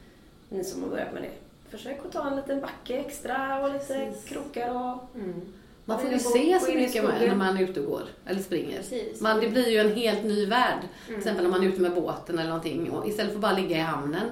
ni 0.48 0.64
som 0.64 0.82
har 0.82 0.90
börjat 0.90 1.12
med 1.12 1.22
det. 1.22 1.47
Försök 1.70 1.98
att 2.06 2.12
ta 2.12 2.26
en 2.30 2.36
liten 2.36 2.60
backe 2.60 2.98
extra 2.98 3.60
och 3.62 3.72
lite 3.72 3.86
Precis. 3.86 4.24
krokar 4.28 4.70
och... 4.70 5.16
Mm. 5.20 5.40
Man 5.84 6.00
får 6.00 6.10
ju 6.10 6.18
se 6.18 6.58
så 6.60 6.72
mycket 6.72 7.04
när 7.04 7.34
man 7.34 7.56
är 7.56 7.62
ute 7.62 7.80
och 7.80 7.86
går 7.86 8.02
eller 8.26 8.40
springer. 8.40 8.76
Precis. 8.76 9.20
Man, 9.20 9.40
det 9.40 9.48
blir 9.48 9.68
ju 9.68 9.78
en 9.78 9.94
helt 9.94 10.24
ny 10.24 10.46
värld. 10.46 10.80
Till 10.80 11.14
Mm. 11.14 11.18
exempel 11.18 11.44
när 11.44 11.50
man 11.50 11.62
är 11.62 11.68
ute 11.68 11.80
med 11.80 11.94
båten 11.94 12.38
eller 12.38 12.48
någonting 12.48 12.90
och 12.90 13.08
istället 13.08 13.30
för 13.32 13.36
att 13.38 13.42
bara 13.42 13.52
ligga 13.52 13.76
i 13.76 13.80
hamnen. 13.80 14.26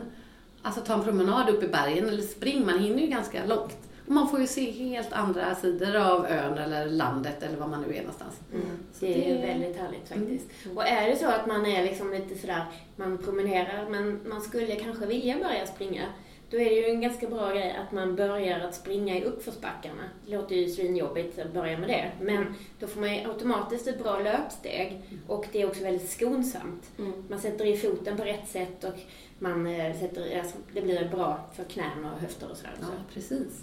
Alltså 0.63 0.81
ta 0.81 0.95
en 0.95 1.05
promenad 1.05 1.49
upp 1.49 1.63
i 1.63 1.69
bergen 1.69 2.09
eller 2.09 2.23
spring, 2.23 2.67
man 2.67 2.79
hinner 2.79 3.01
ju 3.01 3.07
ganska 3.07 3.45
långt. 3.47 3.77
Och 4.07 4.13
man 4.13 4.29
får 4.29 4.41
ju 4.41 4.47
se 4.47 4.71
helt 4.71 5.13
andra 5.13 5.55
sidor 5.55 5.97
av 5.97 6.27
ön 6.27 6.59
eller 6.59 6.87
landet 6.87 7.43
eller 7.43 7.57
var 7.57 7.67
man 7.69 7.83
nu 7.83 7.95
är 7.97 8.01
någonstans. 8.01 8.35
Mm. 8.53 8.67
Det 9.01 9.25
är 9.25 9.29
ju 9.29 9.35
det- 9.41 9.47
väldigt 9.47 9.77
härligt 9.77 10.09
faktiskt. 10.09 10.47
Och 10.77 10.87
är 10.87 11.11
det 11.11 11.17
så 11.17 11.27
att 11.27 11.47
man 11.47 11.67
är 11.67 11.83
liksom 11.85 12.13
lite 12.13 12.35
sådär, 12.39 12.65
man 12.97 13.19
promenerar 13.19 13.89
men 13.91 14.21
man 14.29 14.41
skulle 14.41 14.75
kanske 14.77 15.07
vilja 15.07 15.37
börja 15.39 15.67
springa. 15.67 16.03
Då 16.51 16.57
är 16.61 16.65
det 16.65 16.75
ju 16.77 16.85
en 16.85 17.01
ganska 17.01 17.27
bra 17.29 17.51
grej 17.51 17.77
att 17.87 17.93
man 17.93 18.17
börjar 18.17 18.61
att 18.61 18.75
springa 18.75 19.17
i 19.19 19.25
uppförsbackarna. 19.25 20.03
Det 20.27 20.37
låter 20.37 20.57
ju 20.57 20.69
svinjobbigt 20.69 21.39
att 21.39 21.53
börja 21.53 21.79
med 21.79 21.89
det. 21.89 22.11
Men 22.21 22.55
då 22.81 22.87
får 22.87 23.01
man 23.01 23.15
ju 23.15 23.29
automatiskt 23.31 23.87
ett 23.87 24.03
bra 24.03 24.19
löpsteg 24.19 25.01
och 25.27 25.47
det 25.53 25.63
är 25.63 25.67
också 25.67 25.85
väldigt 25.85 26.11
skonsamt. 26.11 26.91
Mm. 26.99 27.13
Man 27.31 27.41
sätter 27.41 27.67
i 27.67 27.77
foten 27.77 28.17
på 28.17 28.25
rätt 28.25 28.49
sätt 28.49 28.85
och 28.85 28.95
man 29.39 29.67
eh, 29.67 29.97
sätter, 30.01 30.39
alltså, 30.39 30.57
det 30.73 30.81
blir 30.83 31.09
bra 31.09 31.41
för 31.57 31.65
knän 31.65 32.05
och 32.15 32.21
höfter 32.21 32.51
och 32.51 32.57
sådär. 32.57 32.75
Ja, 32.81 32.87
Så. 32.87 33.15
precis. 33.15 33.63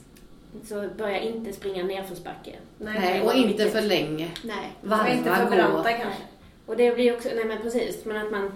så 0.63 0.89
börja 0.97 1.19
inte 1.19 1.53
springa 1.53 1.83
nerförsbacke. 1.83 2.55
Nej, 2.77 3.21
och 3.21 3.33
inte 3.33 3.69
för 3.69 3.81
länge. 3.81 4.31
Nej. 4.43 4.71
Varva 4.81 5.09
inte 5.13 5.35
för 5.35 5.45
branta 5.49 5.91
kanske. 5.93 6.21
Och 6.65 6.77
det 6.77 6.95
blir 6.95 7.15
också, 7.15 7.29
nej 7.35 7.45
men 7.45 7.61
precis, 7.61 8.05
men 8.05 8.25
att 8.25 8.31
man 8.31 8.51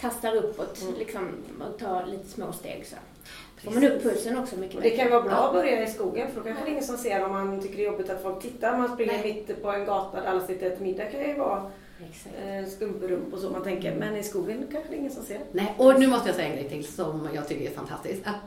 tastar 0.00 0.34
uppåt 0.36 0.82
Mm. 0.82 0.94
liksom 0.98 1.28
och 1.60 1.78
tar 1.78 2.06
lite 2.06 2.28
små 2.28 2.52
steg 2.52 2.86
så. 2.86 2.96
Får 3.64 3.70
man 3.70 3.84
upp 3.84 4.02
pulsen 4.02 4.38
också 4.38 4.56
mycket 4.56 4.76
Och 4.76 4.82
det 4.82 4.90
kan 4.90 5.10
vara 5.10 5.22
bra 5.22 5.46
att 5.46 5.52
börja 5.52 5.84
i 5.84 5.90
skogen 5.90 6.28
för 6.30 6.36
då 6.40 6.44
kanske 6.44 6.64
det 6.64 6.68
är 6.68 6.72
ingen 6.72 6.84
som 6.84 6.96
ser 6.96 7.24
om 7.24 7.32
man 7.32 7.60
tycker 7.60 7.76
det 7.76 7.82
är 7.82 7.90
jobbigt 7.92 8.10
att 8.10 8.22
folk 8.22 8.42
tittar. 8.42 8.78
Man 8.78 8.94
springer 8.94 9.12
Nej. 9.12 9.44
mitt 9.48 9.62
på 9.62 9.70
en 9.70 9.84
gata 9.84 10.20
där 10.20 10.26
alla 10.26 10.46
sitter 10.46 10.66
och 10.66 10.72
äter 10.72 10.84
middag 10.84 11.04
kan 11.04 11.20
ju 11.20 11.34
vara 11.34 11.70
eh, 12.00 12.68
skumperump 12.68 13.34
och 13.34 13.38
så 13.38 13.50
man 13.50 13.62
tänker. 13.62 13.94
Men 13.94 14.16
i 14.16 14.22
skogen 14.22 14.66
kanske 14.72 14.90
det 14.90 14.96
är 14.96 14.98
ingen 14.98 15.12
som 15.12 15.24
ser. 15.24 15.40
Nej, 15.52 15.74
och 15.78 16.00
nu 16.00 16.06
måste 16.06 16.28
jag 16.28 16.36
säga 16.36 16.48
en 16.48 16.56
grej 16.56 16.68
till 16.68 16.92
som 16.92 17.28
jag 17.34 17.48
tycker 17.48 17.70
är 17.70 17.74
fantastiskt. 17.74 18.26
Att 18.26 18.40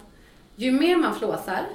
ju 0.56 0.72
mer 0.72 0.98
man 0.98 1.16
flåsar, 1.16 1.66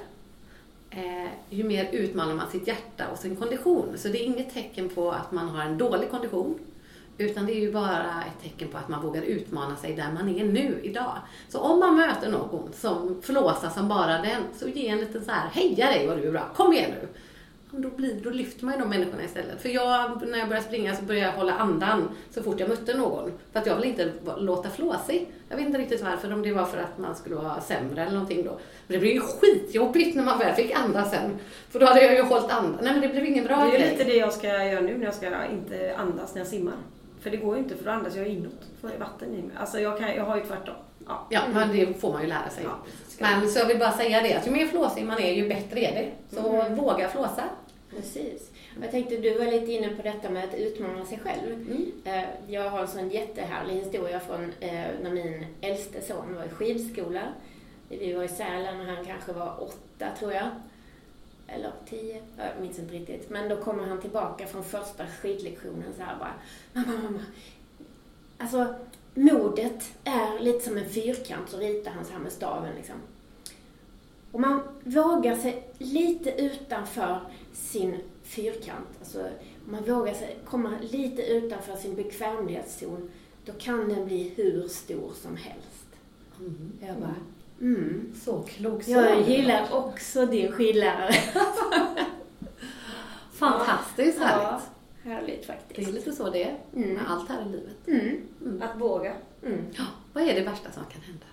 eh, 0.89 1.29
ju 1.49 1.63
mer 1.63 1.89
utmanar 1.91 2.35
man 2.35 2.51
sitt 2.51 2.67
hjärta 2.67 3.07
och 3.11 3.19
sin 3.19 3.35
kondition. 3.35 3.97
Så 3.97 4.07
det 4.07 4.21
är 4.21 4.25
inget 4.25 4.53
tecken 4.53 4.89
på 4.89 5.11
att 5.11 5.31
man 5.31 5.49
har 5.49 5.63
en 5.63 5.77
dålig 5.77 6.11
kondition. 6.11 6.59
Utan 7.19 7.45
det 7.45 7.53
är 7.53 7.59
ju 7.59 7.71
bara 7.71 8.23
ett 8.27 8.43
tecken 8.43 8.67
på 8.67 8.77
att 8.77 8.89
man 8.89 9.01
vågar 9.01 9.21
utmana 9.21 9.75
sig 9.75 9.93
där 9.95 10.11
man 10.13 10.29
är 10.29 10.43
nu, 10.43 10.79
idag. 10.83 11.17
Så 11.49 11.59
om 11.59 11.79
man 11.79 11.95
möter 11.95 12.31
någon 12.31 12.73
som 12.73 13.21
flåsar 13.21 13.69
som 13.69 13.87
bara 13.87 14.21
den, 14.21 14.43
så 14.57 14.67
ge 14.67 14.87
en 14.87 14.97
liten 14.97 15.25
så 15.25 15.31
här, 15.31 15.49
heja 15.49 15.85
dig 15.85 16.07
vad 16.07 16.17
du 16.17 16.27
är 16.27 16.31
bra, 16.31 16.49
kom 16.55 16.73
igen 16.73 16.91
nu. 17.01 17.07
Då, 17.71 17.89
blir, 17.89 18.21
då 18.23 18.29
lyfter 18.29 18.65
man 18.65 18.73
ju 18.73 18.79
de 18.79 18.89
människorna 18.89 19.23
istället. 19.23 19.61
För 19.61 19.69
jag, 19.69 20.27
när 20.27 20.39
jag 20.39 20.47
började 20.47 20.67
springa 20.67 20.95
så 20.95 21.03
började 21.03 21.25
jag 21.25 21.37
hålla 21.37 21.53
andan 21.53 22.09
så 22.31 22.43
fort 22.43 22.59
jag 22.59 22.69
mötte 22.69 22.93
någon. 22.97 23.31
För 23.51 23.59
att 23.59 23.65
jag 23.65 23.75
vill 23.75 23.85
inte 23.85 24.11
låta 24.37 24.69
flåsig. 24.69 25.27
Jag 25.49 25.57
vet 25.57 25.65
inte 25.65 25.79
riktigt 25.79 26.03
varför, 26.03 26.33
om 26.33 26.41
det 26.41 26.51
var 26.53 26.65
för 26.65 26.77
att 26.77 26.97
man 26.97 27.15
skulle 27.15 27.35
vara 27.35 27.61
sämre 27.61 28.01
eller 28.01 28.11
någonting 28.13 28.43
då. 28.43 28.51
Men 28.87 28.93
det 28.93 28.97
blev 28.99 29.13
ju 29.13 29.21
skitjobbigt 29.21 30.15
när 30.15 30.23
man 30.23 30.39
väl 30.39 30.55
fick 30.55 30.71
andas 30.71 31.11
sen. 31.11 31.37
För 31.69 31.79
då 31.79 31.85
hade 31.85 32.01
jag 32.03 32.13
ju 32.13 32.21
hållit 32.21 32.51
andan. 32.51 32.79
Nej 32.81 32.91
men 32.91 33.01
det 33.01 33.07
blev 33.07 33.25
ingen 33.25 33.45
bra 33.45 33.57
Det 33.57 33.61
är 33.63 33.71
grej. 33.71 33.81
ju 33.81 33.91
lite 33.91 34.03
det 34.03 34.15
jag 34.17 34.33
ska 34.33 34.47
göra 34.47 34.81
nu 34.81 34.97
när 34.97 35.05
jag 35.05 35.13
ska 35.13 35.45
inte 35.45 35.95
andas 35.97 36.33
när 36.35 36.41
jag 36.41 36.47
simmar. 36.47 36.75
För 37.19 37.29
det 37.29 37.37
går 37.37 37.55
ju 37.57 37.63
inte 37.63 37.75
för 37.75 37.85
då 37.85 37.91
andas 37.91 38.15
jag 38.15 38.27
inåt. 38.27 38.67
Får 38.81 38.91
jag 38.91 38.99
vatten 38.99 39.33
i 39.35 39.41
mig. 39.41 39.55
Alltså 39.57 39.79
jag, 39.79 39.97
kan, 39.99 40.15
jag 40.15 40.23
har 40.25 40.37
ju 40.37 40.43
tvärtom. 40.43 40.75
Ja. 41.07 41.27
Ja, 41.29 41.41
men 41.53 41.71
det 41.71 41.93
får 42.01 42.13
man 42.13 42.21
ju 42.21 42.27
lära 42.27 42.49
sig. 42.49 42.63
Ja. 42.63 42.75
Men 43.19 43.49
så 43.49 43.59
jag 43.59 43.65
vill 43.65 43.79
bara 43.79 43.91
säga 43.91 44.21
det, 44.21 44.33
att 44.33 44.47
ju 44.47 44.51
mer 44.51 44.65
flåsig 44.67 45.05
man 45.05 45.19
är, 45.19 45.33
ju 45.33 45.49
bättre 45.49 45.79
är 45.79 45.91
det. 45.91 46.35
Så 46.35 46.41
våga 46.75 47.09
flåsa. 47.09 47.43
Precis. 47.95 48.51
Och 48.77 48.83
Jag 48.83 48.91
tänkte, 48.91 49.17
du 49.17 49.37
var 49.37 49.45
lite 49.45 49.71
inne 49.71 49.89
på 49.89 50.01
detta 50.01 50.29
med 50.29 50.43
att 50.43 50.55
utmana 50.55 51.05
sig 51.05 51.19
själv. 51.19 51.53
Mm. 51.53 51.91
Eh, 52.03 52.23
Jag 52.47 52.69
har 52.69 52.79
en 52.81 52.87
sån 52.87 53.09
jättehärlig 53.09 53.73
historia 53.73 54.19
från 54.19 54.53
eh, 54.59 54.85
när 55.03 55.11
min 55.11 55.45
äldste 55.61 56.01
son 56.01 56.35
var 56.35 56.43
i 56.43 56.49
skidskola. 56.49 57.21
Vi 57.89 58.13
var 58.13 58.23
i 58.23 58.27
Sälen 58.27 58.79
och 58.79 58.85
han 58.85 59.05
kanske 59.05 59.33
var 59.33 59.63
åtta, 59.63 60.05
tror 60.19 60.33
jag. 60.33 60.47
Eller 61.55 61.71
tio, 61.89 62.21
jag 62.37 62.61
minns 62.61 62.79
inte 62.79 62.93
riktigt. 62.93 63.29
Men 63.29 63.49
då 63.49 63.57
kommer 63.57 63.83
han 63.83 64.01
tillbaka 64.01 64.47
från 64.47 64.63
första 64.63 65.07
skidlektionen 65.07 65.93
så 65.97 66.03
här 66.03 66.19
bara, 66.19 66.33
mamma, 66.73 67.01
mamma. 67.03 67.21
Alltså, 68.37 68.75
modet 69.13 69.93
är 70.03 70.39
lite 70.39 70.65
som 70.65 70.77
en 70.77 70.89
fyrkant, 70.89 71.49
så 71.49 71.57
ritar 71.57 71.91
han 71.91 72.05
så 72.05 72.11
här 72.11 72.19
med 72.19 72.31
staven 72.31 72.75
liksom. 72.75 72.95
Och 74.31 74.39
man 74.39 74.61
vågar 74.83 75.35
sig 75.35 75.67
lite 75.77 76.31
utanför 76.41 77.19
sin 77.53 77.95
fyrkant, 78.23 78.87
alltså 78.99 79.29
man 79.65 79.83
vågar 79.83 80.13
sig 80.13 80.37
komma 80.45 80.73
lite 80.91 81.21
utanför 81.21 81.75
sin 81.75 81.95
bekvämlighetszon, 81.95 83.11
då 83.45 83.51
kan 83.53 83.89
den 83.89 84.05
bli 84.05 84.33
hur 84.35 84.67
stor 84.67 85.13
som 85.13 85.35
helst. 85.35 85.87
Mm. 86.39 86.71
Jag 86.81 86.97
bara, 86.97 87.15
mm. 87.61 88.13
Så 88.25 88.41
klok 88.43 88.83
son. 88.83 88.93
Jag 88.93 89.21
gillar 89.21 89.67
också 89.73 90.25
din 90.25 90.51
skidlärare. 90.51 91.13
Fantastiskt 93.33 94.19
härligt. 94.19 94.63
Härligt 95.03 95.47
Det 95.47 95.53
är 95.53 95.57
faktiskt. 95.57 95.91
lite 95.91 96.11
så 96.11 96.29
det 96.29 96.43
är 96.43 96.57
Mm. 96.75 96.89
med 96.93 97.03
allt 97.11 97.29
här 97.29 97.41
i 97.41 97.45
livet. 97.51 97.87
Mm. 97.87 98.21
Mm. 98.45 98.61
Att 98.61 98.81
våga. 98.81 99.13
Mm. 99.45 99.65
Ja, 99.77 99.83
vad 100.13 100.23
är 100.23 100.33
det 100.35 100.41
värsta 100.41 100.71
som 100.71 100.83
kan 100.91 101.01
hända? 101.01 101.25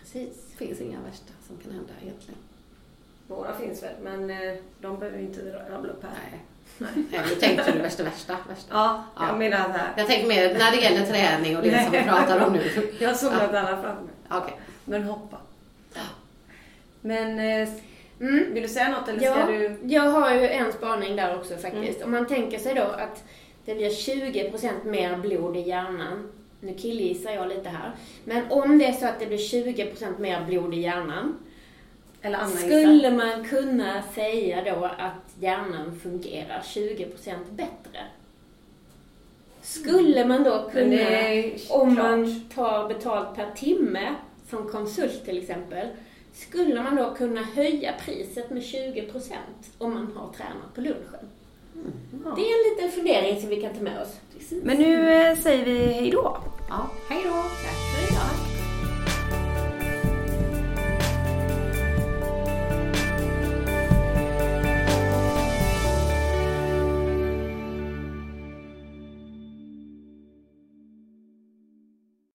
Precis. 0.00 0.36
Det 0.50 0.66
finns 0.66 0.80
inga 0.80 0.98
värsta 1.00 1.32
som 1.46 1.56
kan 1.56 1.72
hända 1.72 1.92
egentligen. 2.02 2.40
Några 3.28 3.54
finns 3.56 3.82
väl 3.82 3.94
men 4.02 4.30
eh, 4.30 4.54
de 4.80 4.98
behöver 4.98 5.18
vi 5.18 5.24
inte 5.24 5.64
rabbla 5.70 5.90
upp 5.92 6.02
här. 6.02 6.10
Nej. 6.30 6.40
Nej, 7.10 7.20
nu 7.28 7.34
tänkte 7.34 7.72
du 7.72 7.78
värsta, 7.78 8.02
värsta, 8.02 8.36
värsta. 8.48 8.74
Ja, 8.74 9.04
jag 9.16 9.28
Ja. 9.28 9.36
menar 9.36 9.64
så 9.64 9.70
här. 9.70 9.92
Jag 9.96 10.06
tänker 10.06 10.28
mer 10.28 10.54
när 10.58 10.70
det 10.70 10.76
gäller 10.76 11.06
träning 11.06 11.56
och 11.56 11.62
det 11.62 11.82
som 11.84 11.92
vi 11.92 12.02
pratar 12.02 12.46
om 12.46 12.52
nu. 12.52 12.92
Jag 12.98 13.16
såg 13.16 13.32
något 13.32 13.42
annat 13.42 13.82
framför 13.82 14.02
mig. 14.02 14.14
Okej. 14.30 14.60
Men 14.84 15.02
hoppa. 15.02 15.36
Men 17.08 17.38
eh, 17.62 17.68
Mm. 18.20 18.54
vill 18.54 18.62
du 18.62 18.68
säga 18.68 18.88
något 18.88 19.08
eller 19.08 19.18
ska 19.20 19.28
Ja, 19.28 19.46
du? 19.46 19.76
jag 19.94 20.02
har 20.02 20.34
ju 20.34 20.48
en 20.48 20.72
spaning 20.72 21.16
där 21.16 21.36
också 21.36 21.56
faktiskt. 21.56 22.02
Om 22.04 22.10
man 22.10 22.26
tänker 22.26 22.58
sig 22.58 22.74
då 22.74 22.82
att 22.82 23.24
det 23.64 23.74
blir 23.74 23.90
20% 23.90 24.84
mer 24.84 25.16
blod 25.16 25.56
i 25.56 25.60
hjärnan. 25.60 26.28
Nu 26.60 26.74
killgissar 26.74 27.30
jag 27.32 27.48
lite 27.48 27.68
här. 27.68 27.92
Men 28.24 28.42
om 28.50 28.78
det 28.78 28.84
är 28.86 28.92
så 28.92 29.06
att 29.06 29.20
det 29.20 29.26
blir 29.26 29.38
20% 29.38 30.18
mer 30.18 30.44
blod 30.46 30.74
i 30.74 30.80
hjärnan. 30.80 31.38
Eller 32.22 32.44
gissar. 32.46 32.58
Skulle 32.58 33.10
man 33.10 33.44
kunna 33.44 34.02
säga 34.14 34.62
då 34.74 34.84
att 34.84 35.34
hjärnan 35.40 36.00
fungerar 36.02 36.62
20% 36.64 37.34
bättre? 37.50 38.00
Skulle 39.62 40.24
man 40.26 40.42
då 40.44 40.70
kunna, 40.72 40.96
om 41.70 41.94
klart. 41.96 42.08
man 42.08 42.40
tar 42.54 42.88
betalt 42.88 43.36
per 43.36 43.50
timme, 43.56 44.14
som 44.50 44.68
konsult 44.68 45.24
till 45.24 45.38
exempel, 45.38 45.86
skulle 46.38 46.82
man 46.82 46.96
då 46.96 47.14
kunna 47.14 47.42
höja 47.42 47.94
priset 48.04 48.50
med 48.50 48.62
20% 48.62 49.32
om 49.78 49.94
man 49.94 50.12
har 50.16 50.32
tränat 50.32 50.74
på 50.74 50.80
lunchen? 50.80 51.28
Ja. 52.24 52.34
Det 52.36 52.42
är 52.42 52.54
en 52.58 52.70
liten 52.70 52.90
fundering 52.90 53.40
som 53.40 53.50
vi 53.50 53.62
kan 53.62 53.74
ta 53.74 53.80
med 53.80 54.02
oss. 54.02 54.16
Men 54.62 54.76
nu 54.76 55.12
eh, 55.12 55.36
säger 55.38 55.64
vi 55.64 55.78
hej 55.78 56.10
då. 56.10 56.38
Ja, 56.68 56.90
hej 57.08 57.22
då. 57.24 58.47